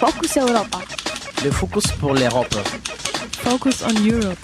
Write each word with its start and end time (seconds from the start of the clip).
Focus 0.00 0.36
Europa. 0.38 0.78
Le 1.44 1.50
focus 1.50 1.86
pour 2.00 2.14
l'Europe. 2.14 2.54
Focus 3.44 3.82
on 3.82 3.94
Europe. 4.02 4.38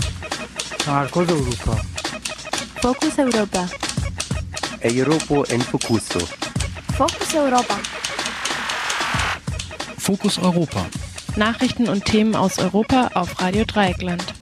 Marcos 0.87 1.27
Europa. 1.31 1.77
Focus 2.83 3.19
Europa. 3.19 3.67
Europo 4.85 5.45
en 5.45 5.63
Focuso. 5.63 6.21
Focus 6.99 7.35
Europa. 7.35 7.79
Fokus 9.97 10.39
Europa. 10.39 10.87
Nachrichten 11.37 11.89
und 11.89 12.05
Themen 12.05 12.37
aus 12.37 12.59
Europa 12.59 13.09
auf 13.15 13.41
Radio 13.41 13.65
Dreieckland. 13.65 14.35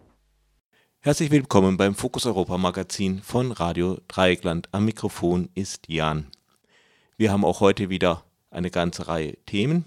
Herzlich 0.98 1.30
willkommen 1.30 1.76
beim 1.76 1.94
Fokus 1.94 2.26
Europa 2.26 2.58
Magazin 2.58 3.22
von 3.22 3.52
Radio 3.52 4.00
Dreieckland. 4.08 4.68
Am 4.72 4.84
Mikrofon 4.84 5.48
ist 5.54 5.84
Jan. 5.86 6.26
Wir 7.16 7.30
haben 7.30 7.44
auch 7.44 7.60
heute 7.60 7.88
wieder 7.88 8.24
eine 8.50 8.72
ganze 8.72 9.06
Reihe 9.06 9.36
Themen. 9.46 9.84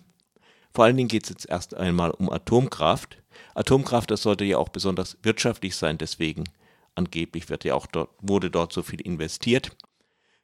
Vor 0.78 0.86
allen 0.86 0.96
Dingen 0.96 1.10
geht 1.10 1.24
es 1.24 1.30
jetzt 1.30 1.50
erst 1.50 1.74
einmal 1.74 2.12
um 2.12 2.32
Atomkraft. 2.32 3.18
Atomkraft, 3.56 4.12
das 4.12 4.22
sollte 4.22 4.46
ja 4.46 4.60
auch 4.60 4.70
besonders 4.70 5.18
wirtschaftlich 5.24 5.76
sein, 5.76 5.98
deswegen 5.98 6.44
angeblich 6.94 7.50
wird 7.50 7.64
ja 7.64 7.74
auch 7.74 7.88
dort, 7.88 8.12
wurde 8.22 8.52
dort 8.52 8.74
so 8.74 8.84
viel 8.84 9.02
investiert. 9.02 9.72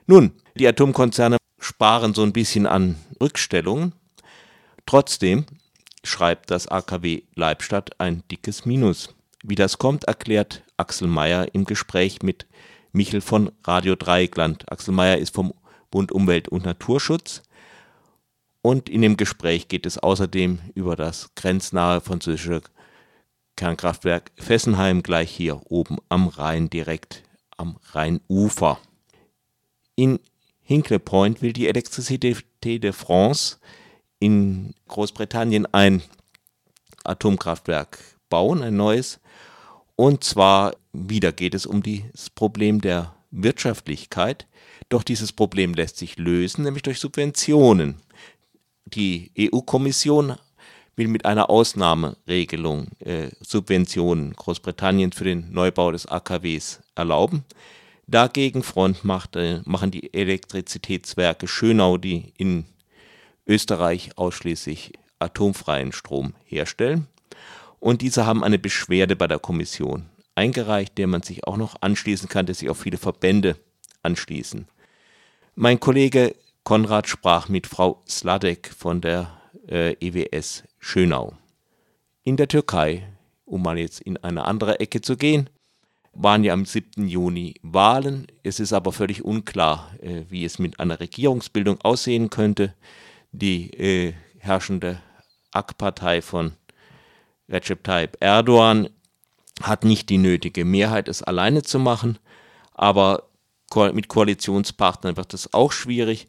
Nun, 0.08 0.32
die 0.56 0.68
Atomkonzerne 0.68 1.38
sparen 1.60 2.16
so 2.16 2.24
ein 2.24 2.34
bisschen 2.34 2.66
an 2.66 2.96
Rückstellungen. 3.22 3.94
Trotzdem 4.88 5.46
schreibt 6.04 6.50
das 6.50 6.68
AKW 6.68 7.22
Leibstadt 7.36 8.00
ein 8.00 8.24
dickes 8.32 8.66
Minus. 8.66 9.14
Wie 9.44 9.54
das 9.54 9.78
kommt, 9.78 10.06
erklärt 10.06 10.64
Axel 10.78 11.08
Mayer 11.08 11.54
im 11.54 11.66
Gespräch 11.66 12.24
mit 12.24 12.48
Michel 12.92 13.22
von 13.22 13.52
Radio 13.66 13.94
Dreieckland. 13.96 14.72
Axel 14.72 14.96
Mayer 14.96 15.20
ist 15.20 15.36
vom 15.36 15.54
Bund 15.92 16.12
Umwelt 16.12 16.48
und 16.48 16.66
Naturschutz 16.66 17.44
und 18.64 18.90
in 18.90 19.02
dem 19.02 19.18
Gespräch 19.18 19.68
geht 19.68 19.86
es 19.86 19.98
außerdem 19.98 20.58
über 20.74 20.96
das 20.96 21.36
grenznahe 21.36 22.00
französische 22.00 22.62
Kernkraftwerk 23.58 24.32
Fessenheim 24.38 25.04
gleich 25.04 25.30
hier 25.30 25.62
oben 25.70 25.98
am 26.10 26.30
Rhein, 26.30 26.70
direkt 26.70 27.24
am 27.58 27.78
Rheinufer. 27.92 28.80
In 29.96 30.20
Hinkley 30.62 30.98
Point 30.98 31.42
will 31.42 31.52
die 31.52 31.70
Electricité 31.70 32.80
de 32.80 32.94
France 32.94 33.58
in 34.20 34.74
Großbritannien 34.88 35.68
ein 35.74 36.02
Atomkraftwerk 37.04 38.00
bauen, 38.30 38.64
ein 38.64 38.78
neues. 38.78 39.20
Und 39.98 40.24
zwar 40.24 40.74
wieder 40.94 41.34
geht 41.34 41.54
es 41.54 41.66
um 41.66 41.84
das 41.84 42.30
Problem 42.30 42.80
der 42.80 43.14
Wirtschaftlichkeit. 43.30 44.48
Doch 44.88 45.04
dieses 45.04 45.34
Problem 45.34 45.74
lässt 45.74 45.98
sich 45.98 46.18
lösen, 46.18 46.64
nämlich 46.64 46.84
durch 46.84 47.00
Subventionen. 47.00 47.98
Die 48.96 49.32
EU-Kommission 49.40 50.36
will 50.96 51.08
mit 51.08 51.26
einer 51.26 51.50
Ausnahmeregelung 51.50 52.88
äh, 53.00 53.30
Subventionen 53.42 54.34
Großbritanniens 54.34 55.16
für 55.16 55.24
den 55.24 55.52
Neubau 55.52 55.92
des 55.92 56.06
AKWs 56.06 56.82
erlauben. 56.94 57.44
Dagegen 58.06 58.62
Front 58.62 59.04
macht, 59.04 59.36
äh, 59.36 59.62
machen 59.66 59.90
die 59.90 60.14
Elektrizitätswerke 60.14 61.48
Schönau, 61.48 61.98
die 61.98 62.34
in 62.38 62.66
Österreich 63.48 64.12
ausschließlich 64.16 64.94
atomfreien 65.18 65.92
Strom 65.92 66.34
herstellen. 66.46 67.08
Und 67.80 68.02
diese 68.02 68.26
haben 68.28 68.44
eine 68.44 68.60
Beschwerde 68.60 69.16
bei 69.16 69.28
der 69.28 69.40
Kommission 69.40 70.06
eingereicht, 70.36 70.98
der 71.00 71.08
man 71.08 71.24
sich 71.24 71.48
auch 71.48 71.58
noch 71.58 71.76
anschließen 71.82 72.30
kann, 72.30 72.46
dass 72.46 72.60
sich 72.60 72.70
auch 72.70 72.78
viele 72.78 72.98
Verbände 72.98 73.58
anschließen. 74.04 74.68
Mein 75.56 75.80
Kollege 75.80 76.36
Konrad 76.64 77.10
sprach 77.10 77.50
mit 77.50 77.68
Frau 77.68 78.02
Sladek 78.08 78.74
von 78.74 79.02
der 79.02 79.38
äh, 79.68 79.96
EWS 80.00 80.64
Schönau. 80.80 81.34
In 82.24 82.38
der 82.38 82.48
Türkei, 82.48 83.06
um 83.44 83.64
mal 83.64 83.78
jetzt 83.78 84.00
in 84.00 84.16
eine 84.18 84.46
andere 84.46 84.80
Ecke 84.80 85.02
zu 85.02 85.18
gehen, 85.18 85.50
waren 86.14 86.46
ja 86.46 86.54
am 86.54 86.66
7. 86.66 87.08
Juni 87.08 87.56
Wahlen. 87.64 88.28
Es 88.44 88.62
ist 88.62 88.72
aber 88.72 88.94
völlig 88.94 89.26
unklar, 89.26 89.94
äh, 90.02 90.24
wie 90.30 90.46
es 90.46 90.58
mit 90.58 90.80
einer 90.80 91.02
Regierungsbildung 91.02 91.82
aussehen 91.82 92.30
könnte. 92.30 92.74
Die 93.34 93.72
äh, 93.74 94.14
herrschende 94.40 95.02
AK-Partei 95.52 96.22
von 96.22 96.54
Recep 97.50 97.84
Tayyip 97.84 98.16
Erdogan 98.22 98.90
hat 99.62 99.84
nicht 99.84 100.10
die 100.10 100.18
nötige 100.18 100.64
Mehrheit, 100.64 101.10
es 101.10 101.24
alleine 101.24 101.64
zu 101.64 101.78
machen, 101.78 102.20
aber 102.74 103.28
mit 103.94 104.08
Koalitionspartnern 104.08 105.18
wird 105.18 105.34
es 105.34 105.54
auch 105.54 105.72
schwierig. 105.72 106.28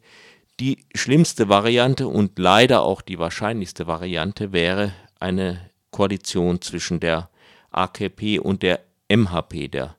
Die 0.61 0.85
schlimmste 0.95 1.49
Variante 1.49 2.07
und 2.07 2.39
leider 2.39 2.83
auch 2.83 3.01
die 3.01 3.19
wahrscheinlichste 3.19 3.87
Variante 3.87 4.53
wäre 4.53 4.93
eine 5.19 5.69
Koalition 5.91 6.61
zwischen 6.61 7.01
der 7.01 7.29
AKP 7.71 8.39
und 8.39 8.63
der 8.63 8.79
MHP, 9.09 9.67
der 9.67 9.97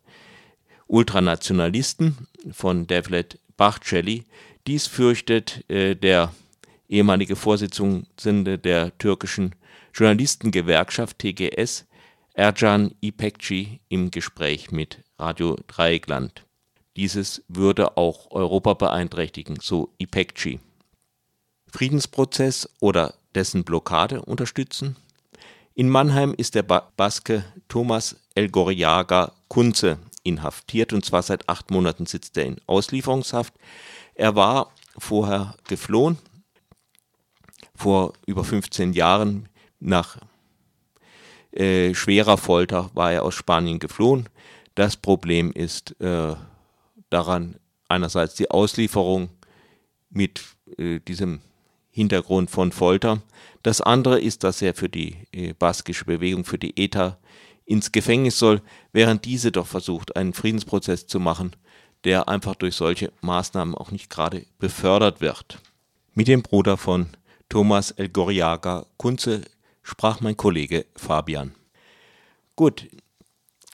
Ultranationalisten 0.86 2.26
von 2.52 2.86
Devlet 2.86 3.38
Bahçeli. 3.58 4.24
Dies 4.66 4.86
fürchtet 4.86 5.68
äh, 5.68 5.94
der 5.94 6.32
ehemalige 6.88 7.36
Vorsitzende 7.36 8.58
der 8.58 8.96
türkischen 8.96 9.54
Journalistengewerkschaft 9.92 11.18
TGS, 11.18 11.84
Ercan 12.32 12.94
İpekçi, 13.02 13.80
im 13.88 14.10
Gespräch 14.10 14.70
mit 14.70 15.02
Radio 15.18 15.56
Dreieckland. 15.66 16.45
Dieses 16.96 17.44
würde 17.48 17.96
auch 17.98 18.30
Europa 18.30 18.74
beeinträchtigen, 18.74 19.58
so 19.60 19.92
Ipekci. 19.98 20.60
Friedensprozess 21.70 22.70
oder 22.80 23.14
dessen 23.34 23.64
Blockade 23.64 24.22
unterstützen? 24.22 24.96
In 25.74 25.90
Mannheim 25.90 26.32
ist 26.34 26.54
der 26.54 26.62
Baske 26.62 27.44
Thomas 27.68 28.16
Elgoriaga 28.34 29.32
Kunze 29.48 29.98
inhaftiert 30.22 30.94
und 30.94 31.04
zwar 31.04 31.22
seit 31.22 31.48
acht 31.50 31.70
Monaten 31.70 32.06
sitzt 32.06 32.38
er 32.38 32.46
in 32.46 32.56
Auslieferungshaft. 32.66 33.52
Er 34.14 34.34
war 34.34 34.72
vorher 34.96 35.54
geflohen, 35.68 36.16
vor 37.74 38.14
über 38.26 38.42
15 38.42 38.94
Jahren 38.94 39.50
nach 39.80 40.16
äh, 41.52 41.94
schwerer 41.94 42.38
Folter 42.38 42.90
war 42.94 43.12
er 43.12 43.22
aus 43.22 43.34
Spanien 43.34 43.78
geflohen. 43.78 44.30
Das 44.74 44.96
Problem 44.96 45.52
ist 45.52 46.00
äh, 46.00 46.34
daran 47.16 47.56
einerseits 47.88 48.34
die 48.34 48.50
Auslieferung 48.50 49.30
mit 50.10 50.42
äh, 50.76 51.00
diesem 51.00 51.40
Hintergrund 51.90 52.50
von 52.50 52.72
Folter. 52.72 53.22
Das 53.62 53.80
andere 53.80 54.20
ist, 54.20 54.44
dass 54.44 54.60
er 54.60 54.74
für 54.74 54.90
die 54.90 55.16
äh, 55.32 55.54
baskische 55.54 56.04
Bewegung, 56.04 56.44
für 56.44 56.58
die 56.58 56.76
ETA 56.76 57.16
ins 57.64 57.90
Gefängnis 57.90 58.38
soll, 58.38 58.60
während 58.92 59.24
diese 59.24 59.50
doch 59.50 59.66
versucht, 59.66 60.14
einen 60.14 60.34
Friedensprozess 60.34 61.06
zu 61.06 61.18
machen, 61.18 61.56
der 62.04 62.28
einfach 62.28 62.54
durch 62.54 62.74
solche 62.74 63.12
Maßnahmen 63.22 63.74
auch 63.74 63.90
nicht 63.90 64.10
gerade 64.10 64.44
befördert 64.58 65.22
wird. 65.22 65.58
Mit 66.12 66.28
dem 66.28 66.42
Bruder 66.42 66.76
von 66.76 67.08
Thomas 67.48 67.92
Elgoriaga 67.92 68.84
Kunze 68.98 69.40
sprach 69.82 70.20
mein 70.20 70.36
Kollege 70.36 70.84
Fabian. 70.94 71.54
Gut, 72.56 72.88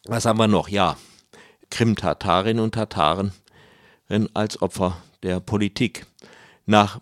was 0.05 0.27
haben 0.27 0.39
wir 0.39 0.49
noch? 0.49 0.69
Ja, 0.69 0.97
Krim-Tatarinnen 1.73 2.63
und 2.63 2.75
Tataren 2.75 3.33
als 4.35 4.61
Opfer 4.61 4.99
der 5.23 5.41
Politik. 5.41 6.05
Nach 6.67 7.01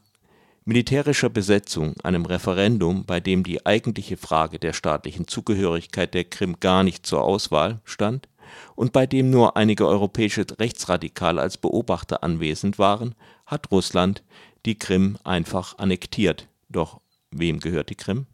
militärischer 0.65 1.29
Besetzung, 1.29 1.95
einem 2.05 2.25
Referendum, 2.25 3.05
bei 3.05 3.19
dem 3.19 3.43
die 3.43 3.67
eigentliche 3.67 4.17
Frage 4.17 4.61
der 4.61 4.73
staatlichen 4.73 5.27
Zugehörigkeit 5.27 6.15
der 6.15 6.23
Krim 6.23 6.61
gar 6.61 6.85
nicht 6.85 7.05
zur 7.05 7.25
Auswahl 7.25 7.81
stand 7.85 8.29
und 8.77 8.93
bei 8.93 9.07
dem 9.07 9.31
nur 9.31 9.57
einige 9.57 9.89
europäische 9.89 10.47
Rechtsradikale 10.57 11.41
als 11.41 11.59
Beobachter 11.59 12.23
anwesend 12.23 12.79
waren, 12.79 13.17
hat 13.47 13.73
Russland 13.73 14.23
die 14.67 14.79
Krim 14.79 15.19
einfach 15.25 15.79
annektiert. 15.79 16.47
Doch 16.69 17.01
wem 17.33 17.59
gehört 17.59 17.91
die 17.91 17.97
Krim? 17.97 18.27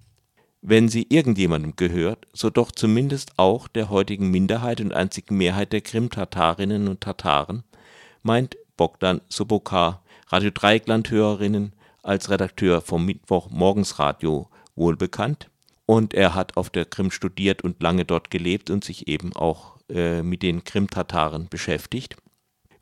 Wenn 0.68 0.88
sie 0.88 1.06
irgendjemandem 1.08 1.76
gehört, 1.76 2.26
so 2.32 2.50
doch 2.50 2.72
zumindest 2.72 3.38
auch 3.38 3.68
der 3.68 3.88
heutigen 3.88 4.32
Minderheit 4.32 4.80
und 4.80 4.92
einzigen 4.92 5.36
Mehrheit 5.36 5.72
der 5.72 5.80
Krim-Tatarinnen 5.80 6.88
und 6.88 7.00
Tataren, 7.00 7.62
meint 8.24 8.56
Bogdan 8.76 9.20
Sobokar, 9.28 10.02
Radio 10.26 10.50
Dreieckland-Hörerinnen 10.50 11.72
als 12.02 12.30
Redakteur 12.30 12.80
vom 12.80 13.06
Mittwochmorgensradio 13.06 14.48
wohlbekannt. 14.74 15.50
Und 15.86 16.14
er 16.14 16.34
hat 16.34 16.56
auf 16.56 16.68
der 16.68 16.84
Krim 16.84 17.12
studiert 17.12 17.62
und 17.62 17.80
lange 17.80 18.04
dort 18.04 18.32
gelebt 18.32 18.68
und 18.68 18.82
sich 18.82 19.06
eben 19.06 19.36
auch 19.36 19.78
äh, 19.88 20.24
mit 20.24 20.42
den 20.42 20.64
Krim-Tataren 20.64 21.46
beschäftigt. 21.48 22.16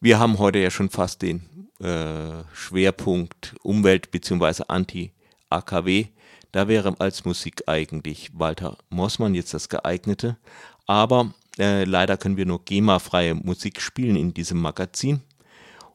Wir 0.01 0.19
haben 0.19 0.39
heute 0.39 0.59
ja 0.59 0.71
schon 0.71 0.89
fast 0.89 1.21
den 1.21 1.69
äh, 1.81 2.45
Schwerpunkt 2.55 3.57
Umwelt 3.63 4.11
bzw. 4.11 4.63
Anti-AKW 4.69 6.07
da 6.55 6.69
wäre 6.69 6.95
als 7.01 7.25
Musik 7.25 7.65
eigentlich 7.67 8.31
Walter 8.33 8.79
Mossmann 8.89 9.35
jetzt 9.35 9.53
das 9.55 9.69
geeignete. 9.69 10.37
Aber 10.87 11.35
äh, 11.59 11.83
leider 11.83 12.17
können 12.17 12.37
wir 12.37 12.47
nur 12.47 12.65
GEMA-freie 12.65 13.35
Musik 13.35 13.81
spielen 13.81 14.15
in 14.15 14.35
diesem 14.35 14.61
Magazin. 14.61 15.23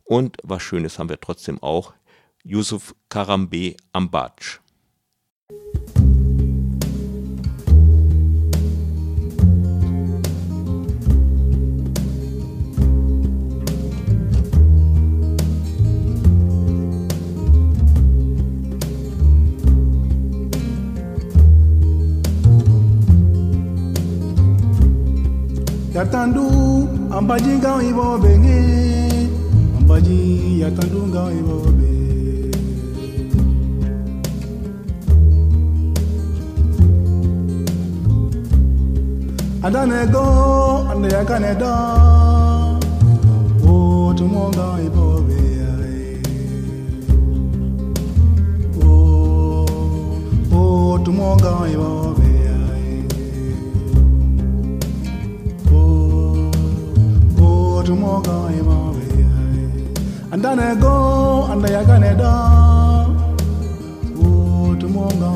Und 0.04 0.36
was 0.44 0.62
Schönes 0.62 1.00
haben 1.00 1.08
wir 1.08 1.22
trotzdem 1.22 1.64
auch. 1.64 1.94
Yusuf 2.44 2.94
Karambe 3.08 3.78
Ambatsch. 3.94 4.60
yatandu 26.00 26.44
ambaji 27.18 27.50
ngao 27.50 27.82
ibobe 27.82 28.40
nge 28.40 28.60
ambaji 29.78 30.20
yatandu 30.62 31.08
ngao 31.08 31.32
ibobe 31.32 31.92
adanego 39.64 40.24
andeyakanedo 40.92 41.74
otumo 43.74 44.44
ngao 44.50 44.78
ibobe 44.88 45.42
otumo 50.60 51.36
ngao 51.36 51.68
ibobe 51.74 52.39
go 57.80 57.86
to 57.86 57.96
Moga 57.96 58.32
And 60.32 60.44
then 60.44 60.60
I 60.60 60.76
go 60.76 61.46
and 61.50 61.66
I 61.66 61.86
can 61.86 62.04
I 62.04 62.14
go 64.16 64.76
to 64.80 64.88
Moga 64.88 65.30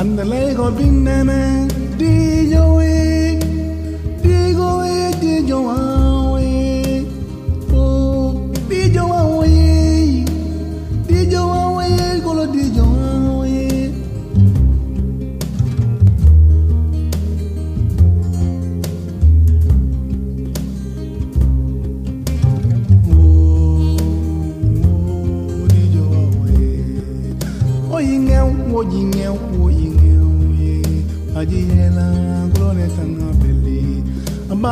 And 0.00 0.18
the 0.18 0.24
leg 0.24 0.58
of 0.58 0.76
Bing 0.76 1.04
Nene. 1.04 1.59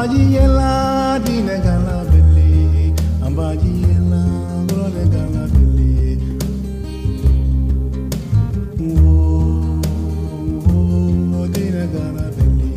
Ambaji 0.09 0.35
yela 0.35 1.21
di 1.25 1.37
ne 1.43 1.57
gala 1.65 1.97
bili 2.11 2.95
Ambaji 3.27 3.73
yela 3.85 4.23
bro 4.67 4.87
ne 4.95 5.05
gala 5.13 5.43
bili 5.53 6.17
Oh 8.81 9.85
oh 11.37 11.47
di 11.53 11.65
ne 11.75 11.85
gala 11.93 12.25
bili 12.37 12.73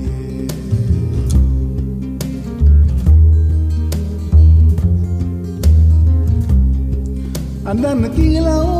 Andan 7.66 8.04
kila 8.16 8.70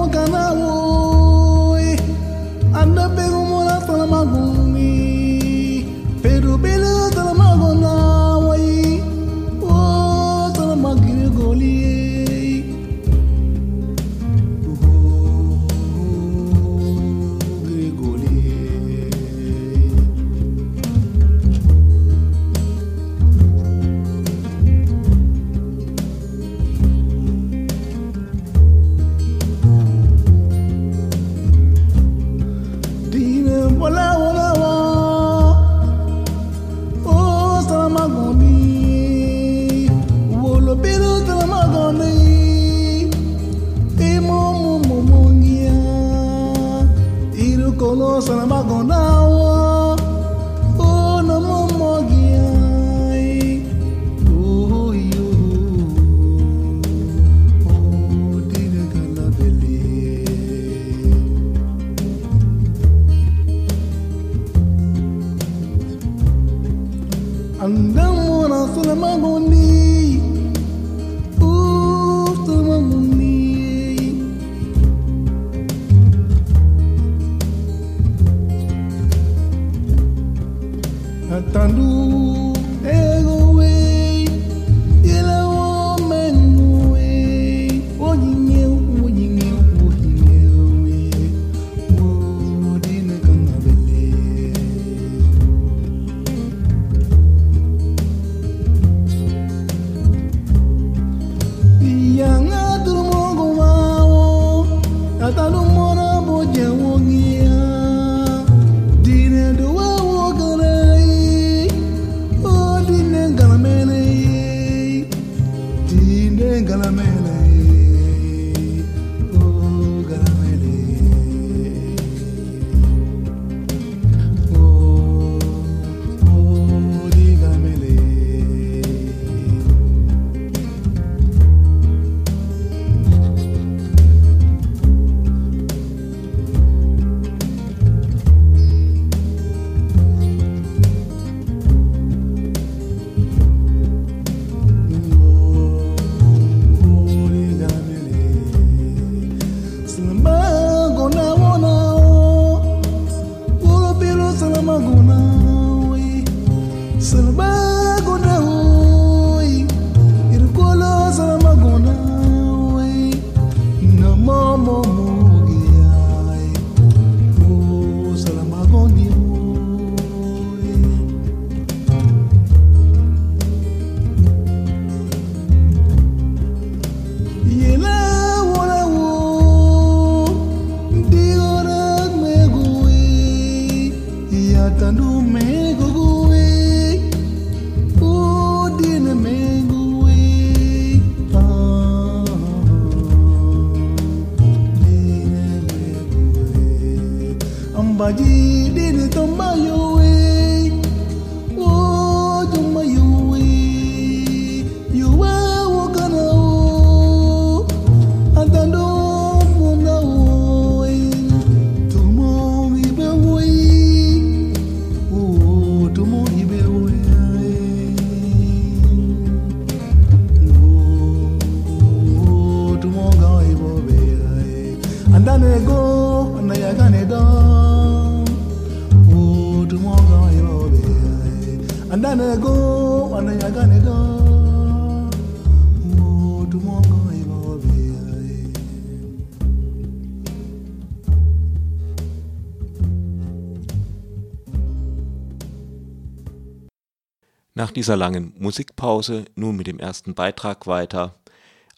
Nach 247.54 247.72
dieser 247.72 247.98
langen 247.98 248.34
Musikpause 248.38 249.26
nun 249.36 249.58
mit 249.58 249.68
dem 249.68 249.78
ersten 249.78 250.16
Beitrag 250.16 250.68
weiter. 250.68 251.20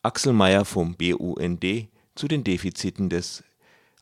Axel 0.03 0.31
Mayer 0.31 0.65
vom 0.65 0.95
BUND 0.95 1.65
zu 2.13 2.27
den 2.27 2.43
Defiziten 2.43 3.09
des 3.09 3.43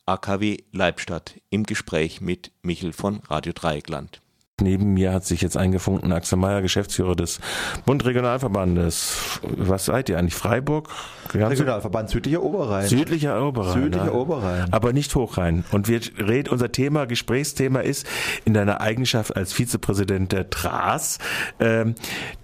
AKW 0.05 0.57
Leibstadt 0.73 1.39
im 1.49 1.63
Gespräch 1.63 2.19
mit 2.19 2.51
Michel 2.61 2.91
von 2.91 3.21
Radio 3.29 3.53
Dreieckland. 3.53 4.20
Neben 4.61 4.93
mir 4.93 5.13
hat 5.13 5.25
sich 5.25 5.41
jetzt 5.41 5.57
eingefunden 5.57 6.11
Axel 6.11 6.37
Mayer, 6.37 6.61
Geschäftsführer 6.61 7.15
des 7.15 7.39
Bund 7.85 8.05
Regionalverbandes. 8.05 9.39
Was 9.57 9.85
seid 9.85 10.09
ihr 10.09 10.17
eigentlich? 10.17 10.35
Freiburg? 10.35 10.89
Regionalverband 11.33 12.09
Südlicher 12.09 12.43
Oberrhein. 12.43 12.87
Südlicher 12.87 13.45
Oberrhein. 13.45 13.83
Südlicher 13.83 14.05
ja. 14.05 14.11
Oberrhein. 14.11 14.71
Aber 14.71 14.93
nicht 14.93 15.13
Hochrhein. 15.15 15.63
Und 15.71 15.87
wir 15.87 16.01
reden, 16.17 16.49
unser 16.49 16.71
Thema, 16.71 17.05
Gesprächsthema 17.05 17.79
ist 17.79 18.05
in 18.45 18.53
deiner 18.53 18.81
Eigenschaft 18.81 19.35
als 19.35 19.53
Vizepräsident 19.53 20.31
der 20.31 20.49
TRAS 20.49 21.19
ähm, 21.59 21.95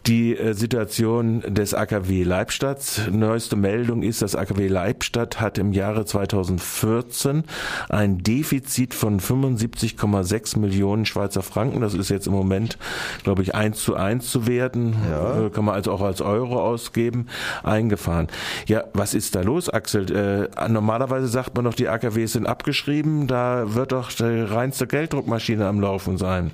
die 0.06 0.38
äh, 0.38 0.54
Situation 0.54 1.42
des 1.42 1.74
AKW 1.74 2.24
Leibstadt. 2.24 3.10
Neueste 3.12 3.56
Meldung 3.56 4.04
ist, 4.04 4.22
das 4.22 4.36
AKW 4.36 4.68
Leibstadt 4.68 5.42
hat 5.42 5.58
im 5.58 5.74
Jahre 5.74 6.06
2014 6.06 7.44
ein 7.90 8.20
Defizit 8.20 8.94
von 8.94 9.20
75,6 9.20 10.60
Millionen 10.60 11.06
Schweizer 11.06 11.44
Franken. 11.44 11.82
Das 11.82 11.94
ist 11.94 12.07
jetzt 12.10 12.28
im 12.28 12.34
Moment, 12.34 12.78
glaube 13.24 13.42
ich, 13.42 13.56
eins 13.56 13.82
zu 13.84 13.96
eins 13.96 14.30
zu 14.30 14.48
werden. 14.48 14.96
Ja. 15.10 15.46
Äh, 15.46 15.50
kann 15.50 15.66
man 15.66 15.76
also 15.76 15.92
auch 15.92 16.02
als 16.02 16.22
Euro 16.22 16.62
ausgeben, 16.62 17.28
eingefahren. 17.64 18.28
Ja, 18.68 18.86
was 18.94 19.14
ist 19.14 19.36
da 19.36 19.42
los, 19.42 19.70
Axel? 19.70 20.12
Äh, 20.12 20.70
normalerweise 20.70 21.28
sagt 21.28 21.56
man 21.56 21.66
doch, 21.66 21.74
die 21.74 21.88
AKWs 21.88 22.34
sind 22.34 22.48
abgeschrieben, 22.48 23.28
da 23.28 23.76
wird 23.76 23.92
doch 23.92 24.12
die 24.12 24.24
reinste 24.24 24.88
Gelddruckmaschine 24.88 25.66
am 25.66 25.82
Laufen 25.82 26.18
sein. 26.18 26.52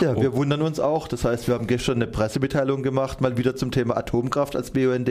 Ja, 0.00 0.20
wir 0.20 0.32
wundern 0.34 0.62
uns 0.62 0.80
auch. 0.80 1.08
Das 1.08 1.24
heißt, 1.24 1.48
wir 1.48 1.54
haben 1.54 1.66
gestern 1.66 1.96
eine 1.96 2.06
Pressemitteilung 2.06 2.82
gemacht, 2.82 3.20
mal 3.20 3.36
wieder 3.36 3.56
zum 3.56 3.70
Thema 3.70 3.96
Atomkraft 3.96 4.56
als 4.56 4.70
BUND. 4.70 5.08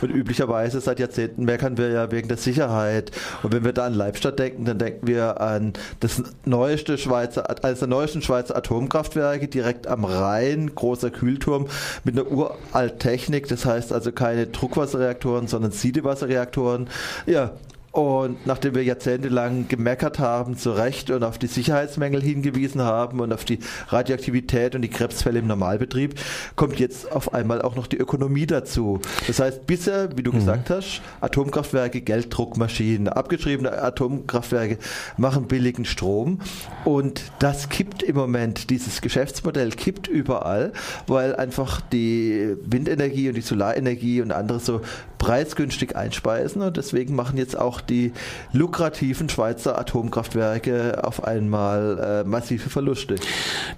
Und 0.00 0.10
üblicherweise 0.10 0.80
seit 0.80 0.98
Jahrzehnten 0.98 1.44
meckern 1.44 1.78
wir 1.78 1.88
ja 1.90 2.10
wegen 2.10 2.28
der 2.28 2.36
Sicherheit. 2.36 3.10
Und 3.42 3.52
wenn 3.52 3.64
wir 3.64 3.72
da 3.72 3.86
an 3.86 3.94
Leibstadt 3.94 4.38
denken, 4.38 4.64
dann 4.64 4.78
denken 4.78 5.06
wir 5.06 5.40
an 5.40 5.72
das 6.00 6.22
neueste 6.44 6.98
Schweizer, 6.98 7.48
eines 7.64 7.78
der 7.78 7.88
neuesten 7.88 8.22
Schweizer 8.22 8.56
Atomkraftwerke 8.56 9.21
direkt 9.50 9.86
am 9.86 10.04
Rhein, 10.04 10.74
großer 10.74 11.10
Kühlturm 11.10 11.66
mit 12.04 12.18
einer 12.18 12.30
uralt 12.30 13.00
Technik. 13.00 13.48
Das 13.48 13.64
heißt 13.64 13.92
also 13.92 14.12
keine 14.12 14.46
Druckwasserreaktoren, 14.46 15.46
sondern 15.46 15.72
Siedewasserreaktoren. 15.72 16.88
Ja, 17.26 17.52
und 17.92 18.46
nachdem 18.46 18.74
wir 18.74 18.82
jahrzehntelang 18.82 19.68
gemeckert 19.68 20.18
haben, 20.18 20.56
zu 20.56 20.72
Recht 20.72 21.10
und 21.10 21.22
auf 21.22 21.36
die 21.36 21.46
Sicherheitsmängel 21.46 22.22
hingewiesen 22.22 22.80
haben 22.80 23.20
und 23.20 23.34
auf 23.34 23.44
die 23.44 23.58
Radioaktivität 23.88 24.74
und 24.74 24.80
die 24.80 24.88
Krebsfälle 24.88 25.40
im 25.40 25.46
Normalbetrieb, 25.46 26.14
kommt 26.56 26.80
jetzt 26.80 27.12
auf 27.12 27.34
einmal 27.34 27.60
auch 27.60 27.76
noch 27.76 27.86
die 27.86 27.98
Ökonomie 27.98 28.46
dazu. 28.46 28.98
Das 29.26 29.40
heißt, 29.40 29.66
bisher, 29.66 30.08
wie 30.16 30.22
du 30.22 30.32
gesagt 30.32 30.70
hast, 30.70 31.02
Atomkraftwerke, 31.20 32.00
Gelddruckmaschinen, 32.00 33.08
abgeschriebene 33.08 33.82
Atomkraftwerke 33.82 34.78
machen 35.18 35.46
billigen 35.46 35.84
Strom. 35.84 36.40
Und 36.86 37.22
das 37.40 37.68
kippt 37.68 38.02
im 38.02 38.16
Moment, 38.16 38.70
dieses 38.70 39.02
Geschäftsmodell 39.02 39.70
kippt 39.70 40.08
überall, 40.08 40.72
weil 41.06 41.36
einfach 41.36 41.82
die 41.82 42.56
Windenergie 42.64 43.28
und 43.28 43.34
die 43.34 43.42
Solarenergie 43.42 44.22
und 44.22 44.32
andere 44.32 44.60
so 44.60 44.80
preisgünstig 45.22 45.94
einspeisen 45.94 46.62
und 46.62 46.76
deswegen 46.76 47.14
machen 47.14 47.38
jetzt 47.38 47.56
auch 47.56 47.80
die 47.80 48.12
lukrativen 48.52 49.28
Schweizer 49.28 49.78
Atomkraftwerke 49.78 51.04
auf 51.04 51.22
einmal 51.22 52.24
äh, 52.24 52.28
massive 52.28 52.68
Verluste. 52.68 53.14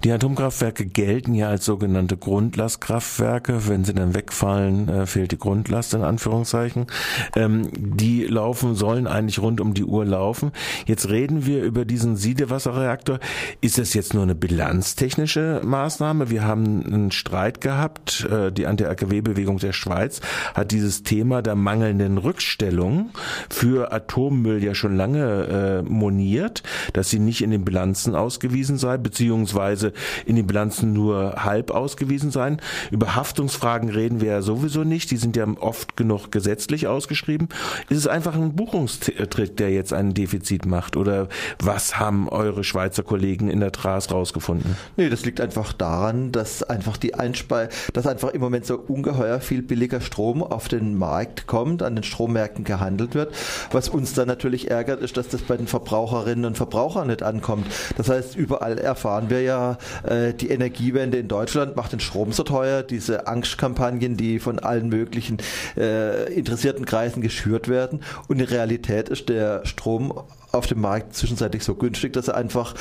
Die 0.03 0.11
Atomkraftwerke 0.11 0.87
gelten 0.87 1.35
ja 1.35 1.49
als 1.49 1.63
sogenannte 1.65 2.17
Grundlastkraftwerke. 2.17 3.67
Wenn 3.67 3.85
sie 3.85 3.93
dann 3.93 4.15
wegfallen, 4.15 4.89
äh, 4.89 5.05
fehlt 5.05 5.33
die 5.33 5.37
Grundlast 5.37 5.93
in 5.93 6.01
Anführungszeichen. 6.01 6.87
Ähm, 7.35 7.69
die 7.75 8.23
laufen, 8.23 8.73
sollen 8.73 9.05
eigentlich 9.05 9.37
rund 9.37 9.61
um 9.61 9.75
die 9.75 9.83
Uhr 9.83 10.03
laufen. 10.03 10.51
Jetzt 10.87 11.09
reden 11.09 11.45
wir 11.45 11.61
über 11.61 11.85
diesen 11.85 12.15
Siedewasserreaktor. 12.15 13.19
Ist 13.61 13.77
das 13.77 13.93
jetzt 13.93 14.15
nur 14.15 14.23
eine 14.23 14.33
bilanztechnische 14.33 15.61
Maßnahme? 15.63 16.31
Wir 16.31 16.43
haben 16.43 16.83
einen 16.83 17.11
Streit 17.11 17.61
gehabt. 17.61 18.27
Äh, 18.31 18.51
die 18.51 18.65
Anti-AKW-Bewegung 18.65 19.59
der 19.59 19.73
Schweiz 19.73 20.21
hat 20.55 20.71
dieses 20.71 21.03
Thema 21.03 21.34
der 21.41 21.55
mangelnden 21.55 22.17
Rückstellung 22.17 23.11
für 23.49 23.91
Atommüll 23.91 24.63
ja 24.63 24.75
schon 24.75 24.95
lange 24.95 25.83
äh, 25.85 25.89
moniert, 25.89 26.63
dass 26.93 27.09
sie 27.09 27.19
nicht 27.19 27.41
in 27.41 27.51
den 27.51 27.65
Bilanzen 27.65 28.15
ausgewiesen 28.15 28.77
sei, 28.77 28.97
beziehungsweise 28.97 29.93
in 30.25 30.35
den 30.35 30.47
Bilanzen 30.47 30.93
nur 30.93 31.43
halb 31.43 31.71
ausgewiesen 31.71 32.31
seien. 32.31 32.61
Über 32.91 33.15
Haftungsfragen 33.15 33.89
reden 33.89 34.21
wir 34.21 34.31
ja 34.31 34.41
sowieso 34.41 34.83
nicht, 34.83 35.11
die 35.11 35.17
sind 35.17 35.35
ja 35.35 35.45
oft 35.59 35.97
genug 35.97 36.31
gesetzlich 36.31 36.87
ausgeschrieben. 36.87 37.49
Ist 37.89 37.99
es 37.99 38.07
einfach 38.07 38.35
ein 38.35 38.55
Buchungstrick, 38.55 39.57
der 39.57 39.71
jetzt 39.71 39.93
ein 39.93 40.13
Defizit 40.13 40.65
macht? 40.65 40.97
Oder 40.97 41.27
was 41.59 41.99
haben 41.99 42.29
eure 42.29 42.63
Schweizer 42.63 43.03
Kollegen 43.03 43.49
in 43.49 43.59
der 43.59 43.71
TRAS 43.71 44.11
rausgefunden? 44.11 44.75
Nee, 44.97 45.09
das 45.09 45.25
liegt 45.25 45.41
einfach 45.41 45.73
daran, 45.73 46.31
dass 46.31 46.63
einfach 46.63 46.97
die 46.97 47.15
Einspei 47.15 47.69
dass 47.93 48.07
einfach 48.07 48.29
im 48.29 48.41
Moment 48.41 48.65
so 48.65 48.75
ungeheuer 48.75 49.39
viel 49.39 49.61
billiger 49.61 50.01
Strom 50.01 50.43
auf 50.43 50.67
den 50.67 50.97
Markt 50.97 51.24
kommt, 51.47 51.83
an 51.83 51.95
den 51.95 52.03
Strommärkten 52.03 52.63
gehandelt 52.63 53.15
wird. 53.15 53.33
Was 53.71 53.89
uns 53.89 54.13
dann 54.13 54.27
natürlich 54.27 54.71
ärgert, 54.71 55.01
ist, 55.01 55.17
dass 55.17 55.27
das 55.27 55.41
bei 55.41 55.57
den 55.57 55.67
Verbraucherinnen 55.67 56.45
und 56.45 56.57
Verbrauchern 56.57 57.07
nicht 57.07 57.23
ankommt. 57.23 57.67
Das 57.97 58.09
heißt, 58.09 58.35
überall 58.35 58.77
erfahren 58.77 59.29
wir 59.29 59.41
ja, 59.41 59.77
äh, 60.03 60.33
die 60.33 60.49
Energiewende 60.49 61.17
in 61.17 61.27
Deutschland 61.27 61.75
macht 61.75 61.91
den 61.91 61.99
Strom 61.99 62.31
so 62.31 62.43
teuer, 62.43 62.83
diese 62.83 63.27
Angstkampagnen, 63.27 64.17
die 64.17 64.39
von 64.39 64.59
allen 64.59 64.89
möglichen 64.89 65.37
äh, 65.77 66.33
interessierten 66.33 66.85
Kreisen 66.85 67.21
geschürt 67.21 67.67
werden. 67.67 68.01
Und 68.27 68.39
in 68.39 68.45
Realität 68.45 69.09
ist 69.09 69.29
der 69.29 69.65
Strom 69.65 70.13
auf 70.55 70.67
dem 70.67 70.81
Markt 70.81 71.15
zwischenzeitlich 71.15 71.63
so 71.63 71.75
günstig, 71.75 72.13
dass 72.13 72.27
er 72.27 72.35
einfach 72.35 72.73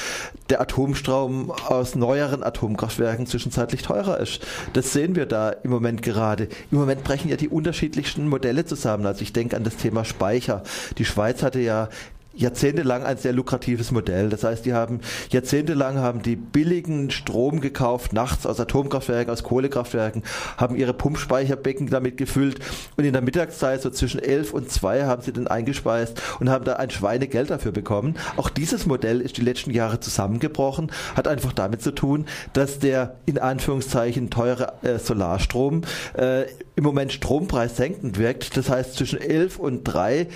der 0.48 0.60
Atomstrom 0.60 1.50
aus 1.50 1.94
neueren 1.94 2.42
Atomkraftwerken 2.42 3.26
zwischenzeitlich 3.26 3.82
teurer 3.82 4.18
ist. 4.18 4.40
Das 4.72 4.92
sehen 4.92 5.16
wir 5.16 5.26
da 5.26 5.50
im 5.50 5.70
Moment 5.70 6.02
gerade. 6.02 6.48
Im 6.70 6.78
Moment 6.78 7.04
brechen 7.04 7.28
ja 7.28 7.36
die 7.36 7.48
unterschiedlichsten 7.48 8.28
Modelle 8.28 8.64
zusammen. 8.64 9.06
Also 9.06 9.22
ich 9.22 9.32
denke 9.32 9.56
an 9.56 9.64
das 9.64 9.76
Thema 9.76 10.04
Speicher. 10.04 10.62
Die 10.98 11.04
Schweiz 11.04 11.42
hatte 11.42 11.60
ja 11.60 11.88
jahrzehntelang 12.34 13.04
ein 13.04 13.16
sehr 13.16 13.32
lukratives 13.32 13.90
Modell. 13.90 14.28
Das 14.28 14.44
heißt, 14.44 14.64
die 14.64 14.74
haben 14.74 15.00
jahrzehntelang 15.30 15.98
haben 15.98 16.22
die 16.22 16.36
billigen 16.36 17.10
Strom 17.10 17.60
gekauft, 17.60 18.12
nachts 18.12 18.46
aus 18.46 18.60
Atomkraftwerken, 18.60 19.32
aus 19.32 19.42
Kohlekraftwerken, 19.42 20.22
haben 20.56 20.76
ihre 20.76 20.94
Pumpspeicherbecken 20.94 21.88
damit 21.88 22.16
gefüllt 22.16 22.60
und 22.96 23.04
in 23.04 23.12
der 23.12 23.22
Mittagszeit 23.22 23.82
so 23.82 23.90
zwischen 23.90 24.20
elf 24.20 24.52
und 24.52 24.70
zwei 24.70 25.04
haben 25.04 25.22
sie 25.22 25.32
dann 25.32 25.46
eingespeist 25.46 26.20
und 26.40 26.50
haben 26.50 26.64
da 26.64 26.74
ein 26.74 26.90
Schweinegeld 26.90 27.50
dafür 27.50 27.72
bekommen. 27.72 28.14
Auch 28.36 28.50
dieses 28.50 28.86
Modell 28.86 29.20
ist 29.20 29.36
die 29.36 29.42
letzten 29.42 29.70
Jahre 29.70 30.00
zusammengebrochen, 30.00 30.90
hat 31.16 31.28
einfach 31.28 31.52
damit 31.52 31.82
zu 31.82 31.92
tun, 31.92 32.26
dass 32.52 32.78
der 32.78 33.16
in 33.26 33.38
Anführungszeichen 33.38 34.30
teure 34.30 34.74
äh, 34.82 34.98
Solarstrom 34.98 35.82
äh, 36.14 36.44
im 36.76 36.84
Moment 36.84 37.12
strompreissenkend 37.12 38.18
wirkt. 38.18 38.56
Das 38.56 38.68
heißt, 38.68 38.94
zwischen 38.94 39.20
11 39.20 39.58
und 39.58 39.84
3 39.84 40.26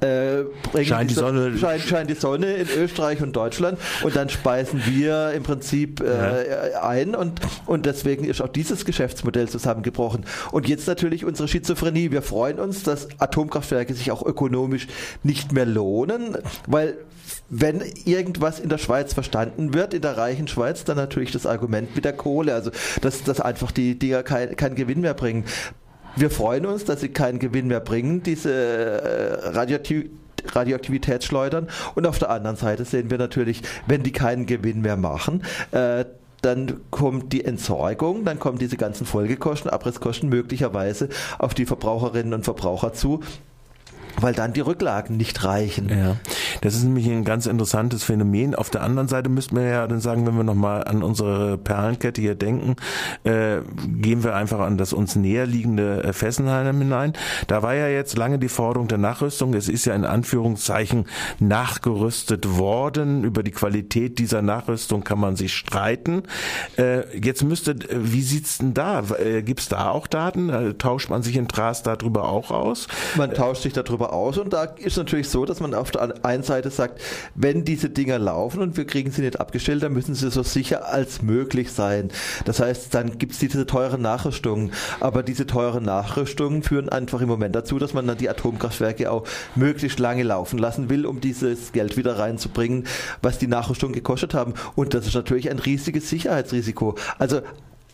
äh, 0.00 0.84
Scheint 0.84 1.10
die 1.10 1.14
Sonne- 1.14 1.56
scheint, 1.58 1.82
scheint 1.82 2.10
die 2.10 2.14
Sonne 2.14 2.54
in 2.54 2.68
Österreich 2.68 3.20
und 3.20 3.34
Deutschland 3.34 3.78
und 4.02 4.14
dann 4.14 4.28
speisen 4.28 4.82
wir 4.86 5.32
im 5.32 5.42
Prinzip 5.42 6.00
äh, 6.00 6.76
ein 6.80 7.14
und, 7.14 7.40
und 7.66 7.86
deswegen 7.86 8.24
ist 8.24 8.40
auch 8.40 8.48
dieses 8.48 8.84
Geschäftsmodell 8.84 9.48
zusammengebrochen. 9.48 10.24
Und 10.52 10.68
jetzt 10.68 10.86
natürlich 10.86 11.24
unsere 11.24 11.48
Schizophrenie. 11.48 12.10
Wir 12.10 12.22
freuen 12.22 12.60
uns, 12.60 12.82
dass 12.82 13.08
Atomkraftwerke 13.18 13.94
sich 13.94 14.10
auch 14.12 14.24
ökonomisch 14.24 14.86
nicht 15.22 15.52
mehr 15.52 15.66
lohnen, 15.66 16.38
weil 16.66 16.96
wenn 17.50 17.82
irgendwas 18.04 18.60
in 18.60 18.68
der 18.68 18.78
Schweiz 18.78 19.14
verstanden 19.14 19.74
wird, 19.74 19.94
in 19.94 20.02
der 20.02 20.16
reichen 20.16 20.48
Schweiz, 20.48 20.84
dann 20.84 20.96
natürlich 20.96 21.30
das 21.32 21.46
Argument 21.46 21.94
mit 21.94 22.04
der 22.04 22.12
Kohle, 22.12 22.54
also 22.54 22.70
dass, 23.00 23.22
dass 23.24 23.40
einfach 23.40 23.70
die 23.70 23.98
Dinger 23.98 24.22
keinen 24.22 24.56
kein 24.56 24.74
Gewinn 24.74 25.00
mehr 25.00 25.14
bringen. 25.14 25.44
Wir 26.16 26.30
freuen 26.30 26.66
uns, 26.66 26.84
dass 26.84 27.00
sie 27.00 27.08
keinen 27.10 27.38
Gewinn 27.38 27.68
mehr 27.68 27.80
bringen, 27.80 28.22
diese 28.22 28.52
äh, 28.52 29.48
Radioaktiv 29.50 30.06
Radioaktivitätsschleudern. 30.54 31.68
Und 31.94 32.06
auf 32.06 32.18
der 32.18 32.30
anderen 32.30 32.56
Seite 32.56 32.84
sehen 32.84 33.10
wir 33.10 33.18
natürlich, 33.18 33.62
wenn 33.86 34.02
die 34.02 34.12
keinen 34.12 34.46
Gewinn 34.46 34.80
mehr 34.80 34.96
machen, 34.96 35.42
äh, 35.72 36.04
dann 36.42 36.80
kommt 36.90 37.32
die 37.32 37.44
Entsorgung, 37.44 38.24
dann 38.24 38.38
kommen 38.38 38.58
diese 38.58 38.76
ganzen 38.76 39.06
Folgekosten, 39.06 39.70
Abrisskosten 39.70 40.28
möglicherweise 40.28 41.08
auf 41.38 41.54
die 41.54 41.66
Verbraucherinnen 41.66 42.32
und 42.32 42.44
Verbraucher 42.44 42.92
zu, 42.92 43.20
weil 44.20 44.34
dann 44.34 44.52
die 44.52 44.60
Rücklagen 44.60 45.16
nicht 45.16 45.44
reichen. 45.44 45.88
Ja, 45.88 46.16
das 46.60 46.74
ist 46.74 46.84
nämlich 46.84 47.08
ein 47.08 47.24
ganz 47.24 47.46
interessantes 47.46 48.04
Phänomen. 48.04 48.54
Auf 48.54 48.70
der 48.70 48.82
anderen 48.82 49.08
Seite 49.08 49.28
müssten 49.28 49.56
wir 49.56 49.64
ja 49.64 49.86
dann 49.86 50.00
sagen, 50.00 50.26
wenn 50.26 50.36
wir 50.36 50.44
nochmal 50.44 50.84
an 50.84 51.02
unsere 51.02 51.58
Perlenkette 51.58 52.20
hier 52.20 52.34
denken, 52.34 52.76
äh, 53.24 53.58
gehen 53.86 54.24
wir 54.24 54.34
einfach 54.34 54.60
an 54.60 54.78
das 54.78 54.92
uns 54.92 55.16
näher 55.16 55.46
liegende 55.46 56.02
äh, 56.04 56.12
Fessenheim 56.12 56.78
hinein. 56.78 57.12
Da 57.46 57.62
war 57.62 57.74
ja 57.74 57.88
jetzt 57.88 58.16
lange 58.16 58.38
die 58.38 58.48
Forderung 58.48 58.88
der 58.88 58.98
Nachrüstung. 58.98 59.54
Es 59.54 59.68
ist 59.68 59.84
ja 59.84 59.94
in 59.94 60.04
Anführungszeichen 60.04 61.06
nachgerüstet 61.38 62.58
worden. 62.58 63.24
Über 63.24 63.42
die 63.42 63.50
Qualität 63.50 64.18
dieser 64.18 64.42
Nachrüstung 64.42 65.04
kann 65.04 65.20
man 65.20 65.36
sich 65.36 65.54
streiten. 65.54 66.22
Äh, 66.76 67.18
jetzt 67.18 67.44
müsste, 67.44 67.76
wie 67.90 68.22
sieht's 68.22 68.58
denn 68.58 68.74
da? 68.74 69.02
Äh, 69.18 69.42
gibt's 69.42 69.68
da 69.68 69.90
auch 69.90 70.06
Daten? 70.06 70.48
Äh, 70.48 70.74
tauscht 70.74 71.10
man 71.10 71.22
sich 71.22 71.36
in 71.36 71.48
Tras 71.48 71.82
darüber 71.82 72.28
auch 72.28 72.50
aus? 72.50 72.88
Man 73.16 73.32
tauscht 73.32 73.62
sich 73.62 73.72
darüber 73.72 74.07
aus 74.12 74.38
und 74.38 74.52
da 74.52 74.64
ist 74.64 74.96
natürlich 74.96 75.28
so, 75.28 75.44
dass 75.44 75.60
man 75.60 75.74
auf 75.74 75.90
der 75.90 76.24
einen 76.24 76.42
Seite 76.42 76.70
sagt, 76.70 77.00
wenn 77.34 77.64
diese 77.64 77.90
Dinger 77.90 78.18
laufen 78.18 78.60
und 78.60 78.76
wir 78.76 78.86
kriegen 78.86 79.10
sie 79.10 79.22
nicht 79.22 79.40
abgestellt, 79.40 79.82
dann 79.82 79.92
müssen 79.92 80.14
sie 80.14 80.30
so 80.30 80.42
sicher 80.42 80.88
als 80.88 81.22
möglich 81.22 81.72
sein. 81.72 82.10
Das 82.44 82.60
heißt, 82.60 82.94
dann 82.94 83.18
gibt 83.18 83.32
es 83.32 83.38
diese 83.38 83.66
teuren 83.66 84.02
Nachrüstungen. 84.02 84.72
Aber 85.00 85.22
diese 85.22 85.46
teuren 85.46 85.84
Nachrüstungen 85.84 86.62
führen 86.62 86.88
einfach 86.88 87.20
im 87.20 87.28
Moment 87.28 87.54
dazu, 87.54 87.78
dass 87.78 87.94
man 87.94 88.06
dann 88.06 88.18
die 88.18 88.28
Atomkraftwerke 88.28 89.10
auch 89.10 89.24
möglichst 89.54 89.98
lange 89.98 90.22
laufen 90.22 90.58
lassen 90.58 90.90
will, 90.90 91.06
um 91.06 91.20
dieses 91.20 91.72
Geld 91.72 91.96
wieder 91.96 92.18
reinzubringen, 92.18 92.86
was 93.22 93.38
die 93.38 93.46
Nachrüstungen 93.46 93.94
gekostet 93.94 94.34
haben. 94.34 94.54
Und 94.76 94.94
das 94.94 95.06
ist 95.06 95.14
natürlich 95.14 95.50
ein 95.50 95.58
riesiges 95.58 96.08
Sicherheitsrisiko. 96.08 96.96
Also 97.18 97.40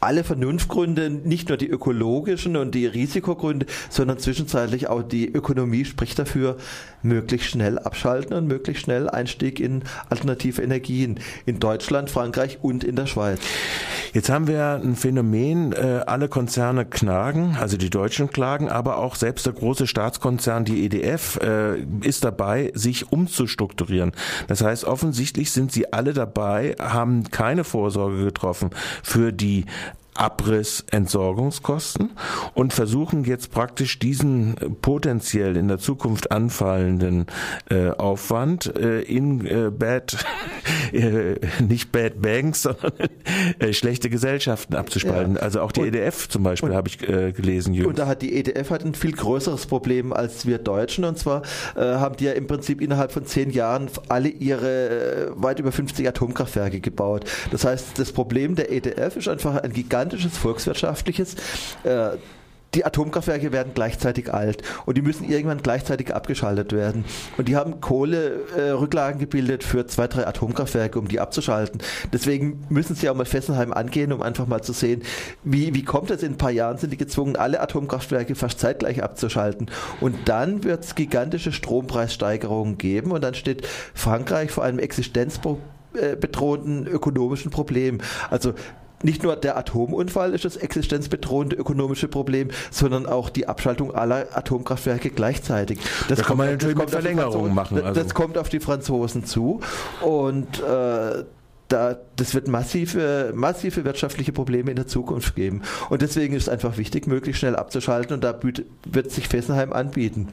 alle 0.04 0.24
Vernunftgründe, 0.24 1.10
nicht 1.10 1.48
nur 1.48 1.58
die 1.58 1.68
ökologischen 1.68 2.56
und 2.56 2.74
die 2.74 2.86
Risikogründe, 2.86 3.66
sondern 3.88 4.18
zwischenzeitlich 4.18 4.88
auch 4.88 5.02
die 5.02 5.26
Ökonomie 5.32 5.84
spricht 5.84 6.18
dafür, 6.18 6.56
möglichst 7.04 7.50
schnell 7.50 7.78
abschalten 7.78 8.34
und 8.34 8.48
möglichst 8.48 8.84
schnell 8.84 9.08
Einstieg 9.08 9.60
in 9.60 9.82
alternative 10.10 10.62
Energien 10.62 11.20
in 11.46 11.60
Deutschland, 11.60 12.10
Frankreich 12.10 12.58
und 12.62 12.82
in 12.82 12.96
der 12.96 13.06
Schweiz. 13.06 13.40
Jetzt 14.12 14.30
haben 14.30 14.46
wir 14.46 14.80
ein 14.82 14.96
Phänomen, 14.96 15.72
äh, 15.72 16.02
alle 16.06 16.28
Konzerne 16.28 16.84
klagen, 16.84 17.56
also 17.60 17.76
die 17.76 17.90
Deutschen 17.90 18.30
klagen, 18.30 18.68
aber 18.68 18.98
auch 18.98 19.16
selbst 19.16 19.46
der 19.46 19.52
große 19.52 19.86
Staatskonzern, 19.86 20.64
die 20.64 20.84
EDF, 20.84 21.38
äh, 21.42 21.80
ist 22.02 22.24
dabei, 22.24 22.70
sich 22.74 23.10
umzustrukturieren. 23.12 24.12
Das 24.46 24.62
heißt, 24.62 24.84
offensichtlich 24.84 25.50
sind 25.50 25.72
sie 25.72 25.92
alle 25.92 26.12
dabei, 26.12 26.76
haben 26.80 27.24
keine 27.30 27.64
Vorsorge 27.64 28.24
getroffen 28.24 28.70
für 29.02 29.32
die 29.32 29.66
Abriss, 30.14 30.84
Entsorgungskosten 30.90 32.12
und 32.54 32.72
versuchen 32.72 33.24
jetzt 33.24 33.50
praktisch 33.50 33.98
diesen 33.98 34.54
potenziell 34.80 35.56
in 35.56 35.68
der 35.68 35.78
Zukunft 35.78 36.30
anfallenden 36.30 37.26
äh, 37.70 37.90
Aufwand 37.90 38.74
äh, 38.76 39.00
in 39.02 39.44
äh, 39.46 39.70
bad, 39.70 40.24
äh, 40.92 41.34
nicht 41.60 41.92
bad 41.92 42.20
banks, 42.20 42.62
sondern 42.62 42.92
äh, 43.58 43.72
schlechte 43.72 44.08
Gesellschaften 44.10 44.76
abzuspalten. 44.76 45.34
Ja. 45.36 45.42
Also 45.42 45.60
auch 45.60 45.72
die 45.72 45.80
Und- 45.80 45.88
EDF 45.88 46.28
zum 46.28 46.42
Beispiel 46.44 46.74
habe 46.74 46.88
ich 46.88 47.02
äh, 47.08 47.32
gelesen. 47.32 47.74
Jürgen. 47.74 47.90
Und 47.90 47.98
da 47.98 48.06
hat 48.06 48.22
die 48.22 48.34
EDF 48.34 48.70
hat 48.70 48.84
ein 48.84 48.94
viel 48.94 49.12
größeres 49.12 49.66
Problem 49.66 50.12
als 50.12 50.46
wir 50.46 50.58
Deutschen. 50.58 51.04
Und 51.04 51.18
zwar 51.18 51.42
äh, 51.76 51.80
haben 51.80 52.16
die 52.16 52.24
ja 52.24 52.32
im 52.32 52.46
Prinzip 52.46 52.80
innerhalb 52.80 53.12
von 53.12 53.26
zehn 53.26 53.50
Jahren 53.50 53.88
alle 54.08 54.28
ihre 54.28 54.88
äh, 54.88 55.30
weit 55.34 55.58
über 55.58 55.72
50 55.72 56.06
Atomkraftwerke 56.06 56.80
gebaut. 56.80 57.24
Das 57.50 57.64
heißt, 57.64 57.98
das 57.98 58.12
Problem 58.12 58.54
der 58.54 58.70
EDF 58.70 59.16
ist 59.16 59.28
einfach 59.28 59.56
ein 59.56 59.72
gigantisches 59.72 60.03
volkswirtschaftliches. 60.10 61.36
Äh, 61.84 62.16
die 62.74 62.84
Atomkraftwerke 62.84 63.52
werden 63.52 63.72
gleichzeitig 63.74 64.34
alt 64.34 64.62
und 64.84 64.96
die 64.96 65.02
müssen 65.02 65.30
irgendwann 65.30 65.62
gleichzeitig 65.62 66.12
abgeschaltet 66.14 66.72
werden. 66.72 67.04
Und 67.38 67.48
die 67.48 67.56
haben 67.56 67.80
Kohlerücklagen 67.80 69.20
gebildet 69.20 69.62
für 69.62 69.86
zwei, 69.86 70.08
drei 70.08 70.26
Atomkraftwerke, 70.26 70.98
um 70.98 71.06
die 71.06 71.20
abzuschalten. 71.20 71.80
Deswegen 72.12 72.64
müssen 72.68 72.96
sie 72.96 73.08
auch 73.08 73.14
mal 73.14 73.26
Fessenheim 73.26 73.72
angehen, 73.72 74.12
um 74.12 74.22
einfach 74.22 74.48
mal 74.48 74.62
zu 74.62 74.72
sehen, 74.72 75.02
wie, 75.44 75.72
wie 75.74 75.84
kommt 75.84 76.10
es 76.10 76.24
in 76.24 76.32
ein 76.32 76.38
paar 76.38 76.50
Jahren, 76.50 76.78
sind 76.78 76.92
die 76.92 76.96
gezwungen, 76.96 77.36
alle 77.36 77.60
Atomkraftwerke 77.60 78.34
fast 78.34 78.58
zeitgleich 78.58 79.00
abzuschalten. 79.02 79.70
Und 80.00 80.28
dann 80.28 80.64
wird 80.64 80.82
es 80.84 80.96
gigantische 80.96 81.52
Strompreissteigerungen 81.52 82.78
geben 82.78 83.12
und 83.12 83.22
dann 83.22 83.34
steht 83.34 83.68
Frankreich 83.94 84.50
vor 84.50 84.64
einem 84.64 84.80
existenzbedrohenden 84.80 86.88
ökonomischen 86.88 87.52
Problem. 87.52 87.98
Also 88.30 88.54
nicht 89.04 89.22
nur 89.22 89.36
der 89.36 89.56
Atomunfall 89.56 90.34
ist 90.34 90.44
das 90.44 90.56
existenzbedrohende 90.56 91.54
ökonomische 91.56 92.08
Problem, 92.08 92.48
sondern 92.70 93.06
auch 93.06 93.30
die 93.30 93.46
Abschaltung 93.46 93.94
aller 93.94 94.26
Atomkraftwerke 94.36 95.10
gleichzeitig. 95.10 95.78
Das 96.08 96.18
Da 96.18 96.24
kann 96.24 96.36
man 96.36 96.46
kommt- 96.48 96.62
natürlich 96.62 96.76
mit 96.76 96.86
kommt 96.86 96.94
auf 96.96 97.00
die 97.00 97.02
Verlängerungen 97.06 97.52
Franzosen- 97.52 97.54
machen, 97.54 97.76
Das, 97.76 97.84
also. 97.84 98.02
das 98.02 98.14
kommt 98.14 98.38
auf 98.38 98.48
die 98.48 98.60
Franzosen 98.60 99.24
zu 99.24 99.60
und 100.00 100.58
äh, 100.60 101.24
da, 101.68 101.96
das 102.16 102.34
wird 102.34 102.46
massive, 102.48 103.32
massive 103.34 103.84
wirtschaftliche 103.84 104.32
Probleme 104.32 104.70
in 104.70 104.76
der 104.76 104.86
Zukunft 104.86 105.34
geben. 105.34 105.62
Und 105.88 106.02
deswegen 106.02 106.34
ist 106.34 106.42
es 106.42 106.48
einfach 106.48 106.76
wichtig, 106.76 107.06
möglichst 107.06 107.40
schnell 107.40 107.56
abzuschalten 107.56 108.14
und 108.14 108.22
da 108.24 108.38
wird 108.84 109.10
sich 109.10 109.28
Fessenheim 109.28 109.72
anbieten. 109.72 110.28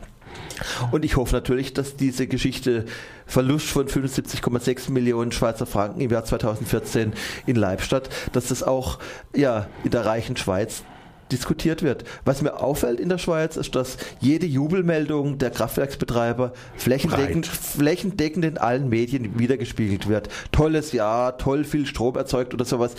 Und 0.92 1.06
ich 1.06 1.16
hoffe 1.16 1.34
natürlich, 1.34 1.74
dass 1.74 1.96
diese 1.96 2.28
Geschichte 2.28 2.86
Verlust 3.26 3.68
von 3.68 3.88
75,6 3.88 4.92
Millionen 4.92 5.32
Schweizer 5.32 5.66
Franken 5.66 6.02
im 6.02 6.12
Jahr 6.12 6.24
2014 6.24 7.14
in 7.46 7.56
Leibstadt, 7.56 8.10
dass 8.34 8.48
das 8.48 8.64
auch 8.64 9.00
ja, 9.36 9.68
in 9.84 9.92
der 9.92 10.06
reichen 10.06 10.38
Schweiz 10.38 10.84
diskutiert 11.32 11.84
wird. 11.84 12.04
Was 12.26 12.42
mir 12.42 12.62
auffällt 12.62 13.00
in 13.00 13.10
der 13.10 13.18
Schweiz, 13.18 13.56
ist, 13.58 13.76
dass 13.76 13.98
jede 14.20 14.46
Jubelmeldung 14.46 15.38
der 15.38 15.50
Kraftwerksbetreiber 15.52 16.54
flächendeckend, 16.76 17.48
flächendeckend 17.48 18.46
in 18.46 18.58
allen 18.58 18.90
Medien 18.90 19.40
wiedergespiegelt 19.40 20.08
wird. 20.08 20.30
Tolles 20.52 20.92
Jahr, 20.92 21.38
toll 21.38 21.64
viel 21.64 21.86
Strom 21.86 22.16
erzeugt 22.16 22.54
oder 22.54 22.66
sowas. 22.66 22.96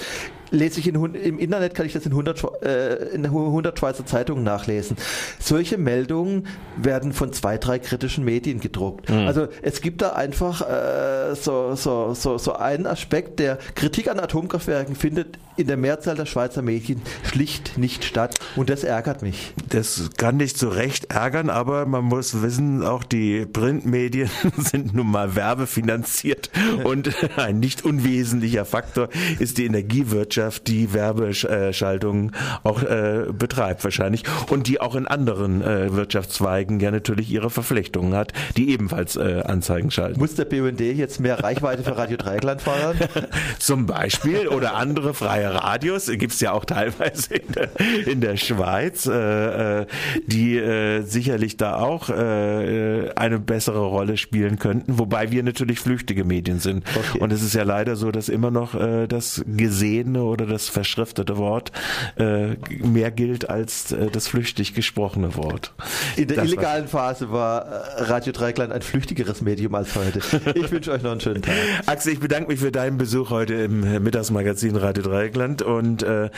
Lese 0.50 0.80
ich 0.80 0.86
in, 0.88 1.14
im 1.14 1.38
Internet, 1.38 1.74
kann 1.74 1.86
ich 1.86 1.94
das 1.94 2.04
in 2.04 2.12
100, 2.12 2.38
Schwe- 2.38 2.62
äh, 2.62 3.14
in 3.14 3.24
100 3.24 3.78
Schweizer 3.78 4.04
Zeitungen 4.04 4.44
nachlesen. 4.44 4.98
Solche 5.38 5.78
Meldungen 5.78 6.46
werden 6.76 7.14
von 7.14 7.32
zwei, 7.32 7.56
drei 7.56 7.78
kritischen 7.78 8.22
Medien 8.24 8.60
gedruckt. 8.60 9.10
Also 9.10 9.48
es 9.62 9.80
gibt 9.80 10.02
da 10.02 10.10
einfach 10.10 10.60
äh, 10.60 11.34
so, 11.34 11.74
so, 11.74 12.12
so, 12.12 12.36
so 12.36 12.52
einen 12.54 12.86
Aspekt, 12.86 13.38
der 13.40 13.56
Kritik 13.74 14.10
an 14.10 14.20
Atomkraftwerken 14.20 14.94
findet 14.94 15.38
in 15.56 15.66
der 15.66 15.76
Mehrzahl 15.76 16.16
der 16.16 16.26
Schweizer 16.26 16.62
Medien 16.62 17.02
schlicht 17.24 17.78
nicht 17.78 18.04
statt. 18.04 18.38
Und 18.56 18.70
das 18.70 18.84
ärgert 18.84 19.22
mich. 19.22 19.54
Das 19.68 20.10
kann 20.16 20.38
dich 20.38 20.56
zu 20.56 20.68
Recht 20.68 21.12
ärgern, 21.12 21.50
aber 21.50 21.86
man 21.86 22.04
muss 22.04 22.42
wissen, 22.42 22.84
auch 22.84 23.04
die 23.04 23.46
Printmedien 23.46 24.30
sind 24.56 24.94
nun 24.94 25.10
mal 25.10 25.34
werbefinanziert 25.34 26.50
und 26.84 27.14
ein 27.36 27.60
nicht 27.60 27.84
unwesentlicher 27.84 28.64
Faktor 28.64 29.08
ist 29.38 29.58
die 29.58 29.66
Energiewirtschaft, 29.66 30.66
die 30.68 30.92
Werbeschaltungen 30.92 32.32
auch 32.62 32.82
äh, 32.82 33.26
betreibt 33.32 33.84
wahrscheinlich 33.84 34.24
und 34.48 34.68
die 34.68 34.80
auch 34.80 34.94
in 34.94 35.06
anderen 35.06 35.62
äh, 35.62 35.92
Wirtschaftszweigen 35.94 36.80
ja 36.80 36.90
natürlich 36.90 37.30
ihre 37.30 37.50
Verflechtungen 37.50 38.14
hat, 38.14 38.32
die 38.56 38.70
ebenfalls 38.70 39.16
äh, 39.16 39.42
Anzeigen 39.44 39.90
schalten. 39.90 40.18
Muss 40.18 40.34
der 40.34 40.44
BUND 40.44 40.80
jetzt 40.80 41.20
mehr 41.20 41.42
Reichweite 41.42 41.82
für 41.82 41.96
Radio 41.96 42.16
Dreieckland 42.16 42.62
fordern? 42.62 42.96
Zum 43.58 43.86
Beispiel 43.86 44.48
oder 44.48 44.74
andere 44.74 45.14
freie 45.14 45.41
Radios 45.50 46.06
gibt's 46.06 46.40
ja 46.40 46.52
auch 46.52 46.64
teilweise 46.64 47.34
in 47.34 47.52
der, 47.52 47.80
in 48.06 48.20
der 48.20 48.36
Schweiz, 48.36 49.06
äh, 49.06 49.80
äh, 49.80 49.86
die 50.26 50.56
äh, 50.56 51.02
sicherlich 51.02 51.56
da 51.56 51.76
auch 51.76 52.08
äh, 52.08 53.10
eine 53.16 53.38
bessere 53.38 53.80
Rolle 53.80 54.16
spielen 54.16 54.58
könnten, 54.58 54.98
wobei 54.98 55.30
wir 55.30 55.42
natürlich 55.42 55.80
flüchtige 55.80 56.24
Medien 56.24 56.60
sind. 56.60 56.84
Okay. 56.94 57.18
Und 57.18 57.32
es 57.32 57.42
ist 57.42 57.54
ja 57.54 57.62
leider 57.62 57.96
so, 57.96 58.10
dass 58.10 58.28
immer 58.28 58.50
noch 58.50 58.74
äh, 58.74 59.06
das 59.06 59.44
gesehene 59.46 60.22
oder 60.22 60.46
das 60.46 60.68
verschriftete 60.68 61.36
Wort 61.36 61.72
äh, 62.18 62.56
mehr 62.82 63.10
gilt 63.10 63.48
als 63.50 63.92
äh, 63.92 64.10
das 64.10 64.28
flüchtig 64.28 64.74
gesprochene 64.74 65.36
Wort. 65.36 65.74
In 66.16 66.28
der 66.28 66.38
Das 66.38 66.46
illegalen 66.46 66.88
Phase 66.88 67.30
war 67.32 67.66
äh, 67.66 68.02
Radio 68.02 68.32
Dreikland 68.32 68.72
ein 68.72 68.82
flüchtigeres 68.82 69.40
Medium 69.42 69.74
als 69.74 69.94
heute. 69.94 70.20
Ich 70.54 70.70
wünsche 70.70 70.92
euch 70.92 71.02
noch 71.02 71.12
einen 71.12 71.20
schönen 71.20 71.42
Tag. 71.42 71.54
Axel, 71.86 72.12
ich 72.12 72.20
bedanke 72.20 72.50
mich 72.50 72.60
für 72.60 72.72
deinen 72.72 72.98
Besuch 72.98 73.30
heute 73.30 73.54
im 73.54 73.84
äh, 73.84 74.00
Mittagsmagazin 74.00 74.76
Radio 74.76 75.02
Dreieckland 75.32 75.62
und 75.62 76.02
äh, 76.02 76.30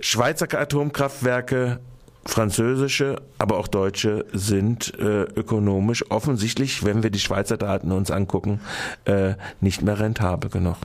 Schweizer 0.00 0.46
Atomkraftwerke 0.58 1.80
französische, 2.24 3.16
aber 3.38 3.58
auch 3.58 3.66
deutsche 3.66 4.26
sind 4.32 4.96
äh, 4.98 5.22
ökonomisch 5.22 6.08
offensichtlich, 6.10 6.84
wenn 6.84 7.02
wir 7.02 7.10
die 7.10 7.18
Schweizer 7.18 7.56
Daten 7.56 7.90
uns 7.90 8.10
angucken, 8.10 8.60
äh, 9.06 9.34
nicht 9.60 9.82
mehr 9.82 9.98
rentabel 9.98 10.50
genug. 10.50 10.76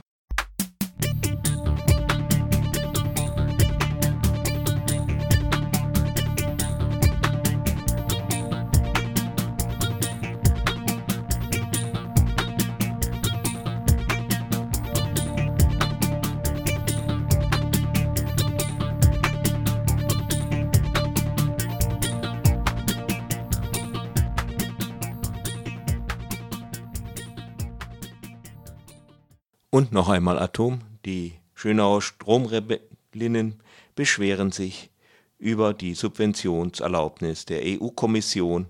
Und 29.78 29.92
noch 29.92 30.08
einmal 30.08 30.40
Atom. 30.40 30.80
Die 31.04 31.34
Schönauer 31.54 32.02
Stromrebellinnen 32.02 33.62
beschweren 33.94 34.50
sich 34.50 34.90
über 35.38 35.72
die 35.72 35.94
Subventionserlaubnis 35.94 37.44
der 37.44 37.60
EU-Kommission 37.64 38.66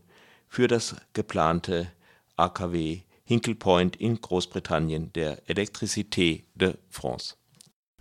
für 0.49 0.69
das 0.69 0.97
geplante 1.15 1.87
AKW 2.37 2.99
Hinkley 3.25 3.55
Point 3.55 3.97
in 3.97 4.21
Großbritannien 4.21 5.11
der 5.15 5.43
Electricité 5.49 6.43
de 6.55 6.75
France. 6.91 7.37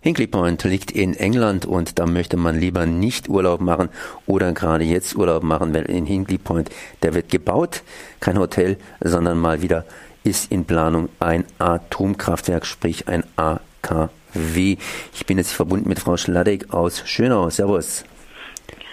Hinkley 0.00 0.26
Point 0.26 0.62
liegt 0.64 0.90
in 0.90 1.14
England 1.14 1.64
und 1.64 1.98
da 1.98 2.04
möchte 2.04 2.36
man 2.36 2.60
lieber 2.60 2.84
nicht 2.84 3.28
Urlaub 3.30 3.62
machen 3.62 3.88
oder 4.26 4.52
gerade 4.52 4.84
jetzt 4.84 5.16
Urlaub 5.16 5.42
machen, 5.42 5.72
weil 5.72 5.86
in 5.86 6.04
Hinkley 6.04 6.36
Point, 6.38 6.70
der 7.02 7.14
wird 7.14 7.30
gebaut, 7.30 7.82
kein 8.20 8.38
Hotel, 8.38 8.76
sondern 9.00 9.38
mal 9.38 9.62
wieder 9.62 9.86
ist 10.28 10.52
in 10.52 10.66
Planung 10.66 11.08
ein 11.20 11.46
Atomkraftwerk, 11.58 12.66
sprich 12.66 13.08
ein 13.08 13.24
AKW. 13.36 14.76
Ich 15.14 15.24
bin 15.24 15.38
jetzt 15.38 15.52
verbunden 15.52 15.88
mit 15.88 16.00
Frau 16.00 16.18
Schladek 16.18 16.72
aus 16.72 17.02
Schönau. 17.06 17.48
Servus. 17.48 18.04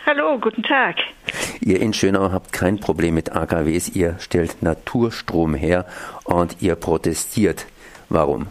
Hallo, 0.06 0.40
guten 0.40 0.64
Tag. 0.64 0.96
Ihr 1.60 1.82
in 1.82 1.94
Schönau 1.94 2.32
habt 2.32 2.54
kein 2.54 2.80
Problem 2.80 3.16
mit 3.16 3.36
AKWs, 3.36 3.90
ihr 3.90 4.16
stellt 4.20 4.62
Naturstrom 4.64 5.56
her 5.56 5.86
und 6.24 6.62
ihr 6.62 6.76
protestiert. 6.76 7.66
Warum? 8.08 8.48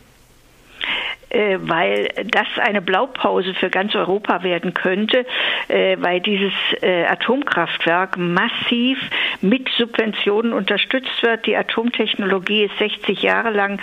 Äh, 1.35 1.59
weil 1.61 2.11
das 2.31 2.47
eine 2.59 2.81
Blaupause 2.81 3.55
für 3.55 3.69
ganz 3.69 3.95
Europa 3.97 4.45
werden 4.45 4.73
könnte, 4.73 5.27
äh, 5.67 5.97
weil 5.99 6.21
dieses 6.21 6.53
äh, 6.81 7.07
Atomkraftwerk 7.07 8.17
massiv 8.17 8.99
mit 9.41 9.69
Subventionen 9.77 10.53
unterstützt 10.53 11.23
wird. 11.23 11.47
Die 11.47 11.57
Atomtechnologie 11.57 12.65
ist 12.65 12.79
60 12.79 13.23
Jahre 13.23 13.51
lang 13.51 13.81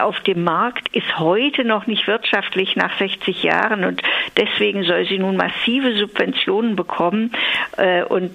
auf 0.00 0.18
dem 0.20 0.44
Markt, 0.44 0.88
ist 0.94 1.18
heute 1.18 1.64
noch 1.64 1.86
nicht 1.86 2.06
wirtschaftlich 2.06 2.74
nach 2.74 2.96
60 2.98 3.42
Jahren 3.42 3.84
und 3.84 4.02
deswegen 4.36 4.82
soll 4.84 5.06
sie 5.06 5.18
nun 5.18 5.36
massive 5.36 5.94
Subventionen 5.94 6.74
bekommen 6.74 7.32
und 8.08 8.32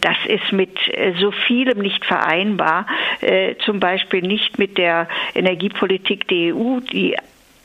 das 0.00 0.16
ist 0.26 0.52
mit 0.52 0.78
so 1.18 1.30
vielem 1.30 1.78
nicht 1.78 2.04
vereinbar, 2.04 2.86
zum 3.64 3.80
Beispiel 3.80 4.22
nicht 4.22 4.58
mit 4.58 4.78
der 4.78 5.08
Energiepolitik 5.34 6.28
der 6.28 6.54
EU, 6.54 6.80
die 6.80 7.16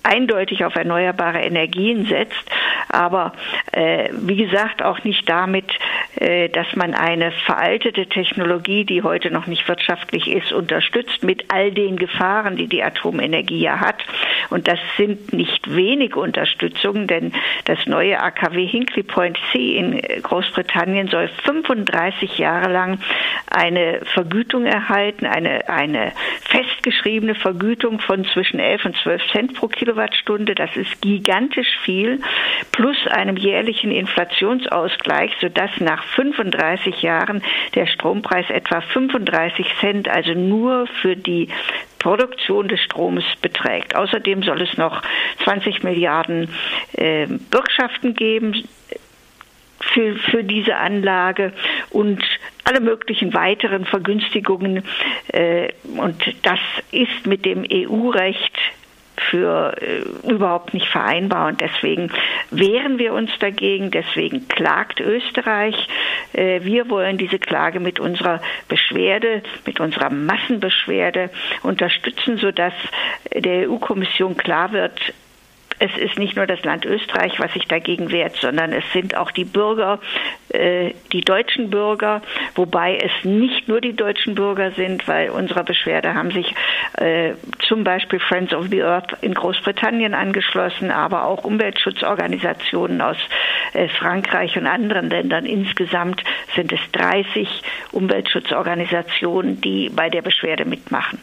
eindeutig 0.10 0.66
auf 0.66 0.76
erneuerbare 0.76 1.40
Energien 1.40 2.06
setzt, 2.06 2.50
aber 2.90 3.34
äh, 3.72 4.10
wie 4.12 4.36
gesagt 4.36 4.82
auch 4.82 5.04
nicht 5.04 5.30
damit, 5.30 5.72
äh, 6.20 6.50
dass 6.50 6.76
man 6.76 6.94
eine 6.96 7.32
veraltete 7.32 8.08
Technologie, 8.08 8.84
die 8.84 9.04
heute 9.04 9.30
noch 9.30 9.46
nicht 9.46 9.68
wirtschaftlich 9.68 10.28
ist, 10.28 10.52
unterstützt 10.52 11.24
mit 11.24 11.46
all 11.54 11.72
den 11.72 11.98
Gefahren, 11.98 12.56
die 12.56 12.68
die 12.68 12.84
Atomenergie 12.84 13.60
ja 13.60 13.80
hat. 13.80 14.04
Und 14.50 14.68
das 14.68 14.80
sind 14.98 15.34
nicht 15.34 15.76
wenig 15.76 16.16
Unterstützungen, 16.16 17.08
denn 17.08 17.32
das 17.66 17.86
neue 17.86 18.20
AKW 18.20 18.66
Hinkley 18.66 19.04
Point 19.04 19.38
C 19.52 19.76
in 19.76 20.02
Großbritannien 20.24 21.08
soll 21.08 21.30
35 21.46 22.38
Jahre 22.40 22.72
lang 22.72 23.00
eine 23.50 24.02
Vergütung 24.14 24.66
erhalten, 24.66 25.26
eine, 25.26 25.70
eine 25.70 26.12
festgeschriebene 26.42 27.36
Vergütung 27.36 28.00
von 28.00 28.26
zwischen 28.26 28.60
11 28.60 28.86
und 28.86 28.98
12 28.98 29.32
Cent 29.32 29.54
pro 29.54 29.68
Kilowattstunde. 30.00 30.56
Das 30.56 30.76
ist 30.76 31.02
gigantisch 31.02 31.78
viel, 31.84 32.22
plus 32.72 32.98
einem 33.08 33.38
jährlichen 33.38 33.92
Inflationsausgleich, 33.92 35.32
sodass 35.42 35.72
nach 35.80 36.04
35 36.16 37.02
Jahren 37.02 37.44
der 37.76 37.88
Strompreis 37.88 38.50
etwa 38.50 38.82
35 38.82 39.68
Cent, 39.80 40.10
also 40.10 40.34
nur 40.34 40.88
für 41.02 41.16
die 41.16 41.50
Produktion 42.00 42.68
des 42.70 42.82
Stroms 42.82 43.26
beträgt. 43.42 43.96
Außerdem 43.96 44.44
soll 44.44 44.62
es 44.62 44.78
noch 44.78 45.02
20 45.44 45.84
Milliarden 45.84 46.50
äh, 46.94 47.28
Bürgschaften 47.28 48.14
geben 48.14 48.64
für, 49.82 50.16
für 50.16 50.44
diese 50.44 50.78
Anlage 50.78 51.52
und 51.90 52.24
alle 52.64 52.80
möglichen 52.80 53.34
weiteren 53.34 53.86
Vergünstigungen. 53.86 54.84
Äh, 55.30 55.70
und 55.98 56.24
das 56.44 56.60
ist 56.92 57.26
mit 57.26 57.44
dem 57.44 57.66
EU-Recht 57.70 58.54
für 59.20 59.76
äh, 59.82 60.00
überhaupt 60.28 60.74
nicht 60.74 60.88
vereinbar 60.88 61.48
und 61.48 61.62
deswegen 61.62 62.12
wehren 62.52 62.98
wir 63.00 63.14
uns 63.14 63.32
dagegen, 63.40 63.92
deswegen 63.92 64.48
klagt 64.48 65.00
Österreich. 65.00 65.76
Äh, 66.34 66.62
wir 66.64 66.90
wollen 66.90 67.18
diese 67.18 67.40
Klage 67.40 67.80
mit 67.80 68.00
unserer 68.00 68.42
Beschwerde, 68.68 69.44
mit 69.66 69.80
unserer 69.80 70.10
Massenbeschwerde 70.10 71.30
unterstützen, 71.64 72.38
sodass 72.38 72.74
der 73.34 73.70
EU-Kommission 73.70 74.38
klar 74.38 74.72
wird, 74.72 75.14
es 75.80 75.98
ist 75.98 76.20
nicht 76.20 76.36
nur 76.36 76.46
das 76.46 76.64
Land 76.64 76.86
Österreich, 76.86 77.40
was 77.40 77.54
sich 77.54 77.66
dagegen 77.66 78.12
wehrt, 78.12 78.36
sondern 78.36 78.74
es 78.74 78.84
sind 78.94 79.16
auch 79.16 79.32
die 79.32 79.46
Bürger, 79.46 80.00
äh, 80.50 80.94
die 81.14 81.22
deutschen 81.22 81.70
Bürger, 81.70 82.22
wobei 82.56 82.98
es 82.98 83.26
nicht 83.26 83.68
nur 83.68 83.80
die 83.80 83.96
deutschen 83.96 84.36
Bürger 84.36 84.72
sind, 84.72 85.08
weil 85.08 85.30
unserer 85.30 85.64
Beschwerde 85.64 86.14
haben 86.14 86.32
sich 86.32 86.54
äh, 86.98 87.34
zum 87.68 87.84
Beispiel 87.84 88.20
Friends 88.20 88.54
of 88.54 88.68
the 88.70 88.84
Earth 88.84 89.18
in 89.22 89.34
Großbritannien 89.34 90.14
angeschlossen, 90.14 90.92
aber 90.92 91.26
auch 91.26 91.46
Umweltschutzorganisationen 91.46 93.02
aus 93.02 93.18
äh, 93.74 93.88
Frankreich 93.88 94.58
und 94.58 94.68
anderen 94.68 95.10
Ländern. 95.10 95.46
Insgesamt 95.46 96.24
sind 96.56 96.74
es 96.74 96.80
30 96.92 97.48
Umweltschutzorganisationen, 97.94 99.62
die 99.62 99.90
bei 99.90 100.10
der 100.10 100.22
Beschwerde 100.22 100.66
mitmachen. 100.66 101.20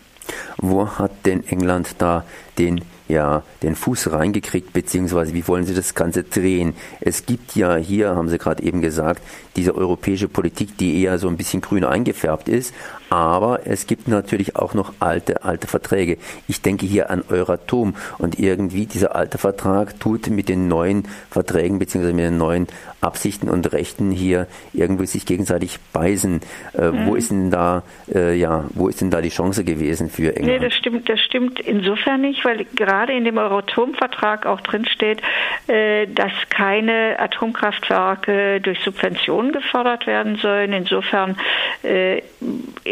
Wo 0.56 0.98
hat 0.98 1.26
denn 1.26 1.44
England 1.46 2.00
da 2.00 2.24
den 2.58 2.80
ja 3.08 3.42
den 3.62 3.74
Fuß 3.74 4.12
reingekriegt, 4.12 4.72
beziehungsweise 4.72 5.34
wie 5.34 5.46
wollen 5.48 5.64
Sie 5.64 5.74
das 5.74 5.94
Ganze 5.94 6.24
drehen? 6.24 6.74
Es 7.00 7.26
gibt 7.26 7.56
ja 7.56 7.76
hier, 7.76 8.16
haben 8.16 8.28
Sie 8.28 8.38
gerade 8.38 8.62
eben 8.62 8.80
gesagt, 8.80 9.22
diese 9.56 9.74
europäische 9.74 10.28
Politik, 10.28 10.76
die 10.78 11.02
eher 11.02 11.18
so 11.18 11.28
ein 11.28 11.36
bisschen 11.36 11.60
grün 11.60 11.84
eingefärbt 11.84 12.48
ist, 12.48 12.74
aber 13.10 13.60
es 13.64 13.86
gibt 13.86 14.08
natürlich 14.08 14.56
auch 14.56 14.74
noch 14.74 14.94
alte, 15.00 15.44
alte 15.44 15.66
Verträge. 15.66 16.18
Ich 16.48 16.62
denke 16.62 16.86
hier 16.86 17.10
an 17.10 17.22
Euratom 17.28 17.94
und 18.18 18.38
irgendwie 18.38 18.86
dieser 18.86 19.14
alte 19.14 19.38
Vertrag 19.38 19.98
tut 20.00 20.28
mit 20.28 20.48
den 20.48 20.68
neuen 20.68 21.06
Verträgen 21.30 21.78
beziehungsweise 21.78 22.14
mit 22.14 22.24
den 22.24 22.38
neuen 22.38 22.66
Absichten 23.00 23.48
und 23.48 23.72
Rechten 23.72 24.10
hier 24.10 24.46
irgendwie 24.72 25.06
sich 25.06 25.26
gegenseitig 25.26 25.78
beißen. 25.92 26.40
Äh, 26.76 26.90
mhm. 26.90 27.06
Wo 27.06 27.14
ist 27.14 27.30
denn 27.30 27.50
da, 27.50 27.82
äh, 28.12 28.34
ja, 28.34 28.64
wo 28.74 28.88
ist 28.88 29.00
denn 29.00 29.10
da 29.10 29.20
die 29.20 29.28
Chance 29.28 29.64
gewesen 29.64 30.10
für 30.10 30.34
England? 30.34 30.60
Nee, 30.60 30.68
das 30.68 30.74
stimmt, 30.74 31.08
das 31.08 31.20
stimmt 31.20 31.60
insofern 31.60 32.22
nicht, 32.22 32.44
weil 32.44 32.66
gerade 32.74 33.12
in 33.12 33.24
dem 33.24 33.38
Euratom-Vertrag 33.38 34.46
auch 34.46 34.60
drinsteht, 34.60 35.22
äh, 35.68 36.06
dass 36.08 36.32
keine 36.50 37.18
Atomkraftwerke 37.18 38.60
durch 38.60 38.80
Subventionen 38.80 39.52
gefördert 39.52 40.06
werden 40.06 40.36
sollen. 40.36 40.72
Insofern 40.72 41.36
äh, 41.82 42.22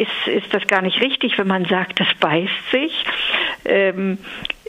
ist, 0.04 0.28
ist 0.28 0.54
das 0.54 0.66
gar 0.66 0.82
nicht 0.82 1.00
richtig, 1.00 1.38
wenn 1.38 1.46
man 1.46 1.64
sagt, 1.64 2.00
das 2.00 2.08
beißt 2.20 2.70
sich. 2.70 3.04
Ähm, 3.64 4.18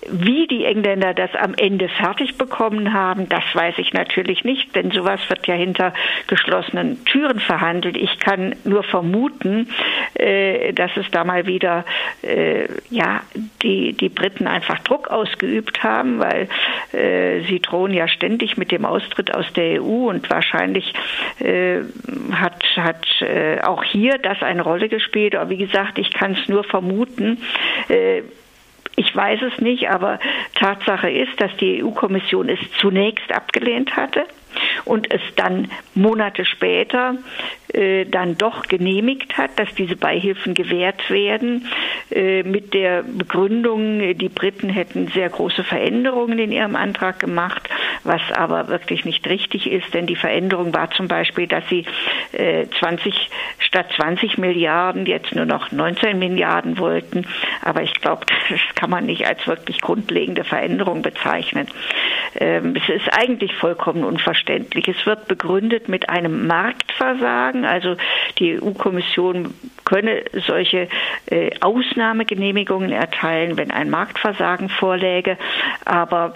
wie 0.07 0.47
die 0.47 0.65
Engländer 0.65 1.13
das 1.13 1.33
am 1.35 1.53
Ende 1.55 1.89
fertig 1.89 2.37
bekommen 2.37 2.93
haben, 2.93 3.27
das 3.29 3.43
weiß 3.53 3.75
ich 3.77 3.93
natürlich 3.93 4.43
nicht, 4.43 4.75
denn 4.75 4.91
sowas 4.91 5.19
wird 5.29 5.47
ja 5.47 5.55
hinter 5.55 5.93
geschlossenen 6.27 7.03
Türen 7.05 7.39
verhandelt. 7.39 7.97
Ich 7.97 8.19
kann 8.19 8.55
nur 8.63 8.83
vermuten, 8.83 9.69
äh, 10.13 10.73
dass 10.73 10.95
es 10.97 11.09
da 11.11 11.23
mal 11.23 11.47
wieder 11.47 11.85
äh, 12.21 12.67
ja 12.89 13.21
die 13.63 13.93
die 13.93 14.09
Briten 14.09 14.47
einfach 14.47 14.79
Druck 14.79 15.07
ausgeübt 15.07 15.83
haben, 15.83 16.19
weil 16.19 16.47
äh, 16.91 17.41
sie 17.47 17.59
drohen 17.59 17.93
ja 17.93 18.07
ständig 18.07 18.57
mit 18.57 18.71
dem 18.71 18.85
Austritt 18.85 19.33
aus 19.33 19.51
der 19.53 19.81
EU 19.81 20.09
und 20.09 20.29
wahrscheinlich 20.29 20.93
hat 22.31 22.63
hat 22.77 23.05
auch 23.63 23.83
hier 23.83 24.17
das 24.17 24.41
eine 24.41 24.61
Rolle 24.61 24.89
gespielt. 24.89 25.24
Aber 25.33 25.49
wie 25.49 25.57
gesagt, 25.57 25.97
ich 25.97 26.13
kann 26.13 26.33
es 26.33 26.47
nur 26.49 26.63
vermuten. 26.63 27.41
Äh, 27.87 28.21
ich 28.97 29.13
weiß 29.13 29.41
es 29.41 29.59
nicht, 29.59 29.89
aber 29.89 30.19
Tatsache 30.53 31.09
ist, 31.09 31.41
dass 31.41 31.55
die 31.57 31.83
EU-Kommission 31.83 32.49
es 32.49 32.59
zunächst 32.79 33.33
abgelehnt 33.33 33.95
hatte 33.95 34.25
und 34.85 35.13
es 35.13 35.21
dann 35.35 35.69
Monate 35.93 36.45
später 36.45 37.15
äh, 37.75 38.05
dann 38.05 38.37
doch 38.37 38.63
genehmigt 38.63 39.37
hat, 39.37 39.59
dass 39.59 39.73
diese 39.75 39.95
Beihilfen 39.95 40.53
gewährt 40.53 41.09
werden, 41.09 41.67
äh, 42.11 42.43
mit 42.43 42.73
der 42.73 43.03
Begründung, 43.03 44.17
die 44.17 44.29
Briten 44.29 44.69
hätten 44.69 45.07
sehr 45.07 45.29
große 45.29 45.63
Veränderungen 45.63 46.39
in 46.39 46.51
ihrem 46.51 46.75
Antrag 46.75 47.19
gemacht, 47.19 47.67
was 48.03 48.21
aber 48.33 48.67
wirklich 48.69 49.03
nicht 49.03 49.27
richtig 49.27 49.69
ist, 49.69 49.93
denn 49.93 50.05
die 50.05 50.15
Veränderung 50.15 50.73
war 50.73 50.91
zum 50.91 51.07
Beispiel, 51.07 51.47
dass 51.47 51.67
sie 51.69 51.85
äh, 52.31 52.67
20 52.79 53.29
statt 53.59 53.87
20 53.95 54.37
Milliarden 54.37 55.05
jetzt 55.05 55.35
nur 55.35 55.45
noch 55.45 55.71
19 55.71 56.17
Milliarden 56.17 56.77
wollten. 56.77 57.25
Aber 57.61 57.81
ich 57.81 57.93
glaube, 57.95 58.25
das 58.49 58.59
kann 58.75 58.89
man 58.89 59.05
nicht 59.05 59.27
als 59.27 59.45
wirklich 59.47 59.81
grundlegende 59.81 60.43
Veränderung 60.43 61.01
bezeichnen. 61.01 61.67
Ähm, 62.39 62.75
es 62.75 62.87
ist 62.87 63.09
eigentlich 63.11 63.53
vollkommen 63.55 64.03
unverständlich. 64.03 64.44
Es 64.49 65.05
wird 65.05 65.27
begründet 65.27 65.89
mit 65.89 66.09
einem 66.09 66.47
Marktversagen. 66.47 67.65
Also 67.65 67.95
die 68.39 68.61
EU-Kommission 68.61 69.53
könne 69.85 70.23
solche 70.47 70.87
äh, 71.27 71.51
Ausnahmegenehmigungen 71.61 72.91
erteilen, 72.91 73.57
wenn 73.57 73.71
ein 73.71 73.89
Marktversagen 73.89 74.69
vorläge. 74.69 75.37
Aber 75.85 76.35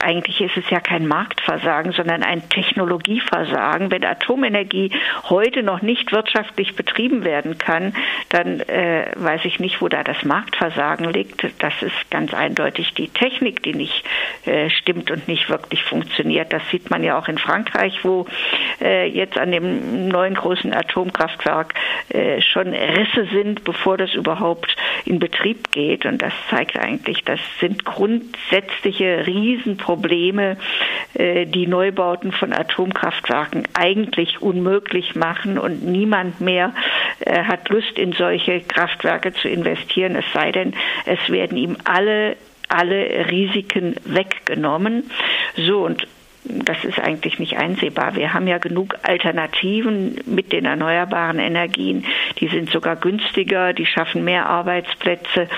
eigentlich 0.00 0.40
ist 0.40 0.56
es 0.56 0.68
ja 0.70 0.80
kein 0.80 1.06
Marktversagen, 1.06 1.92
sondern 1.92 2.22
ein 2.22 2.48
Technologieversagen. 2.48 3.90
Wenn 3.90 4.04
Atomenergie 4.04 4.90
heute 5.28 5.62
noch 5.62 5.82
nicht 5.82 6.12
wirtschaftlich 6.12 6.76
betrieben 6.76 7.24
werden 7.24 7.56
kann, 7.56 7.94
dann 8.28 8.60
äh, 8.60 9.10
weiß 9.16 9.44
ich 9.44 9.58
nicht, 9.58 9.80
wo 9.80 9.88
da 9.88 10.02
das 10.04 10.24
Marktversagen 10.24 11.10
liegt. 11.10 11.46
Das 11.58 11.74
ist 11.82 12.10
ganz 12.10 12.34
eindeutig 12.34 12.94
die 12.94 13.08
Technik, 13.08 13.62
die 13.62 13.74
nicht 13.74 14.04
äh, 14.44 14.68
stimmt 14.70 15.10
und 15.10 15.26
nicht 15.28 15.48
wirklich 15.48 15.82
funktioniert. 15.84 16.52
Das 16.52 16.62
sieht 16.70 16.90
man 16.90 17.02
ja 17.02 17.18
auch 17.18 17.28
in 17.28 17.38
Frankreich, 17.38 18.04
wo 18.04 18.26
äh, 18.80 19.06
jetzt 19.08 19.38
an 19.38 19.52
dem 19.52 20.08
neuen 20.08 20.34
großen 20.34 20.74
Atomkraftwerk 20.74 21.74
äh, 22.10 22.42
schon 22.42 22.74
Risse 22.74 23.26
sind, 23.32 23.64
bevor 23.64 23.96
das 23.96 24.12
überhaupt 24.14 24.76
in 25.04 25.18
Betrieb 25.18 25.70
geht. 25.72 26.04
Und 26.04 26.20
das 26.20 26.32
zeigt 26.50 26.78
eigentlich, 26.78 27.24
das 27.24 27.40
sind 27.60 27.84
grundsätzliche 27.84 29.26
Risiken 29.26 29.45
Riesenprobleme, 29.46 30.56
äh, 31.14 31.46
die 31.46 31.66
Neubauten 31.66 32.32
von 32.32 32.52
Atomkraftwerken 32.52 33.64
eigentlich 33.74 34.42
unmöglich 34.42 35.14
machen 35.14 35.58
und 35.58 35.84
niemand 35.84 36.40
mehr 36.40 36.74
äh, 37.20 37.44
hat 37.44 37.68
Lust, 37.68 37.98
in 37.98 38.12
solche 38.12 38.60
Kraftwerke 38.60 39.32
zu 39.32 39.48
investieren, 39.48 40.16
es 40.16 40.24
sei 40.32 40.50
denn, 40.52 40.74
es 41.04 41.30
werden 41.30 41.56
ihm 41.56 41.76
alle 41.84 42.36
alle 42.68 43.30
Risiken 43.30 43.94
weggenommen. 44.04 45.08
So 45.56 45.84
und 45.84 46.08
das 46.44 46.84
ist 46.84 46.98
eigentlich 46.98 47.38
nicht 47.38 47.56
einsehbar. 47.56 48.16
Wir 48.16 48.34
haben 48.34 48.48
ja 48.48 48.58
genug 48.58 48.96
Alternativen 49.02 50.20
mit 50.26 50.52
den 50.52 50.64
erneuerbaren 50.64 51.38
Energien. 51.38 52.04
Die 52.40 52.48
sind 52.48 52.70
sogar 52.70 52.96
günstiger, 52.96 53.72
die 53.72 53.86
schaffen 53.86 54.24
mehr 54.24 54.46
Arbeitsplätze, 54.46 55.48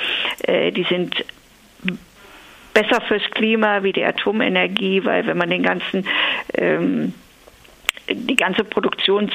äh, 0.43 0.71
die 0.71 0.85
sind 0.85 1.25
besser 2.79 3.01
fürs 3.01 3.29
Klima 3.33 3.83
wie 3.83 3.93
die 3.93 4.05
Atomenergie, 4.05 5.05
weil 5.05 5.27
wenn 5.27 5.37
man 5.37 5.51
den 5.51 5.63
ganzen 5.63 6.07
ähm, 6.55 7.13
die 8.09 8.37
ganze 8.37 8.65
Produktions- 8.65 9.33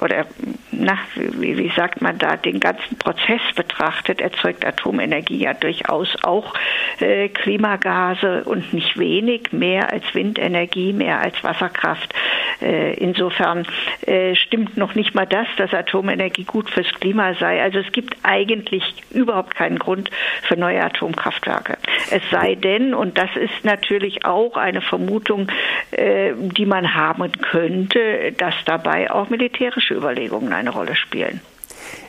oder 0.00 0.26
na, 0.70 0.96
wie, 1.14 1.58
wie 1.58 1.70
sagt 1.70 2.00
man 2.00 2.18
da, 2.18 2.36
den 2.36 2.60
ganzen 2.60 2.98
Prozess 2.98 3.40
betrachtet, 3.56 4.20
erzeugt 4.20 4.64
Atomenergie 4.64 5.38
ja 5.38 5.54
durchaus 5.54 6.16
auch 6.22 6.54
äh, 7.00 7.28
Klimagase 7.28 8.44
und 8.44 8.72
nicht 8.72 8.96
wenig, 8.98 9.52
mehr 9.52 9.92
als 9.92 10.04
Windenergie, 10.14 10.92
mehr 10.92 11.20
als 11.20 11.42
Wasserkraft. 11.42 12.14
Äh, 12.62 12.94
insofern 12.94 13.66
äh, 14.06 14.34
stimmt 14.36 14.76
noch 14.76 14.94
nicht 14.94 15.14
mal 15.14 15.26
das, 15.26 15.48
dass 15.56 15.74
Atomenergie 15.74 16.44
gut 16.44 16.70
fürs 16.70 16.92
Klima 16.94 17.34
sei. 17.34 17.60
Also 17.60 17.78
es 17.78 17.90
gibt 17.92 18.16
eigentlich 18.22 19.02
überhaupt 19.10 19.54
keinen 19.56 19.78
Grund 19.78 20.10
für 20.42 20.56
neue 20.56 20.82
Atomkraftwerke. 20.82 21.76
Es 22.10 22.22
sei 22.30 22.54
denn, 22.54 22.94
und 22.94 23.18
das 23.18 23.30
ist 23.34 23.64
natürlich 23.64 24.24
auch 24.24 24.56
eine 24.56 24.80
Vermutung, 24.80 25.48
äh, 25.90 26.32
die 26.36 26.66
man 26.66 26.94
haben 26.94 27.32
könnte, 27.32 27.97
dass 28.36 28.54
dabei 28.64 29.10
auch 29.10 29.28
militärische 29.30 29.94
Überlegungen 29.94 30.52
eine 30.52 30.70
Rolle 30.70 30.96
spielen. 30.96 31.40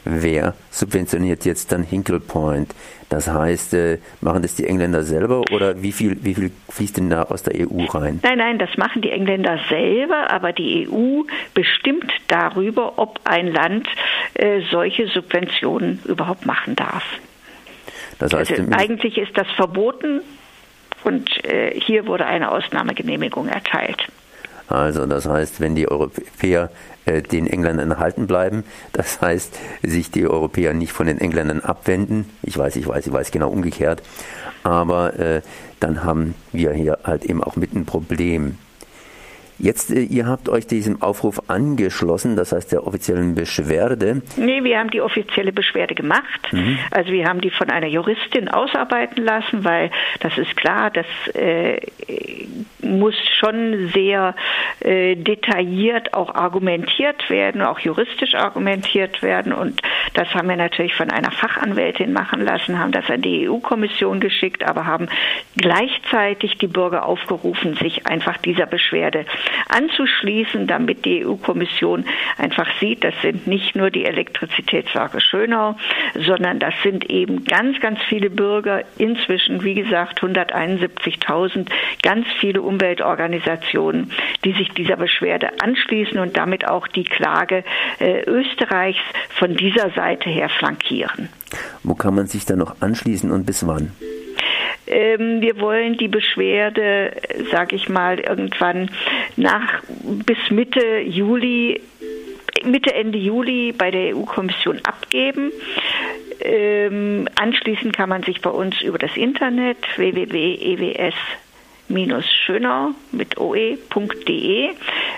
Wer 0.06 0.56
subventioniert 0.72 1.46
jetzt 1.46 1.72
dann 1.72 1.84
Hinkle 1.84 2.20
Point? 2.20 2.74
Das 3.10 3.28
heißt, 3.28 3.74
äh, 3.74 3.98
machen 4.22 4.42
das 4.42 4.56
die 4.56 4.66
Engländer 4.66 5.04
selber 5.04 5.42
oder 5.52 5.82
wie 5.82 5.92
viel, 5.92 6.24
wie 6.24 6.36
viel 6.36 6.52
fließt 6.70 6.98
denn 6.98 7.10
da 7.10 7.24
aus 7.24 7.44
der 7.44 7.56
EU 7.56 7.86
rein? 7.86 8.20
Nein, 8.24 8.38
nein, 8.38 8.60
das 8.60 8.78
machen 8.78 9.02
die 9.02 9.12
Engländer 9.12 9.60
selber, 9.68 10.32
aber 10.32 10.54
die 10.54 10.88
EU 10.88 11.24
bestimmt 11.54 12.12
darüber, 12.28 12.98
ob 12.98 13.20
ein 13.24 13.52
Land 13.52 13.88
äh, 14.36 14.62
solche 14.70 15.08
Subventionen 15.08 16.00
überhaupt 16.06 16.46
machen 16.46 16.76
darf. 16.76 17.04
Das 18.20 18.34
heißt, 18.34 18.52
also, 18.52 18.72
eigentlich 18.72 19.18
ist 19.18 19.38
das 19.38 19.48
verboten 19.56 20.22
und 21.04 21.46
äh, 21.46 21.80
hier 21.80 22.06
wurde 22.06 22.26
eine 22.26 22.52
Ausnahmegenehmigung 22.52 23.48
erteilt. 23.48 24.08
Also 24.70 25.08
das 25.08 25.26
heißt, 25.26 25.60
wenn 25.60 25.76
die 25.76 25.90
Europäer 25.90 26.70
äh, 27.06 27.22
den 27.24 27.48
Engländern 27.48 27.92
erhalten 27.92 28.28
bleiben, 28.28 28.64
das 28.94 29.20
heißt, 29.20 29.58
sich 29.84 30.12
die 30.12 30.28
Europäer 30.28 30.74
nicht 30.74 30.94
von 30.94 31.08
den 31.08 31.20
Engländern 31.20 31.62
abwenden, 31.62 32.30
ich 32.44 32.58
weiß, 32.58 32.76
ich 32.76 32.88
weiß, 32.88 33.08
ich 33.08 33.14
weiß 33.14 33.32
genau 33.32 33.50
umgekehrt, 33.50 34.04
aber 34.64 35.18
äh, 35.20 35.42
dann 35.80 36.04
haben 36.04 36.36
wir 36.52 36.72
hier 36.74 37.00
halt 37.04 37.26
eben 37.26 37.44
auch 37.44 37.56
mit 37.56 37.74
ein 37.74 37.86
Problem. 37.86 38.58
Jetzt, 39.60 39.92
äh, 39.92 40.02
ihr 40.02 40.26
habt 40.26 40.48
euch 40.48 40.66
diesem 40.68 41.02
Aufruf 41.02 41.42
angeschlossen, 41.48 42.36
das 42.38 42.54
heißt 42.54 42.72
der 42.72 42.88
offiziellen 42.88 43.36
Beschwerde. 43.36 44.22
Nee, 44.38 44.64
wir 44.64 44.80
haben 44.80 44.90
die 44.90 45.02
offizielle 45.02 45.52
Beschwerde 45.52 45.96
gemacht. 45.96 46.52
Mhm. 46.52 46.80
Also 46.92 47.12
wir 47.12 47.28
haben 47.28 47.42
die 47.42 47.50
von 47.50 47.70
einer 47.70 47.88
Juristin 47.88 48.48
ausarbeiten 48.48 49.24
lassen, 49.24 49.66
weil 49.66 49.92
das 50.22 50.38
ist 50.38 50.56
klar, 50.56 50.92
das 50.92 51.06
äh, 51.36 51.82
muss 52.82 53.16
schon 53.40 53.90
sehr 53.94 54.34
äh, 54.80 55.16
detailliert 55.16 56.14
auch 56.14 56.34
argumentiert 56.34 57.30
werden, 57.30 57.62
auch 57.62 57.80
juristisch 57.80 58.36
argumentiert 58.36 59.22
werden. 59.22 59.52
Und 59.52 59.82
das 60.14 60.34
haben 60.34 60.48
wir 60.48 60.56
natürlich 60.56 60.96
von 60.96 61.10
einer 61.10 61.32
Fachanwältin 61.32 62.14
machen 62.14 62.42
lassen, 62.42 62.80
haben 62.80 62.94
das 62.94 63.10
an 63.10 63.22
die 63.22 63.50
EU-Kommission 63.50 64.22
geschickt, 64.22 64.64
aber 64.64 64.86
haben 64.86 65.10
gleichzeitig 65.58 66.58
die 66.58 66.68
Bürger 66.68 67.06
aufgerufen, 67.06 67.76
sich 67.76 68.08
einfach 68.08 68.38
dieser 68.38 68.66
Beschwerde 68.66 69.26
anzuschließen, 69.70 70.68
damit 70.68 71.06
die 71.06 71.26
EU-Kommission 71.26 72.06
einfach 72.38 72.68
sieht, 72.80 73.04
das 73.04 73.14
sind 73.22 73.48
nicht 73.48 73.76
nur 73.76 73.92
die 73.92 74.06
Elektrizitätswerke 74.06 75.22
Schönau, 75.22 75.76
sondern 76.16 76.60
das 76.60 76.74
sind 76.84 77.10
eben 77.10 77.44
ganz, 77.44 77.80
ganz 77.80 78.00
viele 78.08 78.30
Bürger, 78.30 78.84
inzwischen, 78.98 79.64
wie 79.64 79.76
gesagt, 79.76 80.22
171.000, 80.22 81.68
ganz 82.02 82.28
viele 82.40 82.62
Umweltorganisationen, 82.62 84.12
die 84.44 84.54
sich 84.54 84.70
dieser 84.70 84.98
Beschwerde 84.98 85.62
anschließen 85.62 86.20
und 86.20 86.38
damit 86.38 86.68
auch 86.68 86.88
die 86.88 87.04
Klage 87.04 87.64
äh, 88.00 88.24
Österreichs 88.24 89.00
von 89.30 89.56
dieser 89.56 89.90
Seite 89.92 90.30
her 90.30 90.50
flankieren. 90.50 91.30
Wo 91.84 91.96
kann 91.96 92.16
man 92.16 92.28
sich 92.28 92.46
da 92.46 92.56
noch 92.56 92.82
anschließen 92.82 93.32
und 93.32 93.46
bis 93.46 93.66
wann? 93.66 93.92
Ähm, 94.90 95.42
wir 95.42 95.60
wollen 95.60 95.98
die 95.98 96.08
Beschwerde, 96.08 97.12
sage 97.52 97.76
ich 97.76 97.90
mal, 97.90 98.20
irgendwann 98.20 98.90
nach 99.36 99.84
bis 100.26 100.38
Mitte 100.50 101.00
Juli 101.02 101.82
Mitte, 102.66 102.94
Ende 102.94 103.18
Juli 103.18 103.72
bei 103.72 103.90
der 103.92 104.16
EU-Kommission 104.16 104.80
abgeben. 104.84 105.52
Ähm, 106.42 107.28
anschließend 107.36 107.96
kann 107.96 108.10
man 108.10 108.24
sich 108.24 108.42
bei 108.42 108.50
uns 108.50 108.82
über 108.82 108.98
das 108.98 109.16
Internet 109.16 109.78
www.ews 109.98 111.16
schönau 112.46 112.92
mit 113.12 113.38
oe.de. 113.38 114.70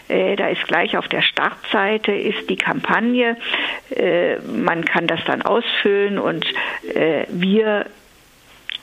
Äh, 0.08 0.36
da 0.36 0.48
ist 0.48 0.68
gleich 0.68 0.98
auf 0.98 1.08
der 1.08 1.22
Startseite 1.22 2.12
ist 2.12 2.50
die 2.50 2.56
Kampagne. 2.56 3.38
Äh, 3.96 4.38
man 4.40 4.86
kann 4.86 5.08
das 5.08 5.20
dann 5.26 5.42
ausfüllen 5.42 6.18
und 6.18 6.46
äh, 6.94 7.26
wir 7.30 7.86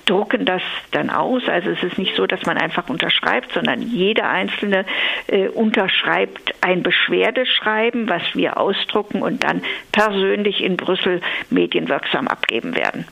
drucken 0.09 0.44
das 0.44 0.62
dann 0.92 1.11
aus. 1.11 1.42
Also 1.47 1.71
es 1.71 1.83
ist 1.83 1.99
nicht 1.99 2.16
so, 2.16 2.27
dass 2.27 2.44
man 2.47 2.57
einfach 2.57 2.88
unterschreibt, 2.88 3.53
sondern 3.53 3.83
jeder 3.83 4.29
Einzelne 4.29 4.85
äh, 5.27 5.49
unterschreibt 5.49 6.55
ein 6.61 6.83
Beschwerdeschreiben, 6.83 8.09
was 8.09 8.23
wir 8.35 8.57
ausdrucken 8.57 9.23
und 9.23 9.44
dann 9.44 9.62
persönlich 9.92 10.62
in 10.62 10.77
Brüssel 10.77 11.21
medienwirksam 11.51 12.29
abgeben 12.29 12.75
werden. 12.75 13.07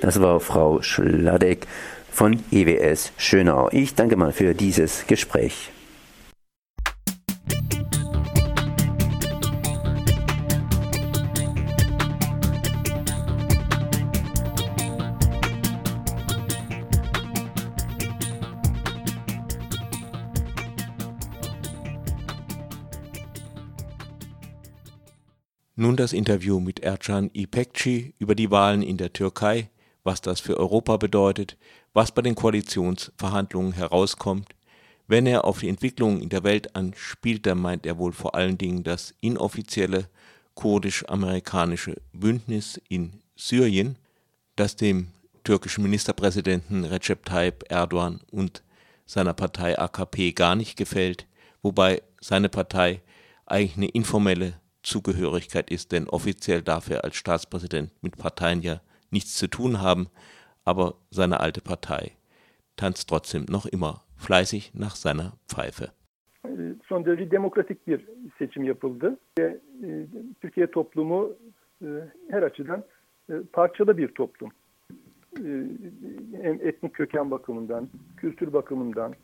Das 0.00 0.20
war 0.20 0.40
Frau 0.40 0.82
Schladek 0.82 1.66
von 2.10 2.42
EWS 2.50 3.12
Schönau. 3.18 3.68
Ich 3.72 3.94
danke 3.94 4.16
mal 4.16 4.32
für 4.32 4.54
dieses 4.54 5.06
Gespräch. 5.06 5.70
Nun 25.78 25.96
das 25.96 26.14
Interview 26.14 26.58
mit 26.58 26.80
Ercan 26.80 27.28
İpekçi 27.34 28.14
über 28.18 28.34
die 28.34 28.50
Wahlen 28.50 28.80
in 28.80 28.96
der 28.96 29.12
Türkei, 29.12 29.68
was 30.04 30.22
das 30.22 30.40
für 30.40 30.56
Europa 30.56 30.96
bedeutet, 30.96 31.58
was 31.92 32.12
bei 32.12 32.22
den 32.22 32.34
Koalitionsverhandlungen 32.34 33.72
herauskommt. 33.72 34.54
Wenn 35.06 35.26
er 35.26 35.44
auf 35.44 35.60
die 35.60 35.68
Entwicklung 35.68 36.22
in 36.22 36.30
der 36.30 36.44
Welt 36.44 36.74
anspielt, 36.74 37.44
dann 37.44 37.58
meint 37.58 37.84
er 37.84 37.98
wohl 37.98 38.12
vor 38.12 38.34
allen 38.34 38.56
Dingen 38.56 38.84
das 38.84 39.12
inoffizielle 39.20 40.08
kurdisch-amerikanische 40.54 41.96
Bündnis 42.14 42.80
in 42.88 43.20
Syrien, 43.36 43.98
das 44.56 44.76
dem 44.76 45.08
türkischen 45.44 45.82
Ministerpräsidenten 45.82 46.84
Recep 46.84 47.26
Tayyip 47.26 47.64
Erdogan 47.68 48.20
und 48.30 48.62
seiner 49.04 49.34
Partei 49.34 49.78
AKP 49.78 50.32
gar 50.32 50.56
nicht 50.56 50.78
gefällt, 50.78 51.26
wobei 51.60 52.02
seine 52.22 52.48
Partei 52.48 53.02
eigentlich 53.44 53.76
eine 53.76 53.88
informelle 53.88 54.54
Zugehörigkeit 54.86 55.68
ist, 55.70 55.90
denn 55.90 56.08
offiziell 56.08 56.62
darf 56.62 56.90
er 56.90 57.02
als 57.04 57.16
Staatspräsident 57.16 57.90
mit 58.02 58.16
Parteien 58.16 58.62
ja 58.62 58.80
nichts 59.10 59.34
zu 59.34 59.48
tun 59.48 59.82
haben, 59.82 60.06
aber 60.64 60.94
seine 61.10 61.40
alte 61.40 61.60
Partei 61.60 62.12
tanzt 62.76 63.08
trotzdem 63.08 63.46
noch 63.48 63.66
immer 63.66 64.02
fleißig 64.16 64.72
nach 64.74 64.94
seiner 64.94 65.32
Pfeife. 65.48 65.90
Son 66.88 67.04
derece 67.04 67.30
demokratik 67.30 67.86
bir 67.86 68.00
seçim 68.38 68.64
yapıldı 68.64 69.18
ve 69.38 69.60
Türkiye 70.40 70.70
toplumu 70.70 71.30
her 72.30 72.42
açıdan 72.42 72.84
parçalı 73.52 73.98
bir 73.98 74.08
toplum. 74.08 74.50
Hem 76.42 76.60
etnik 76.62 76.94
köken 76.94 77.30
bakımından, 77.30 77.88
kültür 78.16 78.52
bakımından, 78.52 79.14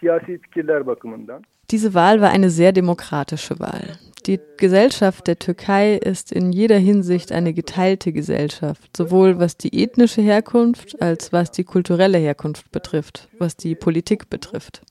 siyasi 0.00 0.38
fikirler 0.38 0.86
bakımından. 0.86 1.42
Diese 1.70 1.88
Wahl 1.88 2.18
war 2.18 2.34
eine 2.34 2.50
sehr 2.50 2.74
demokratische 2.74 3.54
Wahl. 3.54 4.09
Die 4.26 4.38
Gesellschaft 4.58 5.26
der 5.26 5.38
Türkei 5.38 5.94
ist 5.94 6.30
in 6.30 6.52
jeder 6.52 6.76
Hinsicht 6.76 7.32
eine 7.32 7.54
geteilte 7.54 8.12
Gesellschaft, 8.12 8.94
sowohl 8.96 9.38
was 9.38 9.56
die 9.56 9.82
ethnische 9.82 10.20
Herkunft 10.20 11.00
als 11.00 11.32
was 11.32 11.50
die 11.50 11.64
kulturelle 11.64 12.18
Herkunft 12.18 12.70
betrifft, 12.70 13.28
was 13.38 13.56
die 13.56 13.74
Politik 13.74 14.28
betrifft. 14.28 14.82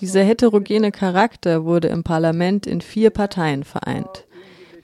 Dieser 0.00 0.22
heterogene 0.22 0.90
Charakter 0.90 1.64
wurde 1.64 1.88
im 1.88 2.02
Parlament 2.02 2.66
in 2.66 2.80
vier 2.80 3.10
Parteien 3.10 3.64
vereint. 3.64 4.26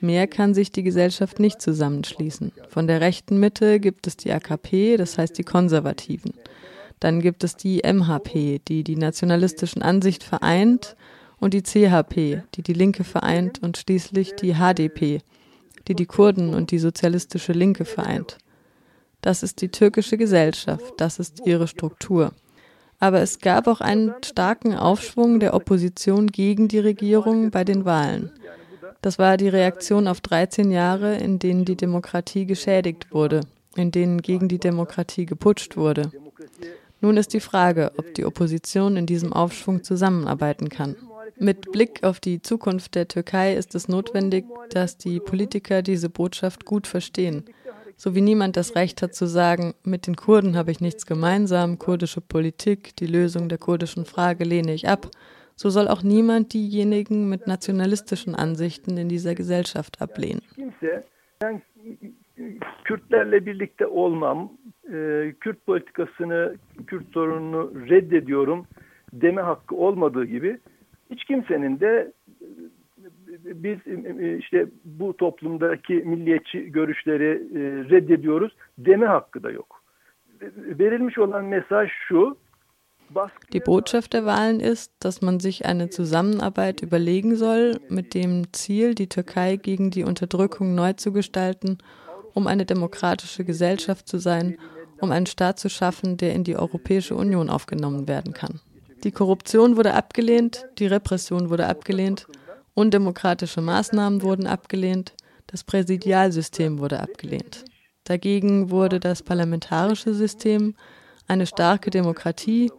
Mehr 0.00 0.26
kann 0.26 0.52
sich 0.52 0.72
die 0.72 0.82
Gesellschaft 0.82 1.38
nicht 1.38 1.62
zusammenschließen. 1.62 2.52
Von 2.68 2.86
der 2.86 3.00
rechten 3.00 3.38
Mitte 3.38 3.78
gibt 3.78 4.06
es 4.06 4.16
die 4.16 4.32
AKP, 4.32 4.96
das 4.96 5.16
heißt 5.16 5.38
die 5.38 5.44
Konservativen. 5.44 6.34
Dann 6.98 7.20
gibt 7.20 7.44
es 7.44 7.56
die 7.56 7.82
MHP, 7.84 8.60
die 8.66 8.84
die 8.84 8.96
nationalistischen 8.96 9.82
Ansicht 9.82 10.24
vereint, 10.24 10.96
und 11.42 11.54
die 11.54 11.62
CHP, 11.62 12.42
die 12.54 12.62
die 12.62 12.72
Linke 12.72 13.02
vereint, 13.02 13.60
und 13.60 13.76
schließlich 13.76 14.36
die 14.36 14.54
HDP, 14.54 15.22
die 15.88 15.96
die 15.96 16.06
Kurden 16.06 16.54
und 16.54 16.70
die 16.70 16.78
sozialistische 16.78 17.52
Linke 17.52 17.84
vereint. 17.84 18.38
Das 19.22 19.42
ist 19.42 19.60
die 19.60 19.68
türkische 19.68 20.16
Gesellschaft, 20.16 20.94
das 20.98 21.18
ist 21.18 21.42
ihre 21.44 21.66
Struktur. 21.66 22.30
Aber 23.00 23.22
es 23.22 23.40
gab 23.40 23.66
auch 23.66 23.80
einen 23.80 24.14
starken 24.24 24.76
Aufschwung 24.76 25.40
der 25.40 25.54
Opposition 25.54 26.28
gegen 26.28 26.68
die 26.68 26.78
Regierung 26.78 27.50
bei 27.50 27.64
den 27.64 27.84
Wahlen. 27.84 28.30
Das 29.00 29.18
war 29.18 29.36
die 29.36 29.48
Reaktion 29.48 30.06
auf 30.06 30.20
13 30.20 30.70
Jahre, 30.70 31.16
in 31.16 31.40
denen 31.40 31.64
die 31.64 31.76
Demokratie 31.76 32.46
geschädigt 32.46 33.08
wurde, 33.10 33.40
in 33.74 33.90
denen 33.90 34.22
gegen 34.22 34.46
die 34.46 34.60
Demokratie 34.60 35.26
geputscht 35.26 35.76
wurde. 35.76 36.12
Nun 37.00 37.16
ist 37.16 37.34
die 37.34 37.40
Frage, 37.40 37.90
ob 37.96 38.14
die 38.14 38.24
Opposition 38.24 38.96
in 38.96 39.06
diesem 39.06 39.32
Aufschwung 39.32 39.82
zusammenarbeiten 39.82 40.68
kann. 40.68 40.94
Mit 41.38 41.72
Blick 41.72 42.04
auf 42.04 42.20
die 42.20 42.42
Zukunft 42.42 42.94
der 42.94 43.08
Türkei 43.08 43.54
ist 43.54 43.74
es 43.74 43.88
notwendig, 43.88 44.44
dass 44.70 44.96
die 44.96 45.20
Politiker 45.20 45.82
diese 45.82 46.08
Botschaft 46.08 46.64
gut 46.64 46.86
verstehen. 46.86 47.44
So 47.96 48.14
wie 48.14 48.20
niemand 48.20 48.56
das 48.56 48.74
Recht 48.74 49.02
hat 49.02 49.14
zu 49.14 49.26
sagen, 49.26 49.74
mit 49.84 50.06
den 50.06 50.16
Kurden 50.16 50.56
habe 50.56 50.70
ich 50.70 50.80
nichts 50.80 51.06
gemeinsam, 51.06 51.78
kurdische 51.78 52.20
Politik, 52.20 52.96
die 52.96 53.06
Lösung 53.06 53.48
der 53.48 53.58
kurdischen 53.58 54.04
Frage 54.04 54.44
lehne 54.44 54.74
ich 54.74 54.88
ab, 54.88 55.08
so 55.54 55.70
soll 55.70 55.88
auch 55.88 56.02
niemand 56.02 56.52
diejenigen 56.54 57.28
mit 57.28 57.46
nationalistischen 57.46 58.34
Ansichten 58.34 58.96
in 58.96 59.08
dieser 59.08 59.34
Gesellschaft 59.34 60.00
ablehnen. 60.00 60.42
Kürtlerle 62.84 63.40
birlikte 63.40 63.86
olmam, 63.86 64.50
e, 64.84 65.32
Kürt 65.40 65.64
politikasını, 65.66 66.56
Kürt 66.86 67.12
sorununu 67.12 67.88
reddediyorum 67.90 68.66
deme 69.12 69.40
hakkı 69.42 69.74
olmadığı 69.74 70.24
gibi 70.24 70.58
hiç 71.12 71.24
kimsenin 71.24 71.80
de 71.80 72.12
biz 73.44 73.78
işte 74.38 74.66
bu 74.84 75.16
toplumdaki 75.16 75.94
milliyetçi 75.94 76.72
görüşleri 76.72 77.42
e, 77.54 77.60
reddediyoruz 77.90 78.56
deme 78.78 79.06
hakkı 79.06 79.42
da 79.42 79.50
yok. 79.50 79.82
Verilmiş 80.56 81.18
olan 81.18 81.44
mesaj 81.44 81.90
şu, 82.08 82.36
Die 83.52 83.60
Botschaft 83.60 84.14
der 84.14 84.22
Wahlen 84.22 84.60
ist, 84.60 84.92
dass 85.00 85.20
man 85.20 85.38
sich 85.38 85.66
eine 85.66 85.90
Zusammenarbeit 85.90 86.82
überlegen 86.82 87.36
soll, 87.36 87.78
mit 87.90 88.14
dem 88.14 88.50
Ziel, 88.52 88.94
die 88.94 89.08
Türkei 89.08 89.56
gegen 89.56 89.90
die 89.90 90.04
Unterdrückung 90.04 90.74
neu 90.74 90.94
zu 90.94 91.12
gestalten, 91.12 91.76
um 92.32 92.46
eine 92.46 92.64
demokratische 92.64 93.44
Gesellschaft 93.44 94.08
zu 94.08 94.16
sein, 94.16 94.56
um 95.00 95.10
einen 95.10 95.26
Staat 95.26 95.58
zu 95.58 95.68
schaffen, 95.68 96.16
der 96.16 96.32
in 96.32 96.44
die 96.44 96.56
Europäische 96.56 97.14
Union 97.14 97.50
aufgenommen 97.50 98.08
werden 98.08 98.32
kann. 98.32 98.60
Die 99.04 99.10
Korruption 99.10 99.76
wurde 99.76 99.94
abgelehnt, 99.94 100.66
die 100.78 100.86
Repression 100.86 101.50
wurde 101.50 101.66
abgelehnt, 101.66 102.26
undemokratische 102.74 103.60
Maßnahmen 103.60 104.22
wurden 104.22 104.46
abgelehnt, 104.46 105.14
das 105.48 105.64
Präsidialsystem 105.64 106.78
wurde 106.78 107.00
abgelehnt. 107.00 107.64
Dagegen 108.04 108.70
wurde 108.70 109.00
das 109.00 109.22
parlamentarische 109.22 110.14
System, 110.14 110.74
eine 111.26 111.46
starke 111.46 111.90
Demokratie, 111.90 112.70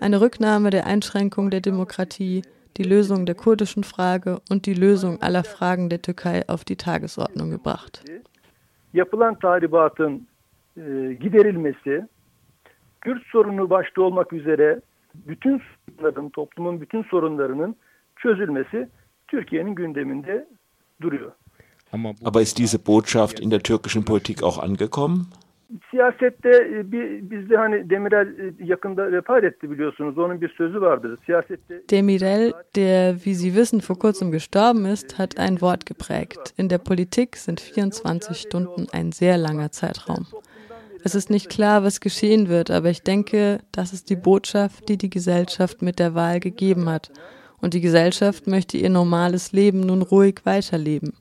eine 0.00 0.20
Rücknahme 0.20 0.70
der 0.70 0.86
Einschränkung 0.86 1.50
der 1.50 1.60
Demokratie, 1.60 2.42
die 2.76 2.82
Lösung 2.84 3.26
der 3.26 3.34
kurdischen 3.34 3.84
Frage 3.84 4.40
und 4.50 4.66
die 4.66 4.74
Lösung 4.74 5.20
aller 5.22 5.44
Fragen 5.44 5.88
der 5.88 6.02
Türkei 6.02 6.48
auf 6.48 6.64
die 6.64 6.76
Tagesordnung 6.76 7.50
gebracht. 7.50 8.02
Yapılan 8.92 9.38
tahribatın 9.38 10.26
e, 10.76 11.14
giderilmesi, 11.20 12.06
Kürt 13.00 13.22
sorunu 13.32 13.70
başta 13.70 14.02
olmak 14.02 14.32
üzere 14.32 14.80
bütün 15.14 15.62
sorunların, 15.88 16.28
toplumun 16.30 16.80
bütün 16.80 17.02
sorunlarının 17.02 17.76
çözülmesi 18.16 18.88
Türkiye'nin 19.28 19.74
gündeminde 19.74 20.46
duruyor. 21.00 21.32
Aber 22.24 22.40
ist 22.40 22.58
diese 22.58 22.78
Botschaft 22.86 23.40
in 23.40 23.50
der 23.50 23.60
türkischen 23.60 24.04
Politik 24.04 24.42
auch 24.42 24.62
angekommen? 24.62 25.26
Siyasette 25.90 26.48
e, 26.48 26.92
bir, 26.92 27.30
bizde 27.30 27.56
hani 27.56 27.90
Demirel 27.90 28.26
e, 28.26 28.64
yakında 28.64 29.12
vefat 29.12 29.44
etti 29.44 29.70
biliyorsunuz. 29.70 30.18
Onun 30.18 30.40
bir 30.40 30.48
sözü 30.48 30.80
vardır. 30.80 31.18
Siyasette 31.26 31.82
Demirel, 31.90 32.52
der 32.76 33.14
wie 33.14 33.34
Sie 33.34 33.48
wissen 33.48 33.80
vor 33.80 33.98
kurzem 33.98 34.30
gestorben 34.30 34.84
ist, 34.84 35.18
hat 35.18 35.38
ein 35.38 35.60
Wort 35.60 35.86
geprägt. 35.86 36.54
In 36.58 36.70
der 36.70 36.78
Politik 36.78 37.36
sind 37.36 37.60
24 37.60 38.36
Stunden 38.36 38.86
ein 38.92 39.12
sehr 39.12 39.38
langer 39.38 39.70
Zeitraum. 39.70 40.26
Es 41.04 41.14
ist 41.14 41.30
nicht 41.30 41.48
klar, 41.48 41.82
was 41.82 42.00
geschehen 42.00 42.48
wird, 42.48 42.70
aber 42.70 42.88
ich 42.88 43.02
denke, 43.02 43.60
das 43.72 43.92
ist 43.92 44.08
die 44.08 44.16
Botschaft, 44.16 44.88
die 44.88 44.96
die 44.96 45.10
Gesellschaft 45.10 45.82
mit 45.82 45.98
der 45.98 46.14
Wahl 46.14 46.38
gegeben 46.38 46.88
hat. 46.88 47.10
Und 47.60 47.74
die 47.74 47.80
Gesellschaft 47.80 48.46
möchte 48.46 48.76
ihr 48.76 48.90
normales 48.90 49.52
Leben 49.52 49.80
nun 49.80 50.02
ruhig 50.02 50.40
weiterleben. 50.44 51.14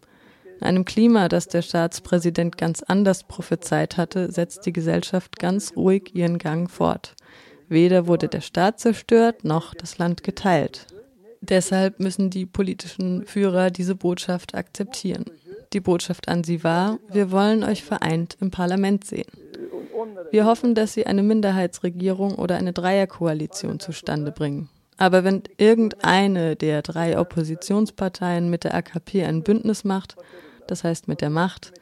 In 0.59 0.67
einem 0.67 0.85
Klima, 0.85 1.27
das 1.27 1.47
der 1.47 1.63
Staatspräsident 1.63 2.57
ganz 2.57 2.83
anders 2.83 3.23
prophezeit 3.23 3.97
hatte, 3.97 4.31
setzt 4.31 4.67
die 4.67 4.73
Gesellschaft 4.73 5.39
ganz 5.39 5.75
ruhig 5.75 6.13
ihren 6.13 6.37
Gang 6.37 6.69
fort. 6.69 7.15
Weder 7.67 8.05
wurde 8.05 8.27
der 8.27 8.41
Staat 8.41 8.79
zerstört, 8.79 9.43
noch 9.43 9.73
das 9.73 9.97
Land 9.97 10.23
geteilt. 10.23 10.85
Deshalb 11.41 11.99
müssen 11.99 12.29
die 12.29 12.45
politischen 12.45 13.25
Führer 13.25 13.71
diese 13.71 13.95
Botschaft 13.95 14.53
akzeptieren. 14.53 15.25
Die 15.73 15.79
Botschaft 15.79 16.27
an 16.27 16.43
sie 16.43 16.63
war, 16.63 16.99
wir 17.11 17.31
wollen 17.31 17.63
euch 17.63 17.83
vereint 17.83 18.37
im 18.41 18.51
Parlament 18.51 19.05
sehen. 19.05 19.31
Wir 20.31 20.45
hoffen, 20.45 20.75
dass 20.75 20.93
sie 20.93 21.05
eine 21.05 21.23
Minderheitsregierung 21.23 22.35
oder 22.35 22.57
eine 22.57 22.73
Dreierkoalition 22.73 23.79
zustande 23.79 24.31
bringen. 24.31 24.69
Aber 24.97 25.23
wenn 25.23 25.43
irgendeine 25.57 26.55
der 26.55 26.81
drei 26.81 27.17
Oppositionsparteien 27.17 28.49
mit 28.49 28.63
der 28.63 28.75
AKP 28.75 29.23
ein 29.25 29.43
Bündnis 29.43 29.83
macht, 29.83 30.15
das 30.67 30.83
heißt 30.83 31.07
mit 31.07 31.21
der 31.21 31.29
Macht, 31.29 31.73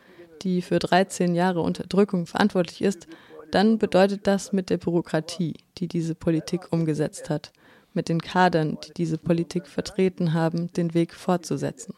die 0.41 0.61
für 0.61 0.79
13 0.79 1.35
Jahre 1.35 1.61
Unterdrückung 1.61 2.27
verantwortlich 2.27 2.81
ist, 2.81 3.07
dann 3.51 3.77
bedeutet 3.77 4.27
das 4.27 4.53
mit 4.53 4.69
der 4.69 4.77
Bürokratie, 4.77 5.55
die 5.77 5.87
diese 5.87 6.15
Politik 6.15 6.71
umgesetzt 6.71 7.29
hat, 7.29 7.51
mit 7.93 8.07
den 8.07 8.21
Kadern, 8.21 8.77
die 8.85 8.93
diese 8.93 9.17
Politik 9.17 9.67
vertreten 9.67 10.33
haben, 10.33 10.71
den 10.73 10.93
Weg 10.93 11.13
fortzusetzen. 11.13 11.95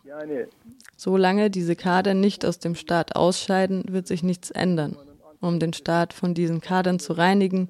Solange 1.03 1.49
diese 1.49 1.75
Kader 1.75 2.13
nicht 2.13 2.45
aus 2.45 2.59
dem 2.59 2.75
Staat 2.75 3.15
ausscheiden, 3.15 3.85
wird 3.87 4.05
sich 4.05 4.21
nichts 4.21 4.51
ändern. 4.51 4.95
Um 5.41 5.59
den 5.59 5.73
Staat 5.73 6.13
von 6.13 6.35
diesen 6.35 6.61
Kadern 6.61 6.99
zu 6.99 7.13
reinigen, 7.13 7.69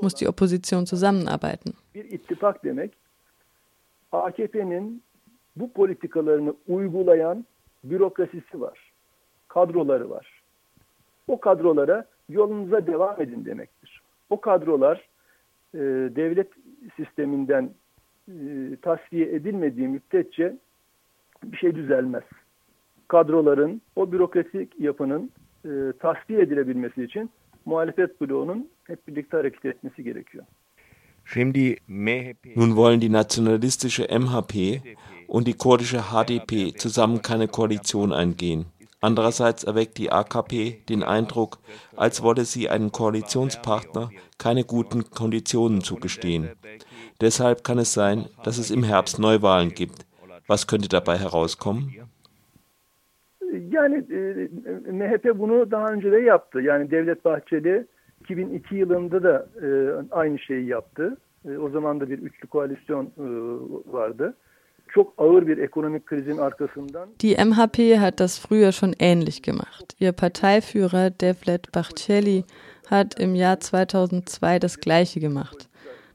muss 0.00 0.16
die 0.16 0.26
Opposition 0.26 0.84
zusammenarbeiten. 0.84 1.74
AKP'nin 4.10 5.02
bu 5.56 5.72
politikalarını 5.72 6.54
uygulayan 6.66 7.46
bürokrasisi 7.84 8.60
var. 8.60 8.78
Kadroları 9.48 10.10
var. 10.10 10.42
O 11.28 11.40
kadrolara 11.40 12.04
yolunuza 12.28 12.86
devam 12.86 13.22
edin 13.22 13.44
demektir. 13.44 14.02
O 14.30 14.40
kadrolar 14.40 15.08
e, 15.74 15.78
devlet 16.16 16.48
sisteminden 16.96 17.70
e, 18.28 18.32
tasfiye 18.82 19.34
edilmediği 19.34 19.88
müddetçe 19.88 20.56
bir 21.44 21.56
şey 21.56 21.74
düzelmez. 21.74 22.24
Kadroların, 23.08 23.82
o 23.96 24.12
bürokratik 24.12 24.80
yapının 24.80 25.30
e, 25.64 25.68
tasfiye 25.98 26.40
edilebilmesi 26.40 27.04
için 27.04 27.30
muhalefet 27.64 28.20
bloğunun 28.20 28.68
hep 28.84 29.08
birlikte 29.08 29.36
hareket 29.36 29.64
etmesi 29.64 30.04
gerekiyor. 30.04 30.44
Nun 32.56 32.76
wollen 32.76 33.00
die 33.00 33.12
nationalistische 33.12 34.08
MHP 34.18 34.82
und 35.28 35.46
die 35.46 35.56
kurdische 35.56 36.02
HDP 36.10 36.78
zusammen 36.78 37.22
keine 37.22 37.48
Koalition 37.48 38.12
eingehen. 38.12 38.66
Andererseits 39.00 39.64
erweckt 39.64 39.98
die 39.98 40.12
AKP 40.12 40.82
den 40.88 41.02
Eindruck, 41.02 41.58
als 41.96 42.22
wolle 42.22 42.44
sie 42.44 42.68
einem 42.68 42.92
Koalitionspartner 42.92 44.10
keine 44.38 44.64
guten 44.64 45.10
Konditionen 45.10 45.80
zugestehen. 45.80 46.50
Deshalb 47.20 47.64
kann 47.64 47.78
es 47.78 47.92
sein, 47.92 48.26
dass 48.44 48.58
es 48.58 48.70
im 48.70 48.84
Herbst 48.84 49.18
Neuwahlen 49.18 49.74
gibt. 49.74 50.06
Was 50.46 50.66
könnte 50.66 50.88
dabei 50.88 51.18
herauskommen? 51.18 51.92
Yani 53.70 53.96
e, 53.96 54.48
MHP 54.92 55.38
bunu 55.38 55.70
daha 55.70 55.92
önce 55.92 56.12
de 56.12 56.20
yaptı. 56.20 56.60
Yani 56.60 56.90
Devlet 56.90 57.24
Bahçeli 57.24 57.86
2002 58.20 58.74
yılında 58.74 59.22
da 59.22 59.46
e, 59.62 59.68
aynı 60.10 60.38
şeyi 60.38 60.66
yaptı. 60.66 61.16
E, 61.48 61.58
o 61.58 61.70
zaman 61.70 62.00
da 62.00 62.10
bir 62.10 62.18
üçlü 62.18 62.48
koalisyon 62.48 63.04
e, 63.04 63.26
vardı. 63.92 64.34
Çok 64.88 65.14
ağır 65.18 65.46
bir 65.46 65.58
ekonomik 65.58 66.06
krizin 66.06 66.38
arkasından. 66.38 67.08
Die 67.20 67.44
MHP 67.44 67.98
hat 68.00 68.18
das 68.18 68.46
früher 68.46 68.72
schon 68.72 68.92
ähnlich 69.00 69.42
gemacht. 69.42 70.00
Ihr 70.00 70.12
Parteiführer 70.12 71.20
Devlet 71.20 71.74
Bahçeli 71.74 72.44
hat 72.86 73.20
im 73.20 73.34
Jahr 73.34 73.56
2002 73.56 74.62
das 74.62 74.76
Gleiche 74.76 75.20
gemacht. 75.20 75.68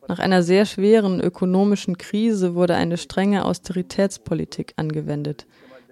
Nach 0.10 0.20
einer 0.20 0.42
sehr 0.42 0.66
schweren 0.66 1.20
ökonomischen 1.20 1.98
Krise 1.98 2.56
wurde 2.56 2.76
eine 2.76 2.98
strenge 2.98 3.44
Austeritätspolitik 3.44 4.74
angewendet. 4.78 5.46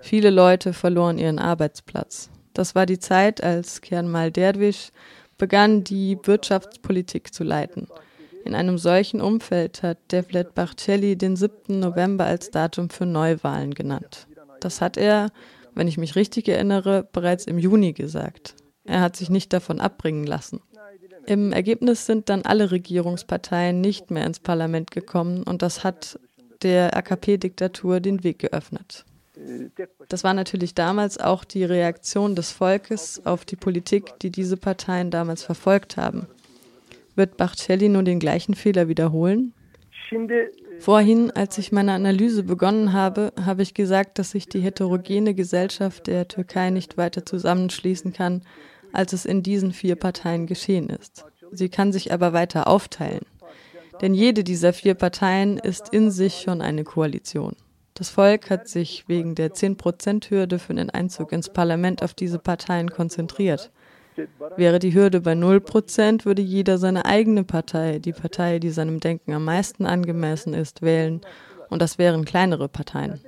Viele 0.05 0.29
Leute 0.29 0.73
verloren 0.73 1.17
ihren 1.17 1.39
Arbeitsplatz. 1.39 2.29
Das 2.53 2.75
war 2.75 2.85
die 2.85 2.99
Zeit, 2.99 3.43
als 3.43 3.81
Kemal 3.81 4.31
Derwisch 4.31 4.91
begann, 5.39 5.83
die 5.83 6.19
Wirtschaftspolitik 6.21 7.33
zu 7.33 7.43
leiten. 7.43 7.87
In 8.45 8.53
einem 8.53 8.77
solchen 8.77 9.19
Umfeld 9.19 9.81
hat 9.81 9.97
Devlet 10.11 10.53
Bahçeli 10.53 11.15
den 11.15 11.35
7. 11.35 11.79
November 11.79 12.25
als 12.25 12.51
Datum 12.51 12.91
für 12.91 13.07
Neuwahlen 13.07 13.73
genannt. 13.73 14.27
Das 14.59 14.79
hat 14.79 14.95
er, 14.95 15.31
wenn 15.73 15.87
ich 15.87 15.97
mich 15.97 16.15
richtig 16.15 16.49
erinnere, 16.49 17.09
bereits 17.11 17.45
im 17.45 17.57
Juni 17.57 17.93
gesagt. 17.93 18.53
Er 18.83 19.01
hat 19.01 19.15
sich 19.15 19.31
nicht 19.31 19.53
davon 19.53 19.79
abbringen 19.79 20.27
lassen. 20.27 20.61
Im 21.25 21.51
Ergebnis 21.51 22.05
sind 22.05 22.29
dann 22.29 22.43
alle 22.43 22.69
Regierungsparteien 22.69 23.81
nicht 23.81 24.11
mehr 24.11 24.27
ins 24.27 24.39
Parlament 24.39 24.91
gekommen 24.91 25.41
und 25.41 25.63
das 25.63 25.83
hat 25.83 26.19
der 26.61 26.95
AKP-Diktatur 26.95 28.01
den 28.01 28.23
Weg 28.23 28.37
geöffnet. 28.37 29.03
Das 30.09 30.23
war 30.23 30.33
natürlich 30.33 30.75
damals 30.75 31.17
auch 31.17 31.43
die 31.43 31.63
Reaktion 31.63 32.35
des 32.35 32.51
Volkes 32.51 33.25
auf 33.25 33.45
die 33.45 33.55
Politik, 33.55 34.19
die 34.19 34.31
diese 34.31 34.57
Parteien 34.57 35.11
damals 35.11 35.43
verfolgt 35.43 35.97
haben. 35.97 36.27
Wird 37.15 37.37
Bachcelli 37.37 37.89
nun 37.89 38.05
den 38.05 38.19
gleichen 38.19 38.55
Fehler 38.55 38.87
wiederholen? 38.87 39.53
Vorhin, 40.79 41.31
als 41.31 41.57
ich 41.57 41.71
meine 41.71 41.93
Analyse 41.93 42.43
begonnen 42.43 42.93
habe, 42.93 43.33
habe 43.43 43.61
ich 43.61 43.73
gesagt, 43.73 44.19
dass 44.19 44.31
sich 44.31 44.47
die 44.47 44.59
heterogene 44.59 45.33
Gesellschaft 45.33 46.07
der 46.07 46.27
Türkei 46.27 46.69
nicht 46.69 46.97
weiter 46.97 47.25
zusammenschließen 47.25 48.13
kann, 48.13 48.41
als 48.91 49.13
es 49.13 49.25
in 49.25 49.41
diesen 49.41 49.71
vier 49.71 49.95
Parteien 49.95 50.45
geschehen 50.45 50.89
ist. 50.89 51.25
Sie 51.51 51.69
kann 51.69 51.91
sich 51.91 52.11
aber 52.11 52.33
weiter 52.33 52.67
aufteilen. 52.67 53.25
Denn 54.01 54.13
jede 54.13 54.43
dieser 54.43 54.73
vier 54.73 54.93
Parteien 54.93 55.57
ist 55.57 55.89
in 55.93 56.11
sich 56.11 56.41
schon 56.41 56.61
eine 56.61 56.83
Koalition. 56.83 57.55
Das 57.95 58.09
Volk 58.09 58.49
hat 58.49 58.67
sich 58.67 59.07
wegen 59.07 59.35
der 59.35 59.53
10%-Hürde 59.53 60.59
für 60.59 60.73
den 60.73 60.89
Einzug 60.89 61.31
ins 61.31 61.49
Parlament 61.49 62.03
auf 62.03 62.13
diese 62.13 62.39
Parteien 62.39 62.89
konzentriert. 62.91 63.71
Wäre 64.57 64.79
die 64.79 64.93
Hürde 64.93 65.21
bei 65.21 65.31
0%, 65.31 66.25
würde 66.25 66.41
jeder 66.41 66.77
seine 66.77 67.05
eigene 67.05 67.45
Partei, 67.45 67.99
die 67.99 68.11
Partei, 68.11 68.59
die 68.59 68.69
seinem 68.69 68.99
Denken 68.99 69.33
am 69.33 69.45
meisten 69.45 69.85
angemessen 69.85 70.53
ist, 70.53 70.81
wählen. 70.81 71.21
Und 71.69 71.81
das 71.81 71.97
wären 71.97 72.25
kleinere 72.25 72.67
Parteien. 72.67 73.21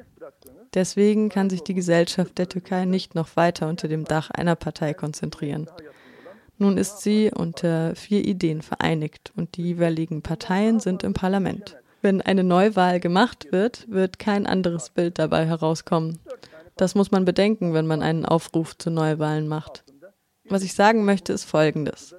Deswegen 0.73 1.29
kann 1.29 1.49
sich 1.49 1.63
die 1.63 1.73
Gesellschaft 1.73 2.37
der 2.37 2.49
Türkei 2.49 2.83
nicht 2.83 3.15
noch 3.15 3.37
weiter 3.37 3.69
unter 3.69 3.87
dem 3.87 4.03
Dach 4.03 4.31
einer 4.31 4.55
Partei 4.55 4.93
konzentrieren. 4.93 5.69
Nun 6.57 6.77
ist 6.77 7.01
sie 7.01 7.31
unter 7.33 7.95
vier 7.95 8.25
Ideen 8.25 8.61
vereinigt 8.61 9.31
und 9.37 9.55
die 9.55 9.63
jeweiligen 9.63 10.21
Parteien 10.21 10.81
sind 10.81 11.03
im 11.03 11.13
Parlament. 11.13 11.77
Wenn 12.01 12.21
eine 12.21 12.43
Neuwahl 12.43 12.99
gemacht 12.99 13.47
wird, 13.51 13.85
wird 13.89 14.19
kein 14.19 14.45
anderes 14.45 14.89
Bild 14.89 15.19
dabei 15.19 15.45
herauskommen. 15.45 16.19
Das 16.75 16.93
muss 16.93 17.11
man 17.11 17.25
bedenken, 17.25 17.73
wenn 17.73 17.87
man 17.87 18.03
einen 18.03 18.25
Aufruf 18.25 18.77
zu 18.77 18.91
Neuwahlen 18.91 19.47
macht. 19.47 19.83
Was 20.45 20.63
ich 20.63 20.73
sagen 20.73 21.05
möchte, 21.05 21.33
ist 21.33 21.45
Folgendes. 21.45 22.15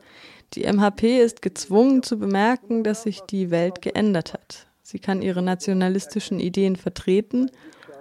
Die 0.54 0.70
MHP 0.70 1.20
ist 1.22 1.42
gezwungen 1.42 2.02
zu 2.02 2.18
bemerken, 2.18 2.82
dass 2.82 3.02
sich 3.02 3.20
die 3.20 3.50
Welt 3.50 3.82
geändert 3.82 4.32
hat. 4.32 4.66
Sie 4.82 4.98
kann 4.98 5.22
ihre 5.22 5.42
nationalistischen 5.42 6.40
Ideen 6.40 6.76
vertreten, 6.76 7.50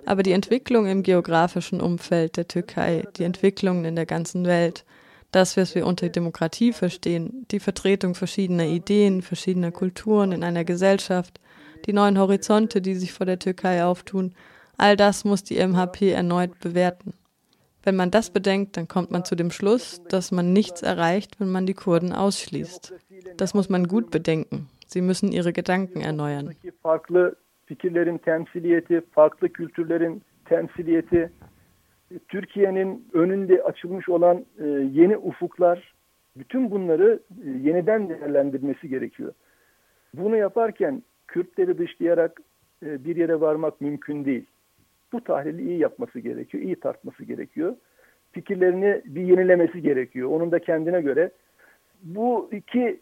aber 0.06 0.24
die 0.24 0.32
Entwicklung 0.32 0.88
im 0.88 1.04
geografischen 1.04 1.82
Umfeld 1.82 2.38
der 2.38 2.48
Türkei, 2.48 3.04
die 3.18 3.24
Entwicklungen 3.24 3.84
in 3.84 3.96
der 3.96 4.06
ganzen 4.06 4.46
Welt, 4.46 4.86
das, 5.32 5.58
was 5.58 5.76
wir 5.76 5.86
unter 5.86 6.08
Demokratie 6.08 6.72
verstehen, 6.72 7.46
die 7.52 7.60
Vertretung 7.60 8.16
verschiedener 8.16 8.66
Ideen, 8.66 9.22
verschiedener 9.22 9.72
Kulturen 9.72 10.32
in 10.32 10.44
einer 10.46 10.64
Gesellschaft, 10.64 11.42
die 11.88 11.94
neuen 11.94 12.20
Horizonte, 12.20 12.82
die 12.82 12.96
sich 12.96 13.14
vor 13.14 13.26
der 13.26 13.40
Türkei 13.40 13.84
auftun, 13.84 14.34
all 14.78 14.96
das 14.96 15.26
muss 15.26 15.44
die 15.44 15.66
MHP 15.66 16.14
erneut 16.14 16.60
bewerten. 16.60 17.14
Wenn 17.84 17.96
man 17.96 18.12
das 18.12 18.30
bedenkt, 18.30 18.76
dann 18.76 18.88
kommt 18.88 19.12
man 19.12 19.24
zu 19.24 19.36
dem 19.36 19.50
Schluss, 19.50 20.04
dass 20.10 20.32
man 20.32 20.52
nichts 20.52 20.84
erreicht, 20.84 21.40
wenn 21.40 21.50
man 21.52 21.66
die 21.66 21.74
Kurden 21.74 22.12
ausschließt. 22.12 22.94
Das 23.38 23.54
muss 23.54 23.70
man 23.70 23.88
gut 23.88 24.12
bedenken. 24.12 24.68
Sie 24.86 25.02
müssen 25.02 25.32
ihre 25.32 25.54
Gedanken 25.54 26.02
erneuern. 26.02 26.54
Fikirlerin 27.66 28.18
temsiliyeti, 28.20 29.02
farklı 29.12 29.50
kültürlerin 29.50 30.22
temsiliyeti, 30.46 31.30
Türkiye'nin 32.28 33.10
önünde 33.14 33.64
açılmış 33.64 34.10
olan 34.10 34.46
e, 34.60 34.66
yeni 34.68 35.18
ufuklar, 35.18 35.94
bütün 36.38 36.72
bunları 36.72 37.20
e, 37.46 37.50
yeniden 37.50 38.10
değerlendirmesi 38.10 38.90
gerekiyor. 38.90 39.34
Bunu 40.14 40.38
yaparken 40.38 41.04
Kürtleri 41.28 41.78
dışlayarak 41.78 42.42
e, 42.86 43.04
bir 43.04 43.16
yere 43.16 43.42
varmak 43.42 43.82
mümkün 43.82 44.26
değil. 44.26 44.46
Bu 45.14 45.24
tahlili 45.24 45.70
iyi 45.70 45.80
yapması 45.80 46.20
gerekiyor, 46.20 46.64
iyi 46.64 46.76
tartması 46.76 47.24
gerekiyor. 47.24 47.76
Fikirlerini 48.32 49.02
bir 49.06 49.22
yenilemesi 49.22 49.82
gerekiyor. 49.82 50.30
Onun 50.30 50.52
da 50.52 50.60
kendine 50.60 51.02
göre. 51.02 51.32
Bu 52.04 52.50
iki 52.52 53.00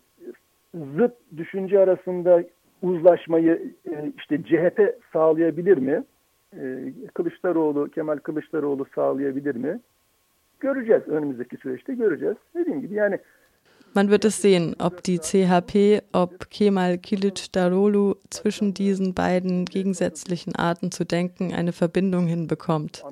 zıt 0.73 1.13
düşünce 1.38 1.80
arasında 1.80 2.43
uzlaşmayı 2.82 3.73
e, 3.91 4.11
işte 4.17 4.43
CHP 4.43 4.95
sağlayabilir 5.13 5.78
mi? 5.78 6.03
E, 6.59 6.93
Kılıçdaroğlu, 7.13 7.89
Kemal 7.89 8.17
Kılıçdaroğlu 8.17 8.86
sağlayabilir 8.95 9.55
mi? 9.55 9.80
göreceğiz 10.59 11.07
önümüzdeki 11.07 11.57
süreçte 11.57 11.93
göreceğiz. 11.93 12.36
Dediğim 12.55 12.82
gibi 12.82 12.93
yani 12.93 13.19
Man 13.96 14.10
wird 14.10 14.26
es 14.26 14.41
sehen, 14.41 14.76
ob 14.78 15.04
die 15.04 15.20
CHP, 15.20 16.04
ob 16.12 16.50
Kemal 16.50 16.96
Kılıçdaroğlu 16.96 18.18
zwischen 18.30 18.74
diesen 18.74 19.14
beiden 19.14 19.64
gegensätzlichen 19.64 20.54
Arten 20.54 20.91
zu 20.91 21.06
denken 21.06 21.54
eine 21.54 21.72
Verbindung 21.72 22.28
hinbekommt. 22.28 23.06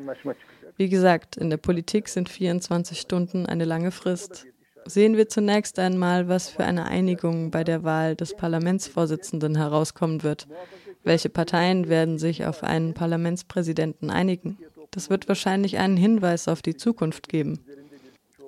Wie 0.76 0.90
gesagt, 0.90 1.38
in 1.38 1.50
der 1.50 1.56
Politik 1.56 2.10
sind 2.10 2.28
24 2.28 3.00
Stunden 3.00 3.46
eine 3.46 3.64
lange 3.64 3.92
Frist. 3.92 4.46
Sehen 4.86 5.16
wir 5.16 5.30
zunächst 5.30 5.80
einmal, 5.80 6.28
was 6.28 6.50
für 6.50 6.66
eine 6.66 6.84
Einigung 6.84 7.50
bei 7.50 7.64
der 7.64 7.86
Wahl 7.86 8.18
des 8.18 8.36
Parlamentsvorsitzenden 8.36 9.56
herauskommen 9.56 10.22
wird. 10.22 10.50
Welche 11.06 11.30
Parteien 11.30 11.88
werden 11.88 12.20
sich 12.20 12.46
auf 12.46 12.62
einen 12.62 12.94
Parlamentspräsidenten 12.94 14.10
einigen? 14.10 14.58
Das 14.92 15.10
wird 15.10 15.30
wahrscheinlich 15.30 15.78
einen 15.78 15.96
Hinweis 15.96 16.50
auf 16.50 16.62
die 16.62 16.76
Zukunft 16.76 17.30
geben. 17.30 17.64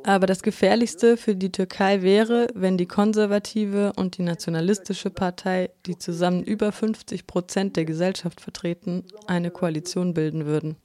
Aber 0.06 0.28
das 0.28 0.44
Gefährlichste 0.44 1.18
für 1.18 1.36
die 1.36 1.52
Türkei 1.52 2.04
wäre, 2.04 2.48
wenn 2.54 2.78
die 2.78 2.86
konservative 2.86 3.92
und 3.96 4.20
die 4.20 4.22
nationalistische 4.22 5.10
Partei, 5.10 5.72
die 5.88 5.98
zusammen 5.98 6.44
über 6.44 6.72
50 6.72 7.26
Prozent 7.26 7.76
der 7.76 7.86
Gesellschaft 7.86 8.40
vertreten, 8.40 9.04
eine 9.26 9.50
Koalition 9.50 10.14
bilden 10.14 10.46
würden. 10.46 10.76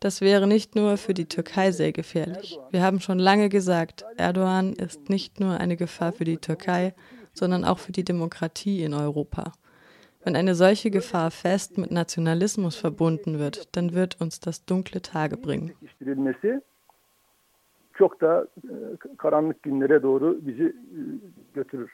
Das 0.00 0.20
wäre 0.20 0.46
nicht 0.46 0.76
nur 0.76 0.98
für 0.98 1.14
die 1.14 1.24
Türkei 1.24 1.72
sehr 1.72 1.92
gefährlich. 1.92 2.58
Wir 2.70 2.82
haben 2.82 3.00
schon 3.00 3.18
lange 3.18 3.48
gesagt, 3.48 4.04
Erdogan 4.18 4.74
ist 4.74 5.08
nicht 5.08 5.40
nur 5.40 5.58
eine 5.58 5.78
Gefahr 5.78 6.12
für 6.12 6.24
die 6.24 6.36
Türkei, 6.36 6.92
sondern 7.32 7.64
auch 7.64 7.78
für 7.78 7.92
die 7.92 8.04
Demokratie 8.04 8.82
in 8.82 8.92
Europa. 8.92 9.52
Wenn 10.24 10.36
eine 10.36 10.54
solche 10.54 10.90
Gefahr 10.90 11.30
fest 11.30 11.78
mit 11.78 11.90
Nationalismus 11.90 12.76
verbunden 12.76 13.38
wird, 13.38 13.74
dann 13.76 13.94
wird 13.94 14.20
uns 14.20 14.40
das 14.40 14.66
dunkle 14.66 15.00
Tage 15.00 15.38
bringen. 15.38 15.72
Çok 17.98 18.20
da 18.20 18.46
karanlık 19.18 19.62
günlere 19.62 20.02
doğru 20.02 20.38
bizi 20.42 20.76
götürür. 21.54 21.90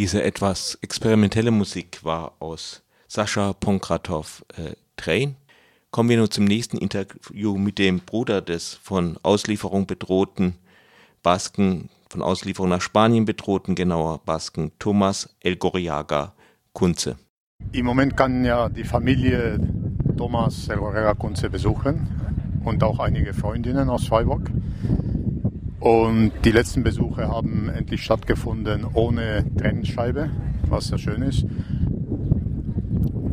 Diese 0.00 0.22
etwas 0.22 0.78
experimentelle 0.80 1.50
Musik 1.50 2.02
war 2.04 2.32
aus 2.38 2.82
Sascha 3.06 3.52
Ponkratow 3.52 4.42
äh, 4.56 4.72
Train. 4.96 5.36
Kommen 5.90 6.08
wir 6.08 6.16
nun 6.16 6.30
zum 6.30 6.46
nächsten 6.46 6.78
Interview 6.78 7.58
mit 7.58 7.78
dem 7.78 8.00
Bruder 8.00 8.40
des 8.40 8.72
von 8.82 9.18
Auslieferung 9.22 9.86
bedrohten 9.86 10.54
Basken, 11.22 11.90
von 12.08 12.22
Auslieferung 12.22 12.70
nach 12.70 12.80
Spanien 12.80 13.26
bedrohten, 13.26 13.74
genauer 13.74 14.22
Basken, 14.24 14.72
Thomas 14.78 15.36
Elgoriaga 15.40 16.32
Kunze. 16.72 17.18
Im 17.72 17.84
Moment 17.84 18.16
kann 18.16 18.42
ja 18.42 18.70
die 18.70 18.84
Familie 18.84 19.60
Thomas 20.16 20.66
Elgoriaga 20.68 21.12
Kunze 21.12 21.50
besuchen 21.50 22.08
und 22.64 22.82
auch 22.82 23.00
einige 23.00 23.34
Freundinnen 23.34 23.90
aus 23.90 24.06
Freiburg. 24.06 24.50
Und 25.80 26.32
die 26.44 26.52
letzten 26.52 26.82
Besuche 26.82 27.28
haben 27.28 27.70
endlich 27.70 28.04
stattgefunden 28.04 28.86
ohne 28.92 29.44
Trennscheibe, 29.56 30.28
was 30.68 30.88
sehr 30.88 30.98
schön 30.98 31.22
ist. 31.22 31.46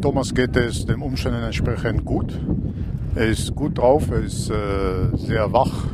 Thomas 0.01 0.33
geht 0.33 0.55
es 0.55 0.85
den 0.85 1.01
Umständen 1.01 1.43
entsprechend 1.43 2.05
gut. 2.05 2.39
Er 3.15 3.25
ist 3.25 3.53
gut 3.53 3.77
drauf, 3.77 4.09
er 4.11 4.21
ist 4.21 4.49
äh, 4.49 5.15
sehr 5.15 5.51
wach 5.51 5.87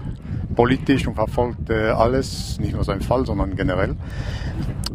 politisch 0.54 1.08
und 1.08 1.16
verfolgt 1.16 1.70
äh, 1.72 1.90
alles, 1.90 2.60
nicht 2.60 2.74
nur 2.74 2.84
seinen 2.84 3.02
Fall, 3.02 3.26
sondern 3.26 3.56
generell. 3.56 3.96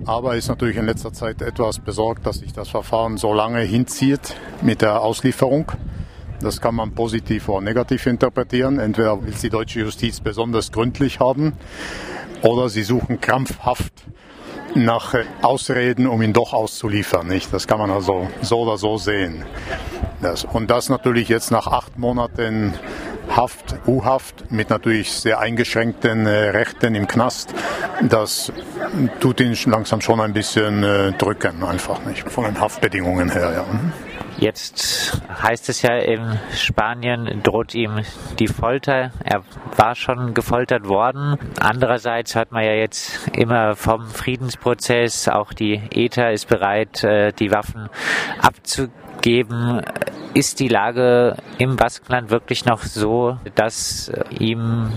Aber 0.05 0.33
er 0.33 0.39
ist 0.39 0.49
natürlich 0.49 0.77
in 0.77 0.87
letzter 0.87 1.13
Zeit 1.13 1.43
etwas 1.43 1.81
besorgt, 1.81 2.25
dass 2.27 2.39
sich 2.39 2.53
das 2.53 2.69
Verfahren 2.69 3.17
so 3.17 3.35
lange 3.35 3.61
hinzieht 3.61 4.37
mit 4.63 4.81
der 4.83 5.01
Auslieferung. 5.01 5.73
Das 6.41 6.61
kann 6.61 6.75
man 6.75 6.93
positiv 6.93 7.49
oder 7.49 7.61
negativ 7.63 8.07
interpretieren. 8.07 8.79
Entweder 8.79 9.23
will 9.23 9.35
die 9.43 9.51
deutsche 9.51 9.81
Justiz 9.81 10.21
besonders 10.21 10.71
gründlich 10.71 11.21
haben 11.21 11.55
oder 12.43 12.69
sie 12.69 12.83
suchen 12.83 13.21
krampfhaft 13.21 13.93
nach 14.75 15.15
Ausreden, 15.43 16.07
um 16.07 16.23
ihn 16.23 16.33
doch 16.33 16.53
auszuliefern. 16.53 17.27
Nicht? 17.27 17.53
Das 17.53 17.67
kann 17.67 17.79
man 17.79 17.91
also 17.91 18.29
so 18.43 18.61
oder 18.61 18.77
so 18.77 18.99
sehen. 18.99 19.45
Das, 20.21 20.45
und 20.45 20.71
das 20.71 20.89
natürlich 20.89 21.29
jetzt 21.29 21.51
nach 21.51 21.67
acht 21.67 21.99
Monaten 21.99 22.75
Haft, 23.35 23.77
U-Haft 23.87 24.51
mit 24.51 24.71
natürlich 24.71 25.13
sehr 25.13 25.39
eingeschränkten 25.39 26.27
äh, 26.27 26.49
Rechten 26.49 26.95
im 26.95 27.07
Knast, 27.07 27.55
das 28.01 28.51
tut 29.21 29.41
ihn 29.41 29.57
langsam 29.67 30.01
schon 30.01 30.21
ein 30.21 30.33
bisschen 30.33 30.83
äh, 30.83 31.13
drücken, 31.13 31.63
einfach 31.63 32.05
nicht 32.07 32.29
von 32.29 32.45
den 32.45 32.59
Haftbedingungen 32.59 33.31
her. 33.31 33.53
Ja. 33.53 34.08
Jetzt 34.39 35.21
heißt 35.43 35.69
es 35.69 35.83
ja, 35.83 35.97
in 35.97 36.39
Spanien 36.55 37.43
droht 37.43 37.75
ihm 37.75 38.03
die 38.39 38.47
Folter. 38.47 39.11
Er 39.25 39.43
war 39.77 39.97
schon 39.97 40.33
gefoltert 40.33 40.87
worden. 40.87 41.37
Andererseits 41.59 42.37
hört 42.37 42.53
man 42.53 42.65
ja 42.65 42.73
jetzt 42.73 43.29
immer 43.37 43.75
vom 43.75 44.07
Friedensprozess, 44.07 45.29
auch 45.29 45.53
die 45.53 45.81
ETA 45.91 46.29
ist 46.31 46.47
bereit, 46.49 47.03
äh, 47.03 47.33
die 47.33 47.51
Waffen 47.51 47.89
abzugeben. 48.41 49.83
Ist 50.35 50.61
die 50.61 50.69
Lage 50.69 51.37
im 51.59 51.75
Baskenland 51.75 52.31
wirklich 52.31 52.65
noch 52.65 52.83
so, 52.83 53.39
dass 53.57 54.13
ihm 54.39 54.93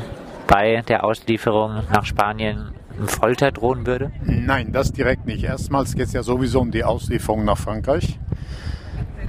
bei 0.45 0.83
der 0.87 1.03
Auslieferung 1.03 1.83
nach 1.91 2.05
Spanien 2.05 2.75
Folter 3.07 3.51
drohen 3.51 3.87
würde? 3.87 4.11
Nein, 4.23 4.71
das 4.71 4.91
direkt 4.91 5.25
nicht. 5.25 5.43
Erstmals 5.43 5.95
geht 5.95 6.07
es 6.07 6.13
ja 6.13 6.21
sowieso 6.21 6.59
um 6.59 6.71
die 6.71 6.83
Auslieferung 6.83 7.45
nach 7.45 7.57
Frankreich. 7.57 8.19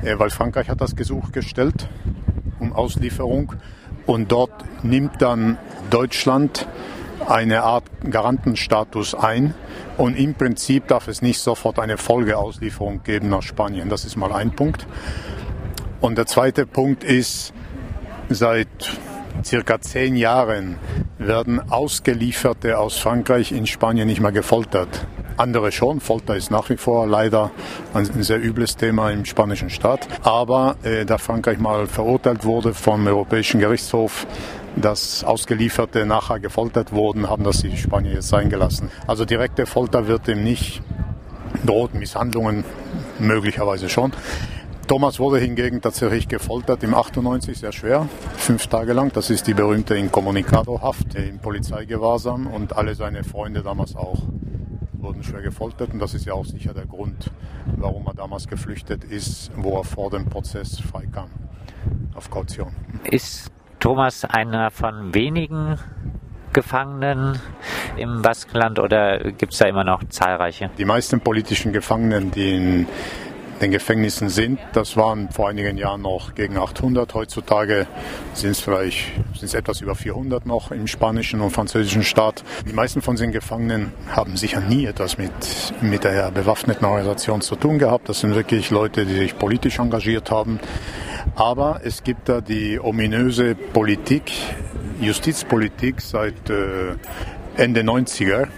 Äh, 0.02 0.18
weil 0.18 0.30
Frankreich 0.30 0.68
hat 0.68 0.80
das 0.80 0.96
Gesuch 0.96 1.32
gestellt 1.32 1.88
um 2.58 2.72
Auslieferung 2.72 3.54
und 4.06 4.30
dort 4.30 4.52
nimmt 4.84 5.20
dann 5.20 5.58
Deutschland 5.90 6.66
eine 7.28 7.62
Art 7.62 7.84
Garantenstatus 8.08 9.14
ein 9.14 9.54
und 9.96 10.16
im 10.16 10.34
Prinzip 10.34 10.88
darf 10.88 11.08
es 11.08 11.22
nicht 11.22 11.38
sofort 11.38 11.78
eine 11.78 11.98
Folgeauslieferung 11.98 13.02
geben 13.04 13.28
nach 13.28 13.42
Spanien. 13.42 13.88
Das 13.88 14.04
ist 14.04 14.16
mal 14.16 14.32
ein 14.32 14.52
Punkt. 14.52 14.86
Und 16.00 16.18
der 16.18 16.26
zweite 16.26 16.66
Punkt 16.66 17.04
ist, 17.04 17.52
seit 18.28 18.68
circa 19.44 19.80
zehn 19.80 20.16
Jahren 20.16 20.76
werden 21.18 21.60
Ausgelieferte 21.70 22.78
aus 22.78 22.98
Frankreich 22.98 23.52
in 23.52 23.66
Spanien 23.66 24.08
nicht 24.08 24.20
mehr 24.20 24.32
gefoltert. 24.32 25.06
Andere 25.42 25.72
schon. 25.72 25.98
Folter 25.98 26.36
ist 26.36 26.52
nach 26.52 26.70
wie 26.70 26.76
vor 26.76 27.04
leider 27.08 27.50
ein 27.94 28.04
sehr 28.22 28.40
übles 28.40 28.76
Thema 28.76 29.10
im 29.10 29.24
spanischen 29.24 29.70
Staat. 29.70 30.06
Aber 30.22 30.76
äh, 30.84 31.04
da 31.04 31.18
Frankreich 31.18 31.58
mal 31.58 31.88
verurteilt 31.88 32.44
wurde 32.44 32.74
vom 32.74 33.04
Europäischen 33.08 33.58
Gerichtshof, 33.58 34.28
dass 34.76 35.24
Ausgelieferte 35.24 36.06
nachher 36.06 36.38
gefoltert 36.38 36.92
wurden, 36.92 37.28
haben 37.28 37.42
das 37.42 37.60
die 37.60 37.76
Spanier 37.76 38.12
jetzt 38.12 38.28
sein 38.28 38.50
gelassen. 38.50 38.88
Also 39.08 39.24
direkte 39.24 39.66
Folter 39.66 40.06
wird 40.06 40.28
ihm 40.28 40.44
nicht 40.44 40.80
droht, 41.66 41.92
Misshandlungen 41.94 42.64
möglicherweise 43.18 43.88
schon. 43.88 44.12
Thomas 44.86 45.18
wurde 45.18 45.38
hingegen 45.38 45.80
tatsächlich 45.80 46.28
gefoltert 46.28 46.84
im 46.84 46.94
98 46.94 47.58
sehr 47.58 47.72
schwer, 47.72 48.08
fünf 48.36 48.68
Tage 48.68 48.92
lang. 48.92 49.12
Das 49.12 49.28
ist 49.28 49.48
die 49.48 49.54
berühmte 49.54 49.96
Incommunicado-Haft 49.96 51.16
im 51.16 51.40
Polizeigewahrsam 51.40 52.46
und 52.46 52.76
alle 52.76 52.94
seine 52.94 53.24
Freunde 53.24 53.62
damals 53.62 53.96
auch 53.96 54.18
wurden 55.02 55.22
schwer 55.22 55.42
gefoltert 55.42 55.92
und 55.92 55.98
das 55.98 56.14
ist 56.14 56.24
ja 56.24 56.34
auch 56.34 56.44
sicher 56.44 56.72
der 56.74 56.86
Grund, 56.86 57.30
warum 57.76 58.06
er 58.06 58.14
damals 58.14 58.46
geflüchtet 58.48 59.04
ist, 59.04 59.50
wo 59.56 59.76
er 59.78 59.84
vor 59.84 60.10
dem 60.10 60.26
Prozess 60.26 60.80
freikam 60.80 61.30
auf 62.14 62.30
Kaution. 62.30 62.72
Ist 63.04 63.50
Thomas 63.80 64.24
einer 64.24 64.70
von 64.70 65.14
wenigen 65.14 65.78
Gefangenen, 66.52 67.40
im 67.96 68.22
Baskenland 68.22 68.78
oder 68.78 69.18
gibt 69.32 69.52
es 69.52 69.58
da 69.58 69.66
immer 69.66 69.84
noch 69.84 70.04
zahlreiche? 70.08 70.70
Die 70.78 70.84
meisten 70.84 71.20
politischen 71.20 71.72
Gefangenen, 71.72 72.30
die 72.30 72.54
in 72.54 72.86
den 73.62 73.70
Gefängnissen 73.70 74.28
sind. 74.28 74.58
Das 74.72 74.96
waren 74.96 75.30
vor 75.30 75.48
einigen 75.48 75.78
Jahren 75.78 76.02
noch 76.02 76.34
gegen 76.34 76.58
800. 76.58 77.14
Heutzutage 77.14 77.86
sind 78.34 78.50
es 78.50 78.60
vielleicht 78.60 79.12
sind 79.38 79.44
es 79.44 79.54
etwas 79.54 79.80
über 79.80 79.94
400 79.94 80.44
noch 80.46 80.72
im 80.72 80.86
spanischen 80.86 81.40
und 81.40 81.50
französischen 81.50 82.02
Staat. 82.02 82.42
Die 82.68 82.72
meisten 82.72 83.02
von 83.02 83.16
den 83.16 83.32
Gefangenen 83.32 83.92
haben 84.08 84.36
sicher 84.36 84.60
nie 84.60 84.84
etwas 84.84 85.16
mit, 85.16 85.32
mit 85.80 86.04
der 86.04 86.30
bewaffneten 86.32 86.84
Organisation 86.84 87.40
zu 87.40 87.56
tun 87.56 87.78
gehabt. 87.78 88.08
Das 88.08 88.20
sind 88.20 88.34
wirklich 88.34 88.70
Leute, 88.70 89.06
die 89.06 89.14
sich 89.14 89.38
politisch 89.38 89.78
engagiert 89.78 90.30
haben. 90.30 90.58
Aber 91.36 91.80
es 91.84 92.02
gibt 92.02 92.28
da 92.28 92.40
die 92.40 92.80
ominöse 92.80 93.54
Politik, 93.54 94.32
Justizpolitik 95.00 96.00
seit 96.00 96.50
äh, 96.50 96.96
Ende 97.56 97.82
90er, 97.82 98.48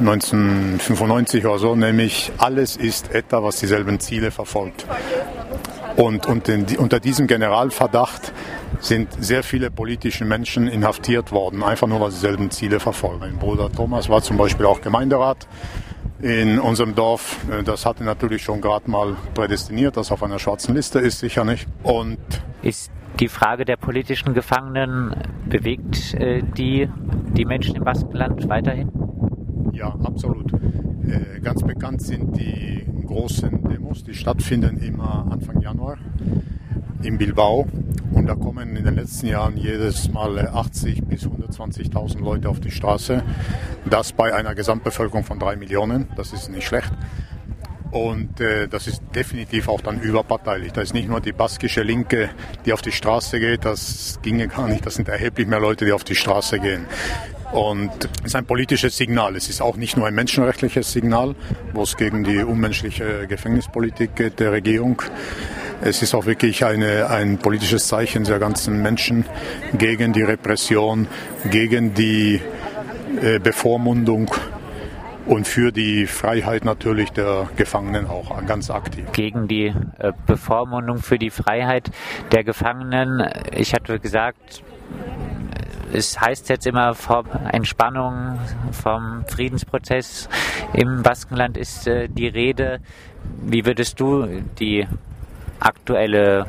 1995 0.00 1.46
oder 1.46 1.58
so, 1.58 1.76
nämlich 1.76 2.32
alles 2.38 2.76
ist 2.76 3.14
ETA, 3.14 3.42
was 3.42 3.56
dieselben 3.56 4.00
Ziele 4.00 4.30
verfolgt. 4.30 4.86
Und, 5.96 6.26
unter 6.26 7.00
diesem 7.00 7.26
Generalverdacht 7.26 8.32
sind 8.80 9.08
sehr 9.22 9.42
viele 9.42 9.70
politische 9.70 10.24
Menschen 10.24 10.66
inhaftiert 10.66 11.30
worden, 11.30 11.62
einfach 11.62 11.86
nur, 11.86 12.00
weil 12.00 12.10
sie 12.10 12.16
dieselben 12.16 12.50
Ziele 12.50 12.80
verfolgen. 12.80 13.20
Mein 13.20 13.38
Bruder 13.38 13.70
Thomas 13.70 14.08
war 14.08 14.20
zum 14.20 14.36
Beispiel 14.36 14.66
auch 14.66 14.80
Gemeinderat 14.80 15.46
in 16.20 16.58
unserem 16.58 16.94
Dorf. 16.94 17.38
Das 17.64 17.86
hatte 17.86 18.02
natürlich 18.02 18.42
schon 18.42 18.60
gerade 18.60 18.90
mal 18.90 19.16
prädestiniert, 19.34 19.96
dass 19.96 20.10
auf 20.10 20.22
einer 20.22 20.38
schwarzen 20.38 20.74
Liste 20.74 20.98
ist, 20.98 21.20
sicher 21.20 21.44
nicht. 21.44 21.68
Und 21.82 22.18
ist 22.62 22.90
die 23.20 23.28
Frage 23.28 23.64
der 23.64 23.76
politischen 23.76 24.34
Gefangenen 24.34 25.14
bewegt 25.46 26.14
äh, 26.14 26.42
die, 26.42 26.88
die 27.36 27.44
Menschen 27.44 27.76
im 27.76 27.84
Baskenland 27.84 28.48
weiterhin? 28.48 28.90
Ja, 29.74 29.88
absolut. 30.04 30.52
Äh, 30.52 31.40
ganz 31.40 31.62
bekannt 31.62 32.00
sind 32.00 32.36
die 32.36 32.86
großen 33.04 33.68
Demos, 33.68 34.04
die 34.04 34.14
stattfinden 34.14 34.78
immer 34.78 35.26
Anfang 35.30 35.60
Januar 35.60 35.98
in 37.02 37.18
Bilbao. 37.18 37.66
Und 38.12 38.26
da 38.26 38.36
kommen 38.36 38.76
in 38.76 38.84
den 38.84 38.94
letzten 38.94 39.26
Jahren 39.26 39.56
jedes 39.56 40.10
Mal 40.12 40.48
80 40.48 41.04
bis 41.04 41.26
120.000 41.26 42.20
Leute 42.20 42.48
auf 42.48 42.60
die 42.60 42.70
Straße. 42.70 43.22
Das 43.90 44.12
bei 44.12 44.32
einer 44.32 44.54
Gesamtbevölkerung 44.54 45.24
von 45.24 45.40
drei 45.40 45.56
Millionen. 45.56 46.06
Das 46.16 46.32
ist 46.32 46.48
nicht 46.50 46.66
schlecht. 46.66 46.92
Und 47.90 48.40
äh, 48.40 48.68
das 48.68 48.86
ist 48.86 49.02
definitiv 49.14 49.68
auch 49.68 49.80
dann 49.80 50.00
überparteilich. 50.00 50.72
Da 50.72 50.82
ist 50.82 50.94
nicht 50.94 51.08
nur 51.08 51.20
die 51.20 51.32
baskische 51.32 51.82
Linke, 51.82 52.30
die 52.64 52.72
auf 52.72 52.82
die 52.82 52.92
Straße 52.92 53.38
geht, 53.38 53.64
das 53.64 54.18
ginge 54.22 54.48
gar 54.48 54.68
nicht. 54.68 54.86
Das 54.86 54.94
sind 54.94 55.08
erheblich 55.08 55.46
mehr 55.46 55.60
Leute, 55.60 55.84
die 55.84 55.92
auf 55.92 56.04
die 56.04 56.16
Straße 56.16 56.58
gehen. 56.58 56.86
Und 57.54 58.08
es 58.18 58.26
ist 58.26 58.34
ein 58.34 58.46
politisches 58.46 58.96
Signal. 58.96 59.36
Es 59.36 59.48
ist 59.48 59.62
auch 59.62 59.76
nicht 59.76 59.96
nur 59.96 60.08
ein 60.08 60.14
menschenrechtliches 60.14 60.90
Signal, 60.90 61.36
wo 61.72 61.82
es 61.82 61.96
gegen 61.96 62.24
die 62.24 62.42
unmenschliche 62.42 63.28
Gefängnispolitik 63.28 64.16
geht 64.16 64.40
der 64.40 64.50
Regierung. 64.50 65.00
Es 65.80 66.02
ist 66.02 66.16
auch 66.16 66.26
wirklich 66.26 66.64
eine, 66.64 67.08
ein 67.10 67.38
politisches 67.38 67.86
Zeichen 67.86 68.24
der 68.24 68.40
ganzen 68.40 68.82
Menschen 68.82 69.24
gegen 69.78 70.12
die 70.12 70.22
Repression, 70.22 71.06
gegen 71.48 71.94
die 71.94 72.40
äh, 73.22 73.38
Bevormundung 73.38 74.34
und 75.26 75.46
für 75.46 75.70
die 75.70 76.06
Freiheit 76.06 76.64
natürlich 76.64 77.10
der 77.10 77.48
Gefangenen 77.54 78.08
auch 78.08 78.44
ganz 78.46 78.68
aktiv. 78.68 79.04
Gegen 79.12 79.46
die 79.46 79.72
äh, 79.98 80.12
Bevormundung 80.26 80.98
für 80.98 81.20
die 81.20 81.30
Freiheit 81.30 81.92
der 82.32 82.42
Gefangenen. 82.42 83.28
Ich 83.52 83.74
hatte 83.74 84.00
gesagt, 84.00 84.64
es 85.94 86.20
heißt 86.20 86.48
jetzt 86.48 86.66
immer 86.66 86.94
vom 86.94 87.26
Entspannung, 87.52 88.38
vom 88.72 89.24
Friedensprozess 89.28 90.28
im 90.72 91.02
Baskenland 91.02 91.56
ist 91.56 91.86
äh, 91.86 92.08
die 92.08 92.26
Rede. 92.28 92.80
Wie 93.42 93.64
würdest 93.64 94.00
du 94.00 94.26
die 94.58 94.86
aktuelle 95.60 96.46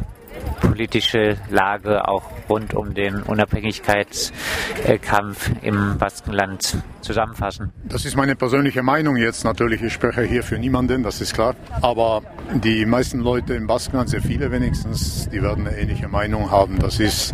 politische 0.59 1.37
Lage 1.49 2.05
auch 2.07 2.23
rund 2.49 2.73
um 2.73 2.93
den 2.93 3.21
Unabhängigkeitskampf 3.21 5.51
im 5.61 5.97
Baskenland 5.97 6.77
zusammenfassen? 7.01 7.71
Das 7.85 8.03
ist 8.05 8.17
meine 8.17 8.35
persönliche 8.35 8.83
Meinung 8.83 9.15
jetzt 9.15 9.45
natürlich. 9.45 9.81
Ich 9.81 9.93
spreche 9.93 10.23
hier 10.23 10.43
für 10.43 10.59
niemanden, 10.59 11.03
das 11.03 11.21
ist 11.21 11.33
klar. 11.33 11.55
Aber 11.81 12.21
die 12.53 12.85
meisten 12.85 13.19
Leute 13.19 13.53
im 13.53 13.67
Baskenland, 13.67 14.09
sehr 14.09 14.21
viele 14.21 14.51
wenigstens, 14.51 15.29
die 15.29 15.41
werden 15.41 15.65
eine 15.67 15.77
ähnliche 15.77 16.09
Meinung 16.09 16.51
haben. 16.51 16.79
Das 16.79 16.99
ist 16.99 17.33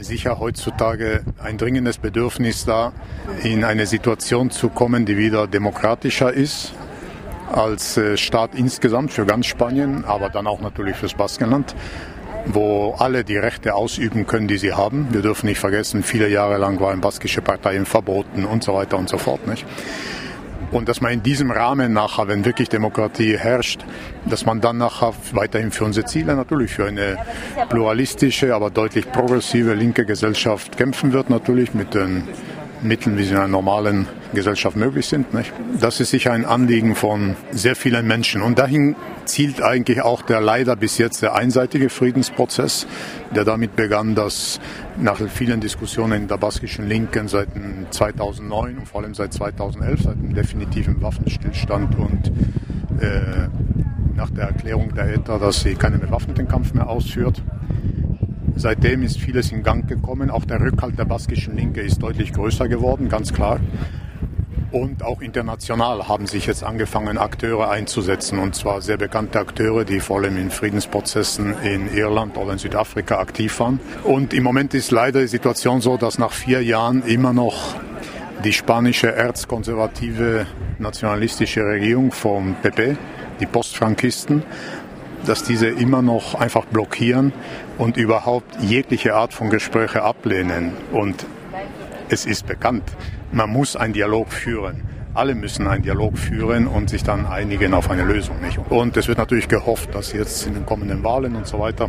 sicher 0.00 0.38
heutzutage 0.38 1.22
ein 1.42 1.58
dringendes 1.58 1.98
Bedürfnis 1.98 2.64
da, 2.64 2.92
in 3.42 3.64
eine 3.64 3.86
Situation 3.86 4.50
zu 4.50 4.68
kommen, 4.68 5.06
die 5.06 5.16
wieder 5.16 5.46
demokratischer 5.46 6.32
ist 6.32 6.72
als 7.52 7.96
äh, 7.96 8.16
Staat 8.16 8.54
insgesamt 8.54 9.12
für 9.12 9.26
ganz 9.26 9.46
Spanien, 9.46 10.04
aber 10.04 10.30
dann 10.30 10.46
auch 10.46 10.60
natürlich 10.60 10.96
fürs 10.96 11.14
Baskenland 11.14 11.74
wo 12.46 12.94
alle 12.98 13.24
die 13.24 13.36
Rechte 13.36 13.74
ausüben 13.74 14.26
können, 14.26 14.48
die 14.48 14.58
sie 14.58 14.74
haben. 14.74 15.08
Wir 15.12 15.22
dürfen 15.22 15.46
nicht 15.46 15.58
vergessen, 15.58 16.02
viele 16.02 16.28
Jahre 16.28 16.58
lang 16.58 16.78
waren 16.80 17.00
baskische 17.00 17.40
Parteien 17.40 17.86
verboten 17.86 18.44
und 18.44 18.62
so 18.62 18.74
weiter 18.74 18.98
und 18.98 19.08
so 19.08 19.18
fort. 19.18 19.46
Nicht? 19.46 19.64
Und 20.70 20.88
dass 20.88 21.00
man 21.00 21.12
in 21.12 21.22
diesem 21.22 21.50
Rahmen 21.50 21.92
nachher, 21.92 22.28
wenn 22.28 22.44
wirklich 22.44 22.68
Demokratie 22.68 23.36
herrscht, 23.38 23.84
dass 24.26 24.44
man 24.44 24.60
dann 24.60 24.78
nachher 24.78 25.12
weiterhin 25.32 25.70
für 25.70 25.84
unsere 25.84 26.06
Ziele, 26.06 26.34
natürlich 26.34 26.72
für 26.72 26.86
eine 26.86 27.16
pluralistische, 27.68 28.54
aber 28.54 28.70
deutlich 28.70 29.10
progressive 29.10 29.74
linke 29.74 30.04
Gesellschaft 30.04 30.76
kämpfen 30.76 31.12
wird, 31.12 31.30
natürlich 31.30 31.74
mit 31.74 31.94
den 31.94 32.24
Mitteln, 32.84 33.16
wie 33.18 33.24
sie 33.24 33.30
in 33.30 33.36
einer 33.36 33.48
normalen 33.48 34.06
Gesellschaft 34.34 34.76
möglich 34.76 35.06
sind. 35.06 35.34
Nicht? 35.34 35.52
Das 35.80 36.00
ist 36.00 36.10
sicher 36.10 36.32
ein 36.32 36.44
Anliegen 36.44 36.94
von 36.94 37.36
sehr 37.50 37.76
vielen 37.76 38.06
Menschen. 38.06 38.42
Und 38.42 38.58
dahin 38.58 38.96
zielt 39.24 39.62
eigentlich 39.62 40.02
auch 40.02 40.22
der 40.22 40.40
leider 40.40 40.76
bis 40.76 40.98
jetzt 40.98 41.20
sehr 41.20 41.34
einseitige 41.34 41.88
Friedensprozess, 41.88 42.86
der 43.34 43.44
damit 43.44 43.76
begann, 43.76 44.14
dass 44.14 44.60
nach 44.98 45.18
vielen 45.28 45.60
Diskussionen 45.60 46.22
in 46.22 46.28
der 46.28 46.36
baskischen 46.36 46.88
Linken 46.88 47.28
seit 47.28 47.48
2009 47.90 48.78
und 48.78 48.88
vor 48.88 49.02
allem 49.02 49.14
seit 49.14 49.32
2011, 49.32 50.02
seit 50.02 50.16
dem 50.16 50.34
definitiven 50.34 51.00
Waffenstillstand 51.02 51.96
und 51.98 52.28
äh, 53.00 53.48
nach 54.14 54.30
der 54.30 54.44
Erklärung 54.44 54.94
der 54.94 55.14
ETA, 55.14 55.38
dass 55.38 55.62
sie 55.62 55.74
keinen 55.74 56.00
bewaffneten 56.00 56.46
Kampf 56.46 56.74
mehr 56.74 56.88
ausführt, 56.88 57.42
Seitdem 58.56 59.02
ist 59.02 59.18
vieles 59.18 59.50
in 59.52 59.62
Gang 59.62 59.88
gekommen. 59.88 60.30
Auch 60.30 60.44
der 60.44 60.60
Rückhalt 60.60 60.98
der 60.98 61.04
baskischen 61.04 61.56
Linke 61.56 61.80
ist 61.80 62.02
deutlich 62.02 62.32
größer 62.32 62.68
geworden, 62.68 63.08
ganz 63.08 63.32
klar. 63.32 63.60
Und 64.70 65.04
auch 65.04 65.20
international 65.20 66.08
haben 66.08 66.26
sich 66.26 66.46
jetzt 66.46 66.64
angefangen, 66.64 67.16
Akteure 67.16 67.70
einzusetzen. 67.70 68.40
Und 68.40 68.56
zwar 68.56 68.82
sehr 68.82 68.96
bekannte 68.96 69.38
Akteure, 69.38 69.84
die 69.84 70.00
vor 70.00 70.18
allem 70.18 70.36
in 70.36 70.50
Friedensprozessen 70.50 71.54
in 71.62 71.94
Irland 71.94 72.36
oder 72.36 72.52
in 72.52 72.58
Südafrika 72.58 73.18
aktiv 73.18 73.60
waren. 73.60 73.78
Und 74.02 74.34
im 74.34 74.42
Moment 74.42 74.74
ist 74.74 74.90
leider 74.90 75.20
die 75.20 75.28
Situation 75.28 75.80
so, 75.80 75.96
dass 75.96 76.18
nach 76.18 76.32
vier 76.32 76.62
Jahren 76.62 77.04
immer 77.04 77.32
noch 77.32 77.76
die 78.44 78.52
spanische 78.52 79.12
erzkonservative 79.12 80.46
nationalistische 80.78 81.64
Regierung 81.64 82.10
vom 82.10 82.56
PP, 82.60 82.96
die 83.40 83.46
Postfrankisten, 83.46 84.42
dass 85.26 85.42
diese 85.42 85.68
immer 85.68 86.02
noch 86.02 86.34
einfach 86.34 86.64
blockieren 86.66 87.32
und 87.78 87.96
überhaupt 87.96 88.60
jegliche 88.60 89.14
Art 89.14 89.32
von 89.32 89.50
Gespräche 89.50 90.02
ablehnen. 90.02 90.72
Und 90.92 91.26
es 92.08 92.26
ist 92.26 92.46
bekannt, 92.46 92.84
man 93.32 93.50
muss 93.50 93.76
einen 93.76 93.92
Dialog 93.92 94.32
führen. 94.32 94.82
Alle 95.14 95.34
müssen 95.34 95.68
einen 95.68 95.82
Dialog 95.82 96.18
führen 96.18 96.66
und 96.66 96.90
sich 96.90 97.04
dann 97.04 97.26
einigen 97.26 97.72
auf 97.72 97.90
eine 97.90 98.04
Lösung. 98.04 98.36
Und 98.68 98.96
es 98.96 99.06
wird 99.06 99.18
natürlich 99.18 99.48
gehofft, 99.48 99.94
dass 99.94 100.12
jetzt 100.12 100.46
in 100.46 100.54
den 100.54 100.66
kommenden 100.66 101.04
Wahlen 101.04 101.36
und 101.36 101.46
so 101.46 101.60
weiter 101.60 101.88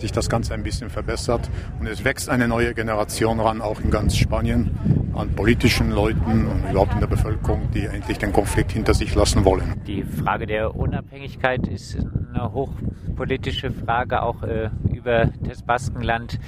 sich 0.00 0.12
das 0.12 0.28
Ganze 0.28 0.54
ein 0.54 0.62
bisschen 0.62 0.90
verbessert. 0.90 1.48
Und 1.80 1.86
es 1.86 2.04
wächst 2.04 2.28
eine 2.28 2.48
neue 2.48 2.74
Generation 2.74 3.40
ran, 3.40 3.60
auch 3.60 3.80
in 3.80 3.90
ganz 3.90 4.16
Spanien, 4.16 4.70
an 5.14 5.34
politischen 5.34 5.90
Leuten 5.90 6.46
und 6.46 6.70
überhaupt 6.70 6.94
in 6.94 7.00
der 7.00 7.08
Bevölkerung, 7.08 7.68
die 7.72 7.86
endlich 7.86 8.18
den 8.18 8.32
Konflikt 8.32 8.72
hinter 8.72 8.94
sich 8.94 9.14
lassen 9.14 9.44
wollen. 9.44 9.80
Die 9.86 10.04
Frage 10.04 10.46
der 10.46 10.74
Unabhängigkeit 10.76 11.66
ist 11.66 11.98
eine 12.32 12.52
hochpolitische 12.52 13.70
Frage, 13.70 14.22
auch 14.22 14.42
äh, 14.42 14.70
über 14.92 15.30
das 15.40 15.62
Baskenland 15.62 16.38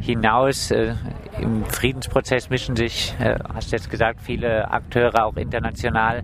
hinaus. 0.00 0.70
Äh, 0.70 0.94
Im 1.40 1.64
Friedensprozess 1.64 2.50
mischen 2.50 2.76
sich, 2.76 3.14
äh, 3.18 3.38
hast 3.52 3.72
jetzt 3.72 3.90
gesagt, 3.90 4.20
viele 4.20 4.70
Akteure 4.70 5.24
auch 5.24 5.36
international 5.36 6.22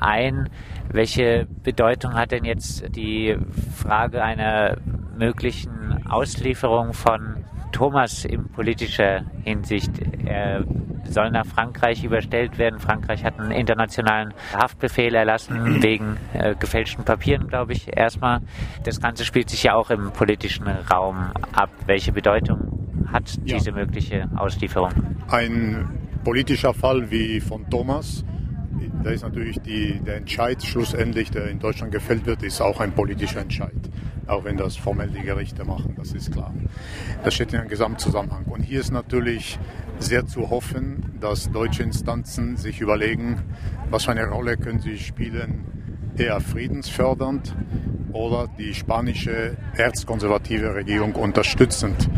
ein. 0.00 0.48
Welche 0.92 1.46
Bedeutung 1.62 2.14
hat 2.14 2.32
denn 2.32 2.44
jetzt 2.44 2.84
die 2.94 3.36
Frage 3.76 4.22
einer 4.22 4.76
möglichen 5.16 5.95
Auslieferung 6.10 6.92
von 6.92 7.44
Thomas 7.72 8.24
in 8.24 8.48
politischer 8.48 9.24
Hinsicht? 9.44 9.90
Er 10.24 10.64
soll 11.04 11.30
nach 11.30 11.46
Frankreich 11.46 12.04
überstellt 12.04 12.58
werden. 12.58 12.78
Frankreich 12.78 13.24
hat 13.24 13.38
einen 13.38 13.52
internationalen 13.52 14.34
Haftbefehl 14.52 15.14
erlassen 15.14 15.82
wegen 15.82 16.16
äh, 16.32 16.54
gefälschten 16.54 17.04
Papieren, 17.04 17.48
glaube 17.48 17.72
ich, 17.72 17.96
erstmal. 17.96 18.40
Das 18.84 19.00
Ganze 19.00 19.24
spielt 19.24 19.50
sich 19.50 19.62
ja 19.62 19.74
auch 19.74 19.90
im 19.90 20.10
politischen 20.12 20.66
Raum 20.66 21.30
ab. 21.52 21.70
Welche 21.86 22.12
Bedeutung 22.12 23.06
hat 23.12 23.38
diese 23.44 23.70
ja. 23.70 23.76
mögliche 23.76 24.28
Auslieferung? 24.36 24.92
Ein 25.28 25.88
politischer 26.24 26.74
Fall 26.74 27.10
wie 27.10 27.40
von 27.40 27.68
Thomas, 27.70 28.24
da 29.02 29.10
ist 29.10 29.22
natürlich 29.22 29.60
die, 29.60 30.00
der 30.00 30.16
Entscheid 30.16 30.62
schlussendlich, 30.62 31.30
der 31.30 31.48
in 31.48 31.60
Deutschland 31.60 31.92
gefällt 31.92 32.26
wird, 32.26 32.42
ist 32.42 32.60
auch 32.60 32.80
ein 32.80 32.92
politischer 32.92 33.40
Entscheid. 33.40 33.72
Auch 34.26 34.44
wenn 34.44 34.56
das 34.56 34.76
formell 34.76 35.08
die 35.08 35.22
Gerichte 35.22 35.64
machen, 35.64 35.94
das 35.96 36.12
ist 36.12 36.32
klar. 36.32 36.52
Das 37.22 37.34
steht 37.34 37.52
in 37.52 37.60
einem 37.60 37.68
Gesamtzusammenhang. 37.68 38.44
Und 38.46 38.62
hier 38.62 38.80
ist 38.80 38.90
natürlich 38.90 39.58
sehr 39.98 40.26
zu 40.26 40.50
hoffen, 40.50 41.16
dass 41.20 41.50
deutsche 41.50 41.82
Instanzen 41.82 42.56
sich 42.56 42.80
überlegen, 42.80 43.42
was 43.90 44.04
für 44.04 44.10
eine 44.10 44.26
Rolle 44.26 44.56
können 44.56 44.80
sie 44.80 44.98
spielen, 44.98 45.64
eher 46.16 46.40
friedensfördernd 46.40 47.54
oder 48.12 48.48
die 48.58 48.74
spanische 48.74 49.56
erzkonservative 49.76 50.74
Regierung 50.74 51.14
unterstützend 51.14 52.08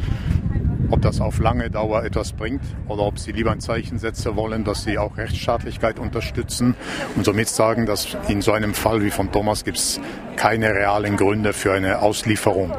ob 0.91 1.03
das 1.03 1.21
auf 1.21 1.39
lange 1.39 1.71
Dauer 1.71 2.05
etwas 2.05 2.33
bringt 2.33 2.63
oder 2.89 3.03
ob 3.03 3.19
sie 3.19 3.33
lieber 3.33 3.53
ein 3.53 3.61
Zeichen 3.61 3.99
setzen 3.99 4.37
wollen, 4.37 4.65
dass 4.65 4.85
sie 4.85 4.99
auch 4.99 5.17
Rechtsstaatlichkeit 5.17 5.99
unterstützen 5.99 6.75
und 7.17 7.25
somit 7.25 7.49
sagen, 7.49 7.87
dass 7.87 8.17
in 8.29 8.43
so 8.43 8.53
einem 8.53 8.75
Fall 8.75 9.03
wie 9.03 9.11
von 9.11 9.31
Thomas 9.33 9.65
gibt 9.65 9.79
es 9.79 10.01
keine 10.37 10.75
realen 10.75 11.17
Gründe 11.17 11.53
für 11.53 11.73
eine 11.73 12.01
Auslieferung. 12.01 12.73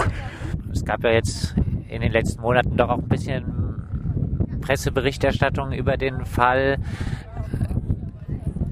Es 0.71 0.83
gab 0.85 1.03
ja 1.03 1.11
jetzt 1.11 1.55
in 1.87 2.01
den 2.01 2.11
letzten 2.11 2.41
Monaten 2.41 2.77
doch 2.77 2.89
auch 2.89 2.99
ein 2.99 3.07
bisschen 3.07 3.59
Presseberichterstattung 4.61 5.71
über 5.71 5.97
den 5.97 6.25
Fall. 6.25 6.77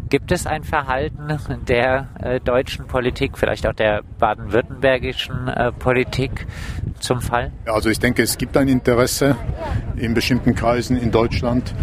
Gibt 0.09 0.31
es 0.31 0.47
ein 0.47 0.63
Verhalten 0.63 1.27
der 1.67 2.07
äh, 2.19 2.39
deutschen 2.39 2.87
Politik, 2.87 3.37
vielleicht 3.37 3.67
auch 3.67 3.73
der 3.73 4.03
baden-württembergischen 4.19 5.49
äh, 5.49 5.73
Politik 5.73 6.47
zum 6.99 7.19
Fall? 7.19 7.51
Also 7.65 7.89
ich 7.89 7.99
denke, 7.99 8.21
es 8.23 8.37
gibt 8.37 8.55
ein 8.55 8.69
Interesse 8.69 9.35
in 9.97 10.13
bestimmten 10.13 10.55
Kreisen 10.55 10.95
in 10.97 11.11
Deutschland. 11.11 11.73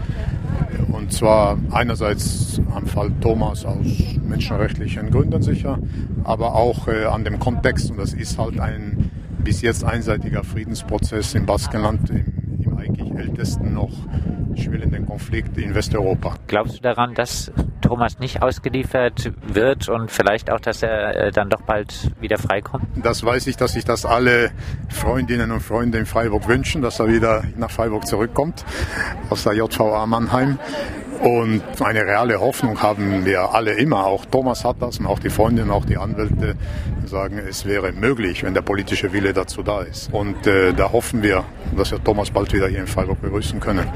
Und 0.91 1.12
zwar 1.12 1.59
einerseits 1.70 2.61
am 2.75 2.87
Fall 2.87 3.12
Thomas 3.20 3.66
aus 3.66 3.87
menschenrechtlichen 4.22 5.11
Gründen 5.11 5.43
sicher, 5.43 5.79
aber 6.22 6.55
auch 6.55 6.89
äh, 6.89 7.05
an 7.05 7.25
dem 7.25 7.39
Kontext. 7.39 7.91
Und 7.91 7.99
das 7.99 8.14
ist 8.14 8.39
halt 8.39 8.59
ein 8.59 9.11
bis 9.39 9.61
jetzt 9.61 9.85
einseitiger 9.85 10.45
Friedensprozess 10.45 11.35
im 11.35 11.45
Baskenland, 11.45 12.09
im, 12.09 12.62
im 12.62 12.79
eigentlich 12.79 13.12
ältesten 13.12 13.75
noch 13.75 13.93
schwellenden 14.57 15.05
Konflikt 15.05 15.59
in 15.59 15.75
Westeuropa. 15.75 16.37
Glaubst 16.47 16.79
du 16.79 16.81
daran, 16.81 17.14
dass 17.14 17.53
Thomas 17.85 18.18
nicht 18.18 18.43
ausgeliefert 18.43 19.32
wird 19.47 19.91
und 19.91 20.11
vielleicht 20.11 20.51
auch, 20.51 20.61
dass 20.61 20.82
er 20.82 21.16
äh, 21.16 21.30
dann 21.30 21.51
doch 21.51 21.61
bald 21.61 22.11
wieder 22.18 22.39
freikommt? 22.39 22.87
Das 22.97 23.22
weiß 23.22 23.47
ich, 23.47 23.57
dass 23.57 23.74
sich 23.74 23.85
das 23.85 24.07
alle 24.07 24.53
Freundinnen 24.89 25.51
und 25.51 25.61
Freunde 25.61 25.99
in 25.99 26.07
Freiburg 26.07 26.49
wünschen, 26.49 26.80
dass 26.80 26.99
er 26.99 27.09
wieder 27.09 27.45
nach 27.57 27.70
Freiburg 27.70 28.07
zurückkommt 28.07 28.64
aus 29.28 29.45
der 29.45 29.53
JVA 29.53 30.07
Mannheim. 30.07 30.59
Und 31.20 31.62
eine 31.80 32.03
reale 32.03 32.41
Hoffnung 32.41 32.82
haben 32.82 33.24
wir 33.24 33.55
alle 33.55 33.72
immer. 33.74 34.07
Auch 34.07 34.24
Thomas 34.24 34.64
hat 34.64 34.76
das 34.80 34.99
und 34.99 35.07
auch 35.07 35.18
die 35.18 35.30
Freundinnen, 35.30 35.70
auch 35.70 35.85
die 35.85 35.97
Anwälte 35.97 36.57
sagen, 37.05 37.39
es 37.39 37.66
wäre 37.66 37.93
möglich, 37.93 38.43
wenn 38.43 38.55
der 38.55 38.62
politische 38.62 39.12
Wille 39.12 39.32
dazu 39.32 39.62
da 39.62 39.82
ist. 39.82 40.12
Und 40.12 40.47
äh, 40.47 40.72
da 40.72 40.91
hoffen 40.91 41.22
wir, 41.22 41.45
dass 41.76 41.93
wir 41.93 42.03
Thomas 42.03 42.30
bald 42.30 42.53
wieder 42.53 42.68
hier 42.68 42.80
in 42.80 42.87
Freiburg 42.87 43.20
begrüßen 43.20 43.61
können. 43.61 43.89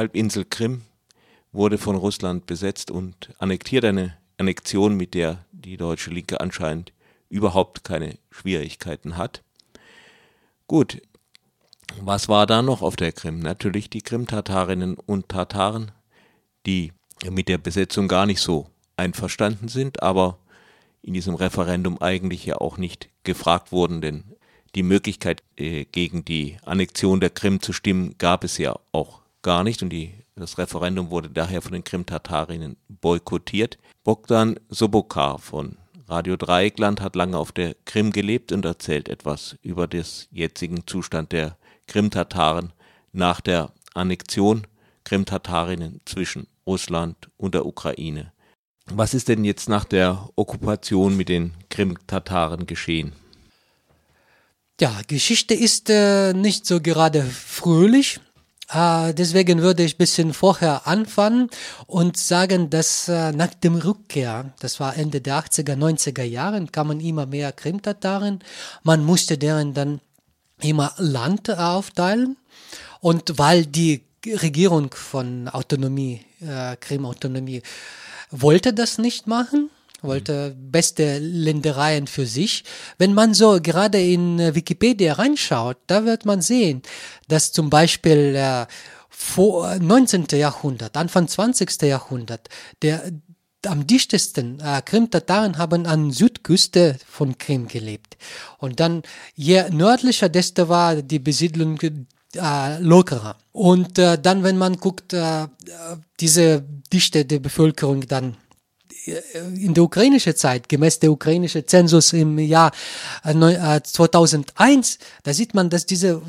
Halbinsel 0.00 0.46
Krim 0.46 0.80
wurde 1.52 1.76
von 1.76 1.94
Russland 1.94 2.46
besetzt 2.46 2.90
und 2.90 3.34
annektiert 3.38 3.84
eine 3.84 4.16
Annexion, 4.38 4.96
mit 4.96 5.12
der 5.12 5.44
die 5.52 5.76
deutsche 5.76 6.08
Linke 6.08 6.40
anscheinend 6.40 6.94
überhaupt 7.28 7.84
keine 7.84 8.16
Schwierigkeiten 8.30 9.18
hat. 9.18 9.42
Gut, 10.66 11.02
was 12.00 12.30
war 12.30 12.46
da 12.46 12.62
noch 12.62 12.80
auf 12.80 12.96
der 12.96 13.12
Krim? 13.12 13.40
Natürlich 13.40 13.90
die 13.90 14.00
Krim-Tatarinnen 14.00 14.94
und 14.94 15.28
Tataren, 15.28 15.92
die 16.64 16.94
mit 17.30 17.48
der 17.48 17.58
Besetzung 17.58 18.08
gar 18.08 18.24
nicht 18.24 18.40
so 18.40 18.70
einverstanden 18.96 19.68
sind, 19.68 20.02
aber 20.02 20.38
in 21.02 21.12
diesem 21.12 21.34
Referendum 21.34 22.00
eigentlich 22.00 22.46
ja 22.46 22.56
auch 22.56 22.78
nicht 22.78 23.10
gefragt 23.22 23.70
wurden, 23.70 24.00
denn 24.00 24.24
die 24.74 24.82
Möglichkeit, 24.82 25.42
äh, 25.56 25.84
gegen 25.84 26.24
die 26.24 26.56
Annexion 26.64 27.20
der 27.20 27.28
Krim 27.28 27.60
zu 27.60 27.74
stimmen, 27.74 28.14
gab 28.16 28.44
es 28.44 28.56
ja 28.56 28.78
auch 28.92 29.19
gar 29.42 29.64
nicht 29.64 29.82
und 29.82 29.90
die, 29.90 30.14
das 30.34 30.58
Referendum 30.58 31.10
wurde 31.10 31.30
daher 31.30 31.62
von 31.62 31.72
den 31.72 31.84
Krim-Tatarinnen 31.84 32.76
boykottiert. 32.88 33.78
Bogdan 34.04 34.58
Sobokar 34.68 35.38
von 35.38 35.76
Radio 36.08 36.36
Dreieckland 36.36 37.00
hat 37.00 37.14
lange 37.14 37.38
auf 37.38 37.52
der 37.52 37.76
Krim 37.84 38.12
gelebt 38.12 38.52
und 38.52 38.64
erzählt 38.64 39.08
etwas 39.08 39.56
über 39.62 39.86
den 39.86 40.04
jetzigen 40.30 40.86
Zustand 40.86 41.32
der 41.32 41.56
Krim-Tataren 41.86 42.72
nach 43.12 43.40
der 43.40 43.72
Annexion 43.94 44.66
Krim-Tatarinnen 45.04 46.00
zwischen 46.04 46.46
Russland 46.66 47.30
und 47.36 47.54
der 47.54 47.66
Ukraine. 47.66 48.32
Was 48.86 49.14
ist 49.14 49.28
denn 49.28 49.44
jetzt 49.44 49.68
nach 49.68 49.84
der 49.84 50.28
Okkupation 50.36 51.16
mit 51.16 51.28
den 51.28 51.54
Krim-Tataren 51.68 52.66
geschehen? 52.66 53.12
Ja, 54.80 55.00
Geschichte 55.06 55.54
ist 55.54 55.90
äh, 55.90 56.32
nicht 56.32 56.66
so 56.66 56.80
gerade 56.80 57.22
fröhlich. 57.22 58.20
Äh, 58.72 59.14
deswegen 59.14 59.62
würde 59.62 59.82
ich 59.82 59.98
bisschen 59.98 60.32
vorher 60.32 60.86
anfangen 60.86 61.50
und 61.86 62.16
sagen, 62.16 62.70
dass 62.70 63.08
äh, 63.08 63.32
nach 63.32 63.54
dem 63.54 63.74
Rückkehr, 63.76 64.52
das 64.60 64.78
war 64.80 64.96
Ende 64.96 65.20
der 65.20 65.42
80er, 65.42 65.76
90er 65.76 66.22
Jahren, 66.22 66.70
kamen 66.70 67.00
immer 67.00 67.26
mehr 67.26 67.52
Krimtataren. 67.52 68.40
Man 68.82 69.04
musste 69.04 69.38
deren 69.38 69.74
dann 69.74 70.00
immer 70.60 70.92
Land 70.98 71.50
aufteilen. 71.50 72.36
Und 73.00 73.38
weil 73.38 73.66
die 73.66 74.04
Regierung 74.26 74.92
von 74.92 75.48
Autonomie, 75.48 76.20
äh, 76.40 76.76
Krim-Autonomie, 76.76 77.62
wollte 78.30 78.72
das 78.72 78.98
nicht 78.98 79.26
machen, 79.26 79.70
wollte 80.02 80.56
beste 80.56 81.18
Ländereien 81.18 82.06
für 82.06 82.26
sich. 82.26 82.64
Wenn 82.98 83.14
man 83.14 83.34
so 83.34 83.60
gerade 83.60 84.00
in 84.00 84.38
Wikipedia 84.54 85.14
reinschaut, 85.14 85.78
da 85.86 86.04
wird 86.04 86.24
man 86.24 86.42
sehen, 86.42 86.82
dass 87.28 87.52
zum 87.52 87.70
Beispiel 87.70 88.34
äh, 88.36 88.66
vor 89.08 89.76
19. 89.76 90.26
Jahrhundert, 90.32 90.96
Anfang 90.96 91.28
20. 91.28 91.82
Jahrhundert, 91.82 92.48
der 92.82 93.02
am 93.66 93.86
dichtesten 93.86 94.60
äh, 94.60 94.80
Krim-Tataren 94.82 95.58
haben 95.58 95.86
an 95.86 96.10
Südküste 96.10 96.96
von 97.06 97.36
Krim 97.36 97.68
gelebt. 97.68 98.16
Und 98.58 98.80
dann 98.80 99.02
je 99.34 99.68
nördlicher, 99.70 100.28
desto 100.28 100.68
war 100.68 100.96
die 100.96 101.18
Besiedlung 101.18 101.78
äh, 101.82 102.78
lockerer. 102.78 103.36
Und 103.52 103.98
äh, 103.98 104.18
dann, 104.20 104.42
wenn 104.42 104.56
man 104.56 104.76
guckt, 104.76 105.12
äh, 105.12 105.48
diese 106.20 106.64
Dichte 106.92 107.24
der 107.24 107.40
Bevölkerung 107.40 108.06
dann 108.06 108.36
in 109.06 109.74
der 109.74 109.84
ukrainischen 109.84 110.36
Zeit, 110.36 110.68
gemäß 110.68 110.98
der 110.98 111.10
ukrainischen 111.10 111.66
Zensus 111.66 112.12
im 112.12 112.38
Jahr 112.38 112.72
2001, 113.24 114.98
da 115.22 115.32
sieht 115.32 115.54
man, 115.54 115.70
dass 115.70 115.86
diese 115.86 116.20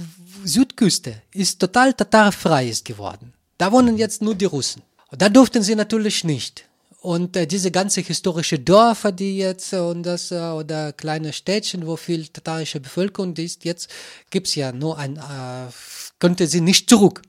Südküste 0.43 1.21
ist 1.33 1.59
total 1.59 1.93
tatarfrei 1.93 2.67
ist 2.67 2.85
geworden. 2.85 3.33
Da 3.57 3.71
wohnen 3.71 3.97
jetzt 3.97 4.21
nur 4.21 4.35
die 4.35 4.45
Russen. 4.45 4.81
Da 5.11 5.29
durften 5.29 5.61
sie 5.61 5.75
natürlich 5.75 6.23
nicht. 6.23 6.65
Und 7.01 7.35
äh, 7.35 7.47
diese 7.47 7.71
ganze 7.71 8.01
historische 8.01 8.59
Dörfer, 8.59 9.11
die 9.11 9.37
jetzt 9.37 9.73
äh, 9.73 9.79
und 9.79 10.03
das 10.03 10.31
äh, 10.31 10.35
oder 10.35 10.93
kleine 10.93 11.33
Städtchen, 11.33 11.87
wo 11.87 11.95
viel 11.95 12.27
tatarische 12.27 12.79
Bevölkerung 12.79 13.35
ist, 13.35 13.65
jetzt 13.65 13.89
gibt's 14.29 14.53
ja 14.55 14.71
nur 14.71 14.99
ein, 14.99 15.17
äh, 15.17 15.71
könnte 16.19 16.45
sie 16.45 16.61
nicht 16.61 16.89
zurück. 16.89 17.23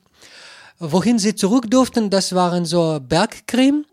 Wohin 0.77 1.17
sie 1.17 1.33
zurück 1.33 1.71
durften, 1.71 2.11
das 2.11 2.33
waren 2.33 2.65
so 2.65 2.99
Bergkrim, 2.99 3.85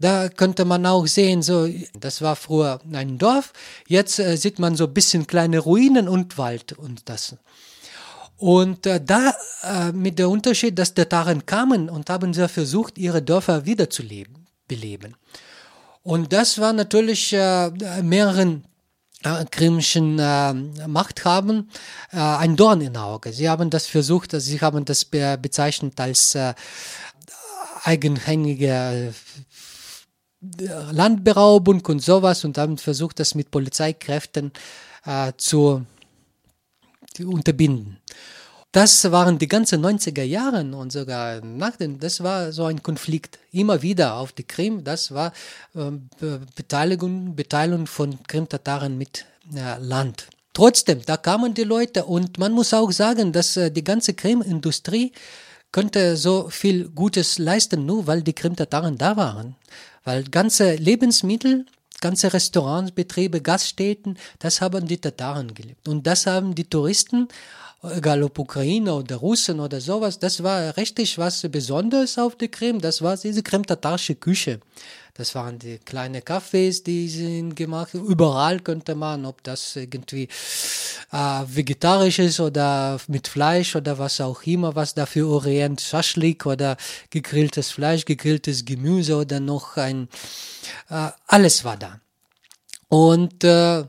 da 0.00 0.30
könnte 0.30 0.64
man 0.64 0.86
auch 0.86 1.06
sehen, 1.06 1.42
so, 1.42 1.68
das 1.98 2.22
war 2.22 2.34
früher 2.34 2.80
ein 2.92 3.18
Dorf, 3.18 3.52
jetzt 3.86 4.18
äh, 4.18 4.36
sieht 4.36 4.58
man 4.58 4.74
so 4.74 4.84
ein 4.84 4.94
bisschen 4.94 5.26
kleine 5.26 5.58
Ruinen 5.58 6.08
und 6.08 6.38
Wald 6.38 6.72
und 6.72 7.08
das. 7.08 7.36
Und 8.38 8.86
äh, 8.86 9.00
da 9.04 9.34
äh, 9.62 9.92
mit 9.92 10.18
der 10.18 10.30
Unterschied, 10.30 10.78
dass 10.78 10.94
die 10.94 11.02
Tataren 11.02 11.44
kamen 11.44 11.90
und 11.90 12.08
haben 12.08 12.32
sie 12.32 12.48
versucht, 12.48 12.96
ihre 12.96 13.20
Dörfer 13.20 13.66
wiederzuleben, 13.66 14.46
beleben. 14.66 15.14
Und 16.02 16.32
das 16.32 16.58
war 16.58 16.72
natürlich 16.72 17.34
äh, 17.34 17.70
mehreren 18.02 18.64
äh, 19.22 19.44
krimischen 19.44 20.18
äh, 20.18 20.54
Machthabern 20.86 21.68
äh, 22.10 22.16
ein 22.16 22.56
Dorn 22.56 22.80
im 22.80 22.96
Auge. 22.96 23.34
Sie 23.34 23.50
haben 23.50 23.68
das 23.68 23.86
versucht, 23.86 24.32
also 24.32 24.50
sie 24.50 24.62
haben 24.62 24.86
das 24.86 25.04
be 25.04 25.36
bezeichnet 25.36 26.00
als 26.00 26.34
äh, 26.34 26.54
eigenhändige 27.84 28.68
äh, 29.08 29.12
Landberaubung 30.40 31.84
und 31.86 32.02
sowas 32.02 32.44
und 32.44 32.56
haben 32.56 32.78
versucht, 32.78 33.20
das 33.20 33.34
mit 33.34 33.50
Polizeikräften 33.50 34.52
äh, 35.04 35.32
zu, 35.36 35.84
unterbinden. 37.18 37.98
Das 38.72 39.10
waren 39.10 39.38
die 39.38 39.48
ganzen 39.48 39.84
90er 39.84 40.22
Jahre 40.22 40.60
und 40.60 40.92
sogar 40.92 41.44
nach 41.44 41.74
dem, 41.76 41.98
das 41.98 42.22
war 42.22 42.52
so 42.52 42.66
ein 42.66 42.82
Konflikt. 42.82 43.40
Immer 43.50 43.82
wieder 43.82 44.14
auf 44.14 44.30
die 44.32 44.44
Krim, 44.44 44.84
das 44.84 45.12
war 45.12 45.32
äh, 45.74 45.90
Beteiligung, 46.54 47.34
Beteiligung 47.34 47.88
von 47.88 48.22
Krim-Tataren 48.22 48.96
mit 48.96 49.26
äh, 49.54 49.76
Land. 49.80 50.28
Trotzdem, 50.52 51.02
da 51.04 51.16
kamen 51.16 51.52
die 51.52 51.64
Leute 51.64 52.04
und 52.04 52.38
man 52.38 52.52
muss 52.52 52.72
auch 52.72 52.92
sagen, 52.92 53.32
dass 53.32 53.56
äh, 53.56 53.72
die 53.72 53.82
ganze 53.82 54.14
Krim-Industrie 54.14 55.12
könnte 55.72 56.16
so 56.16 56.48
viel 56.48 56.88
Gutes 56.90 57.38
leisten, 57.38 57.86
nur 57.86 58.06
weil 58.06 58.22
die 58.22 58.34
Krim-Tataren 58.34 58.98
da 58.98 59.16
waren. 59.16 59.56
Weil 60.04 60.24
ganze 60.24 60.76
Lebensmittel, 60.76 61.66
ganze 62.00 62.32
Restaurantsbetriebe, 62.32 63.40
Gaststätten, 63.40 64.18
das 64.38 64.60
haben 64.60 64.86
die 64.86 64.98
Tataren 64.98 65.54
gelebt. 65.54 65.88
Und 65.88 66.06
das 66.06 66.26
haben 66.26 66.54
die 66.54 66.64
Touristen 66.64 67.28
egal 67.82 68.22
ob 68.22 68.38
Ukrainer 68.38 68.96
oder 68.96 69.16
Russen 69.16 69.60
oder 69.60 69.80
sowas, 69.80 70.18
das 70.18 70.42
war 70.42 70.76
richtig 70.76 71.18
was 71.18 71.42
Besonderes 71.50 72.18
auf 72.18 72.36
der 72.36 72.48
Krim. 72.48 72.80
Das 72.80 73.02
war 73.02 73.16
diese 73.16 73.42
krim-tatarische 73.42 74.16
Küche. 74.16 74.60
Das 75.14 75.34
waren 75.34 75.58
die 75.58 75.78
kleinen 75.78 76.22
Cafés, 76.22 76.82
die 76.82 77.08
sie 77.08 77.48
gemacht. 77.54 77.94
Überall 77.94 78.60
könnte 78.60 78.94
man, 78.94 79.26
ob 79.26 79.42
das 79.42 79.76
irgendwie 79.76 80.28
äh, 81.12 81.42
vegetarisch 81.46 82.20
ist 82.20 82.40
oder 82.40 82.98
mit 83.08 83.28
Fleisch 83.28 83.76
oder 83.76 83.98
was 83.98 84.20
auch 84.20 84.42
immer, 84.44 84.74
was 84.76 84.94
da 84.94 85.06
für 85.06 85.26
Orient, 85.26 85.80
Schaschlik 85.80 86.46
oder 86.46 86.76
gegrilltes 87.10 87.70
Fleisch, 87.70 88.04
gegrilltes 88.04 88.64
Gemüse 88.64 89.16
oder 89.16 89.40
noch 89.40 89.76
ein, 89.76 90.08
äh, 90.88 91.08
alles 91.26 91.64
war 91.64 91.76
da. 91.76 92.00
Und 92.88 93.44
äh, 93.44 93.84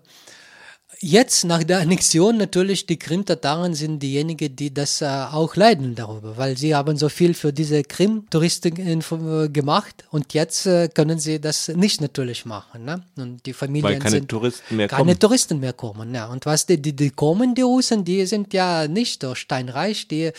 jetzt 1.02 1.44
nach 1.46 1.64
der 1.64 1.80
Annexion 1.80 2.38
natürlich 2.38 2.86
die 2.86 2.98
Krim-Tataren 2.98 3.74
sind 3.74 4.00
diejenigen, 4.00 4.56
die 4.56 4.74
das 4.74 5.02
äh, 5.02 5.06
auch 5.06 5.56
leiden 5.56 5.96
darüber, 5.96 6.38
weil 6.38 6.58
sie 6.58 6.76
haben 6.76 6.96
so 6.96 7.10
viel 7.10 7.34
für 7.34 7.52
diese 7.52 7.84
Krim-Touristen 7.84 8.78
äh, 8.78 9.50
gemacht 9.50 10.06
und 10.12 10.34
jetzt 10.34 10.68
äh, 10.68 10.88
können 10.88 11.20
sie 11.20 11.42
das 11.42 11.70
nicht 11.70 12.02
natürlich 12.02 12.46
machen. 12.46 12.86
Ne? 12.86 13.04
Und 13.18 13.46
die 13.46 13.54
Familien 13.54 13.94
weil 13.94 14.00
keine 14.00 14.18
sind 14.18 14.30
Touristen 14.30 14.76
mehr 14.76 14.88
keine 14.88 15.04
kommen. 15.04 15.20
Touristen 15.20 15.60
mehr 15.60 15.74
kommen. 15.74 16.14
Ja. 16.14 16.28
Und 16.28 16.46
was 16.46 16.66
die, 16.68 16.82
die, 16.82 16.96
die 16.96 17.10
kommen, 17.10 17.56
die 17.56 17.64
Russen, 17.64 18.06
die 18.06 18.26
sind 18.26 18.54
ja 18.54 18.88
nicht 18.88 19.24
so 19.24 19.34
steinreich. 19.34 20.08
Die, 20.08 20.32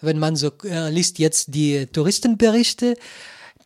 wenn 0.00 0.18
man 0.18 0.36
so 0.36 0.52
äh, 0.64 0.90
liest 0.90 1.18
jetzt 1.18 1.54
die 1.54 1.86
Touristenberichte, 1.86 2.96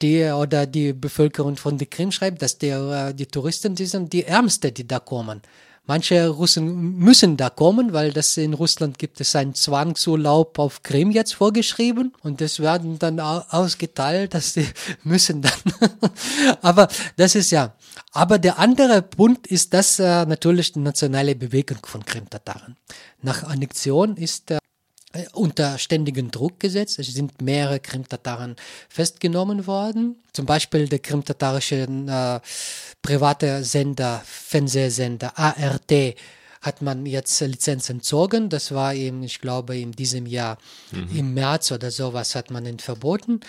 die 0.00 0.24
oder 0.24 0.66
die 0.66 0.92
Bevölkerung 0.92 1.56
von 1.56 1.76
der 1.76 1.88
Krim 1.88 2.12
schreibt, 2.12 2.40
dass 2.40 2.56
die, 2.58 2.68
äh, 2.68 3.12
die 3.12 3.26
Touristen, 3.26 3.74
die 3.74 3.86
sind 3.86 4.12
die 4.12 4.24
Ärmsten, 4.24 4.72
die 4.72 4.86
da 4.86 4.98
kommen. 4.98 5.42
Manche 5.88 6.28
Russen 6.28 6.98
müssen 6.98 7.38
da 7.38 7.48
kommen, 7.48 7.94
weil 7.94 8.12
das 8.12 8.36
in 8.36 8.52
Russland 8.52 8.98
gibt 8.98 9.22
es 9.22 9.34
einen 9.34 9.54
Zwangsurlaub 9.54 10.58
auf 10.58 10.82
Krim 10.82 11.10
jetzt 11.10 11.32
vorgeschrieben 11.32 12.12
und 12.22 12.42
das 12.42 12.60
werden 12.60 12.98
dann 12.98 13.18
ausgeteilt, 13.18 14.34
dass 14.34 14.52
die 14.52 14.66
müssen 15.02 15.40
dann. 15.40 16.10
Aber 16.60 16.88
das 17.16 17.34
ist 17.34 17.52
ja. 17.52 17.72
Aber 18.12 18.38
der 18.38 18.58
andere 18.58 19.00
Punkt 19.00 19.46
ist 19.46 19.72
das 19.72 19.98
äh, 19.98 20.26
natürlich 20.26 20.72
die 20.72 20.80
nationale 20.80 21.34
Bewegung 21.34 21.78
von 21.86 22.04
Krim-Tataren. 22.04 22.76
Nach 23.22 23.44
Annexion 23.44 24.18
ist 24.18 24.50
äh, 24.50 24.57
unter 25.32 25.78
ständigen 25.78 26.30
Druck 26.30 26.60
gesetzt. 26.60 26.98
Es 26.98 27.06
sind 27.14 27.40
mehrere 27.40 27.80
Krim-Tataren 27.80 28.56
festgenommen 28.88 29.66
worden. 29.66 30.16
Zum 30.32 30.44
Beispiel 30.46 30.86
der 30.86 30.98
krim-tatarische 30.98 31.76
äh, 31.76 32.40
private 33.02 33.64
Sender, 33.64 34.22
Fernsehsender 34.24 35.32
ARD 35.38 36.14
hat 36.60 36.82
man 36.82 37.06
jetzt 37.06 37.40
Lizenz 37.40 37.88
entzogen. 37.88 38.48
Das 38.48 38.72
war 38.72 38.92
eben, 38.92 39.22
ich 39.22 39.40
glaube, 39.40 39.78
in 39.78 39.92
diesem 39.92 40.26
Jahr 40.26 40.58
Mhm. 40.90 41.16
im 41.16 41.34
März 41.34 41.70
oder 41.72 41.90
sowas 41.90 42.34
hat 42.34 42.50
man 42.50 42.66
ihn 42.66 42.80
verboten. 42.80 43.40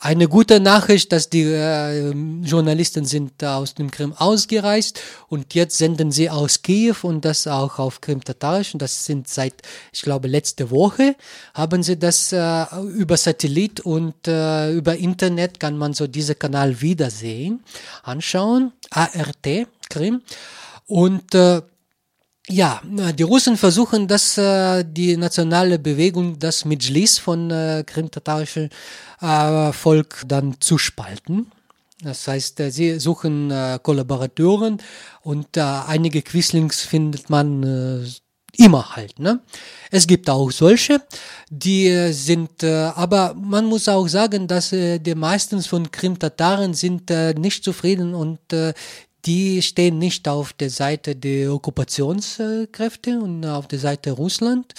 Eine 0.00 0.28
gute 0.28 0.60
Nachricht, 0.60 1.10
dass 1.10 1.28
die 1.28 1.42
äh, 1.42 2.10
Journalisten 2.44 3.04
sind 3.04 3.42
aus 3.42 3.74
dem 3.74 3.90
Krim 3.90 4.12
ausgereist 4.12 5.00
und 5.28 5.54
jetzt 5.54 5.76
senden 5.76 6.12
sie 6.12 6.30
aus 6.30 6.62
Kiew 6.62 6.94
und 7.02 7.24
das 7.24 7.48
auch 7.48 7.80
auf 7.80 8.00
Krim-Tatarisch. 8.00 8.74
Und 8.74 8.80
das 8.80 9.06
sind 9.06 9.26
seit, 9.26 9.54
ich 9.92 10.02
glaube, 10.02 10.28
letzte 10.28 10.70
Woche 10.70 11.16
haben 11.52 11.82
sie 11.82 11.98
das 11.98 12.32
äh, 12.32 12.64
über 12.94 13.16
Satellit 13.16 13.80
und 13.80 14.28
äh, 14.28 14.72
über 14.72 14.96
Internet 14.96 15.58
kann 15.58 15.76
man 15.76 15.94
so 15.94 16.06
diesen 16.06 16.38
Kanal 16.38 16.80
wiedersehen, 16.80 17.64
anschauen. 18.04 18.70
ART, 18.90 19.66
Krim. 19.90 20.22
Und 20.86 21.34
äh, 21.34 21.62
ja, 22.48 22.80
die 22.84 23.22
Russen 23.22 23.56
versuchen, 23.56 24.08
dass 24.08 24.38
äh, 24.38 24.84
die 24.84 25.16
nationale 25.16 25.78
Bewegung, 25.78 26.38
das 26.38 26.64
Medjlis 26.64 27.18
von 27.18 27.50
äh, 27.50 27.84
krim-tatarischen 27.86 28.70
äh, 29.20 29.72
Volk 29.72 30.22
dann 30.26 30.56
zu 30.60 30.78
spalten. 30.78 31.50
Das 32.02 32.26
heißt, 32.26 32.60
äh, 32.60 32.70
sie 32.70 32.98
suchen 33.00 33.50
äh, 33.50 33.78
Kollaboratoren 33.82 34.78
und 35.22 35.56
äh, 35.56 35.60
einige 35.60 36.22
Quislings 36.22 36.82
findet 36.82 37.28
man 37.28 37.62
äh, 37.62 38.08
immer 38.56 38.96
halt. 38.96 39.18
Ne? 39.18 39.40
Es 39.90 40.06
gibt 40.06 40.30
auch 40.30 40.50
solche, 40.50 41.02
die 41.50 41.88
äh, 41.88 42.12
sind, 42.12 42.62
äh, 42.62 42.90
aber 42.94 43.34
man 43.34 43.66
muss 43.66 43.88
auch 43.88 44.08
sagen, 44.08 44.46
dass 44.46 44.72
äh, 44.72 44.98
die 44.98 45.14
meisten 45.14 45.62
von 45.62 45.90
Krim-Tataren 45.90 46.74
sind 46.74 47.10
äh, 47.10 47.34
nicht 47.34 47.62
zufrieden 47.62 48.14
und 48.14 48.52
äh, 48.52 48.74
die 49.28 49.60
stehen 49.60 49.98
nicht 49.98 50.26
auf 50.26 50.54
der 50.54 50.70
Seite 50.70 51.14
der 51.14 51.52
Okkupationskräfte 51.52 53.20
und 53.20 53.44
auf 53.44 53.68
der 53.68 53.78
Seite 53.78 54.12
Russland. 54.12 54.72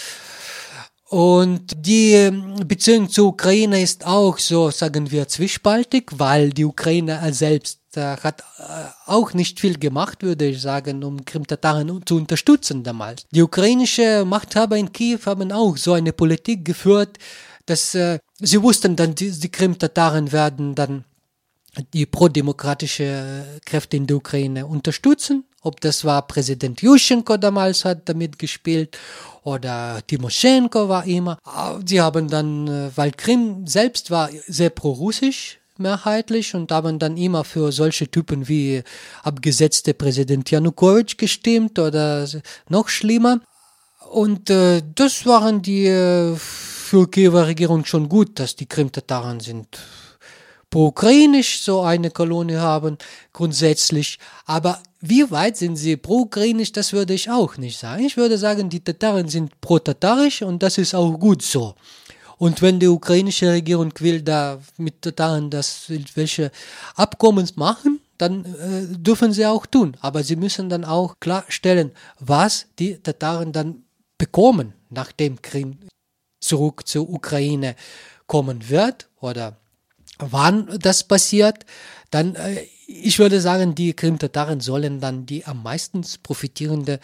Und 1.09 1.73
die 1.75 2.13
ähm, 2.13 2.55
Beziehung 2.67 3.09
zur 3.09 3.27
Ukraine 3.27 3.81
ist 3.81 4.05
auch 4.05 4.37
so, 4.37 4.69
sagen 4.71 5.09
wir, 5.11 5.27
zwiespaltig, 5.27 6.11
weil 6.15 6.49
die 6.49 6.65
Ukraine 6.65 7.19
selbst 7.33 7.79
äh, 7.95 8.17
hat 8.17 8.41
äh, 8.41 8.63
auch 9.05 9.33
nicht 9.33 9.59
viel 9.59 9.77
gemacht, 9.77 10.23
würde 10.23 10.47
ich 10.47 10.61
sagen, 10.61 11.03
um 11.03 11.23
Krim-Tataren 11.25 12.01
zu 12.05 12.15
unterstützen 12.15 12.83
damals. 12.83 13.25
Die 13.31 13.41
ukrainische 13.41 14.23
Machthaber 14.25 14.77
in 14.77 14.91
Kiew 14.91 15.19
haben 15.25 15.51
auch 15.51 15.77
so 15.77 15.93
eine 15.93 16.13
Politik 16.13 16.65
geführt, 16.65 17.17
dass 17.65 17.93
äh, 17.95 18.19
sie 18.39 18.61
wussten 18.61 18.95
dann, 18.95 19.13
die, 19.15 19.31
die 19.31 19.49
Krim-Tataren 19.49 20.31
werden 20.31 20.75
dann 20.75 21.05
die 21.93 22.05
prodemokratische 22.05 23.59
Kräfte 23.65 23.97
in 23.97 24.07
der 24.07 24.17
Ukraine 24.17 24.65
unterstützen. 24.65 25.45
Ob 25.61 25.81
das 25.81 26.05
war 26.05 26.25
Präsident 26.25 26.81
Yushchenko 26.81 27.37
damals 27.37 27.83
hat 27.83 28.07
damit 28.07 28.39
gespielt 28.39 28.97
oder 29.43 30.01
Timoschenko 30.07 30.87
war 30.87 31.05
immer. 31.05 31.37
Sie 31.85 31.99
haben 31.99 32.29
dann, 32.29 32.67
äh, 32.67 32.91
weil 32.95 33.11
Krim 33.11 33.67
selbst 33.67 34.09
war 34.09 34.29
sehr 34.47 34.69
pro-russisch 34.69 35.59
mehrheitlich 35.77 36.55
und 36.55 36.71
haben 36.71 36.99
dann 36.99 37.17
immer 37.17 37.43
für 37.43 37.71
solche 37.71 38.09
Typen 38.09 38.47
wie 38.47 38.83
abgesetzte 39.23 39.93
Präsident 39.93 40.51
Janukowitsch 40.51 41.17
gestimmt 41.17 41.79
oder 41.79 42.27
noch 42.67 42.89
schlimmer. 42.89 43.41
Und 44.09 44.49
äh, 44.49 44.81
das 44.95 45.25
waren 45.25 45.61
die 45.61 45.85
äh, 45.85 46.35
für 46.35 47.09
Kiewer 47.09 47.47
Regierung 47.47 47.85
schon 47.85 48.09
gut, 48.09 48.39
dass 48.39 48.55
die 48.55 48.65
Krim-Tataren 48.65 49.39
sind 49.39 49.79
pro-ukrainisch 50.69 51.61
so 51.61 51.81
eine 51.81 52.11
Kolonie 52.11 52.57
haben, 52.57 52.97
grundsätzlich. 53.33 54.19
Aber 54.45 54.81
wie 55.01 55.29
weit 55.31 55.57
sind 55.57 55.75
sie 55.77 55.97
pro-ukrainisch, 55.97 56.71
das 56.71 56.93
würde 56.93 57.13
ich 57.13 57.29
auch 57.29 57.57
nicht 57.57 57.79
sagen. 57.79 58.03
Ich 58.03 58.17
würde 58.17 58.37
sagen, 58.37 58.69
die 58.69 58.83
Tataren 58.83 59.27
sind 59.27 59.59
pro-tatarisch 59.61 60.41
und 60.41 60.61
das 60.61 60.77
ist 60.77 60.93
auch 60.93 61.17
gut 61.17 61.41
so. 61.41 61.75
Und 62.37 62.61
wenn 62.61 62.79
die 62.79 62.87
ukrainische 62.87 63.51
Regierung 63.51 63.91
will 63.99 64.21
da 64.21 64.59
mit 64.77 65.01
Tataren 65.01 65.49
das 65.49 65.91
welche 66.15 66.51
Abkommens 66.95 67.57
machen, 67.57 67.99
dann 68.17 68.45
äh, 68.45 68.97
dürfen 68.97 69.33
sie 69.33 69.45
auch 69.45 69.65
tun. 69.65 69.97
Aber 69.99 70.23
sie 70.23 70.37
müssen 70.37 70.69
dann 70.69 70.85
auch 70.85 71.19
klarstellen, 71.19 71.91
was 72.19 72.67
die 72.79 72.97
Tataren 72.97 73.51
dann 73.51 73.83
bekommen, 74.17 74.73
nachdem 74.89 75.41
Krim 75.41 75.79
zurück 76.39 76.87
zur 76.87 77.09
Ukraine 77.09 77.75
kommen 78.25 78.69
wird 78.69 79.09
oder 79.19 79.58
wann 80.19 80.77
das 80.79 81.03
passiert, 81.03 81.65
dann, 82.11 82.35
äh, 82.35 82.65
ich 82.87 83.19
würde 83.19 83.39
sagen, 83.39 83.75
die 83.75 83.93
Krim-Tataren 83.93 84.61
sollen 84.61 84.99
dann 84.99 85.25
die 85.25 85.45
am 85.45 85.61
meisten 85.61 86.03
profitierende 86.23 86.99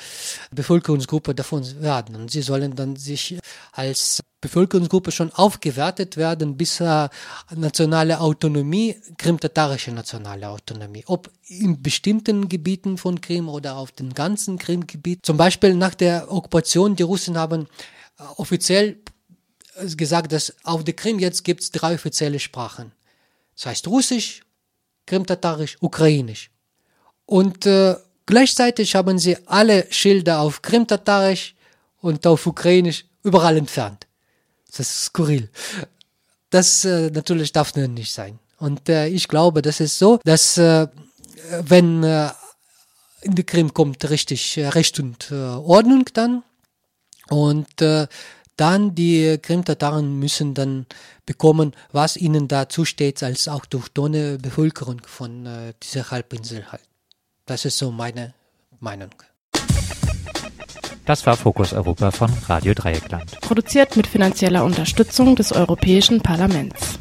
Bevölkerungsgruppe 0.51 1.35
davon 1.35 1.63
werden. 1.81 2.15
Und 2.15 2.31
sie 2.31 2.41
sollen 2.41 2.75
dann 2.75 2.95
sich 2.95 3.37
als 3.71 4.21
Bevölkerungsgruppe 4.41 5.11
schon 5.11 5.31
aufgewertet 5.31 6.17
werden 6.17 6.57
bis 6.57 6.79
äh, 6.79 7.07
nationale 7.55 8.19
Autonomie, 8.19 8.95
krimtatarische 9.17 9.91
nationale 9.91 10.49
Autonomie. 10.49 11.03
Ob 11.05 11.29
in 11.47 11.81
bestimmten 11.83 12.49
Gebieten 12.49 12.97
von 12.97 13.21
Krim 13.21 13.47
oder 13.47 13.77
auf 13.77 13.91
dem 13.91 14.13
ganzen 14.13 14.57
Krimgebiet. 14.57 15.25
Zum 15.25 15.37
Beispiel 15.37 15.75
nach 15.75 15.93
der 15.93 16.31
Okkupation, 16.31 16.95
die 16.95 17.03
Russen 17.03 17.37
haben 17.37 17.67
äh, 18.17 18.23
offiziell 18.37 18.97
gesagt, 19.95 20.31
dass 20.31 20.55
auf 20.63 20.83
der 20.83 20.95
Krim 20.95 21.19
jetzt 21.19 21.43
gibt 21.43 21.61
es 21.61 21.71
drei 21.71 21.95
offizielle 21.95 22.39
Sprachen. 22.39 22.91
Das 23.55 23.67
heißt 23.67 23.87
Russisch, 23.87 24.41
Krimtatarisch, 25.05 25.77
Ukrainisch. 25.81 26.49
Und 27.25 27.65
äh, 27.65 27.95
gleichzeitig 28.25 28.95
haben 28.95 29.17
sie 29.19 29.37
alle 29.47 29.87
Schilder 29.89 30.39
auf 30.39 30.61
Krimtatarisch 30.61 31.55
und 32.01 32.25
auf 32.27 32.45
Ukrainisch 32.45 33.05
überall 33.23 33.57
entfernt. 33.57 34.07
Das 34.67 34.79
ist 34.79 35.05
skurril. 35.05 35.49
Das 36.49 36.85
äh, 36.85 37.09
natürlich 37.11 37.51
darf 37.51 37.75
nicht 37.75 38.13
sein. 38.13 38.39
Und 38.59 38.87
äh, 38.89 39.07
ich 39.07 39.27
glaube, 39.27 39.61
das 39.61 39.79
ist 39.79 39.97
so, 39.97 40.19
dass 40.23 40.57
äh, 40.57 40.87
wenn 41.61 42.03
äh, 42.03 42.29
in 43.21 43.35
die 43.35 43.43
Krim 43.43 43.73
kommt 43.73 44.09
richtig 44.09 44.57
äh, 44.57 44.67
Recht 44.67 44.99
und 44.99 45.31
äh, 45.31 45.35
Ordnung 45.35 46.05
dann 46.13 46.43
und 47.29 47.81
äh, 47.81 48.07
dann 48.57 48.95
die 48.95 49.37
Krim-Tataren 49.41 50.19
müssen 50.19 50.53
dann 50.53 50.85
bekommen, 51.25 51.73
was 51.91 52.17
ihnen 52.17 52.47
da 52.47 52.69
zusteht 52.69 53.21
als 53.23 53.47
autochtone 53.47 54.37
Bevölkerung 54.37 55.01
von 55.05 55.45
äh, 55.45 55.73
dieser 55.83 56.11
Halbinsel 56.11 56.71
halt. 56.71 56.83
Das 57.45 57.65
ist 57.65 57.77
so 57.77 57.91
meine 57.91 58.33
Meinung. 58.79 59.11
Das 61.05 61.25
war 61.27 61.37
Fokus 61.37 61.71
Europa 61.73 62.09
von 62.09 62.31
Radio 62.47 62.73
Dreieckland. 62.73 63.39
Produziert 63.41 63.95
mit 63.95 64.07
finanzieller 64.07 64.63
Unterstützung 64.63 65.35
des 65.35 65.51
Europäischen 65.51 66.21
Parlaments. 66.21 66.97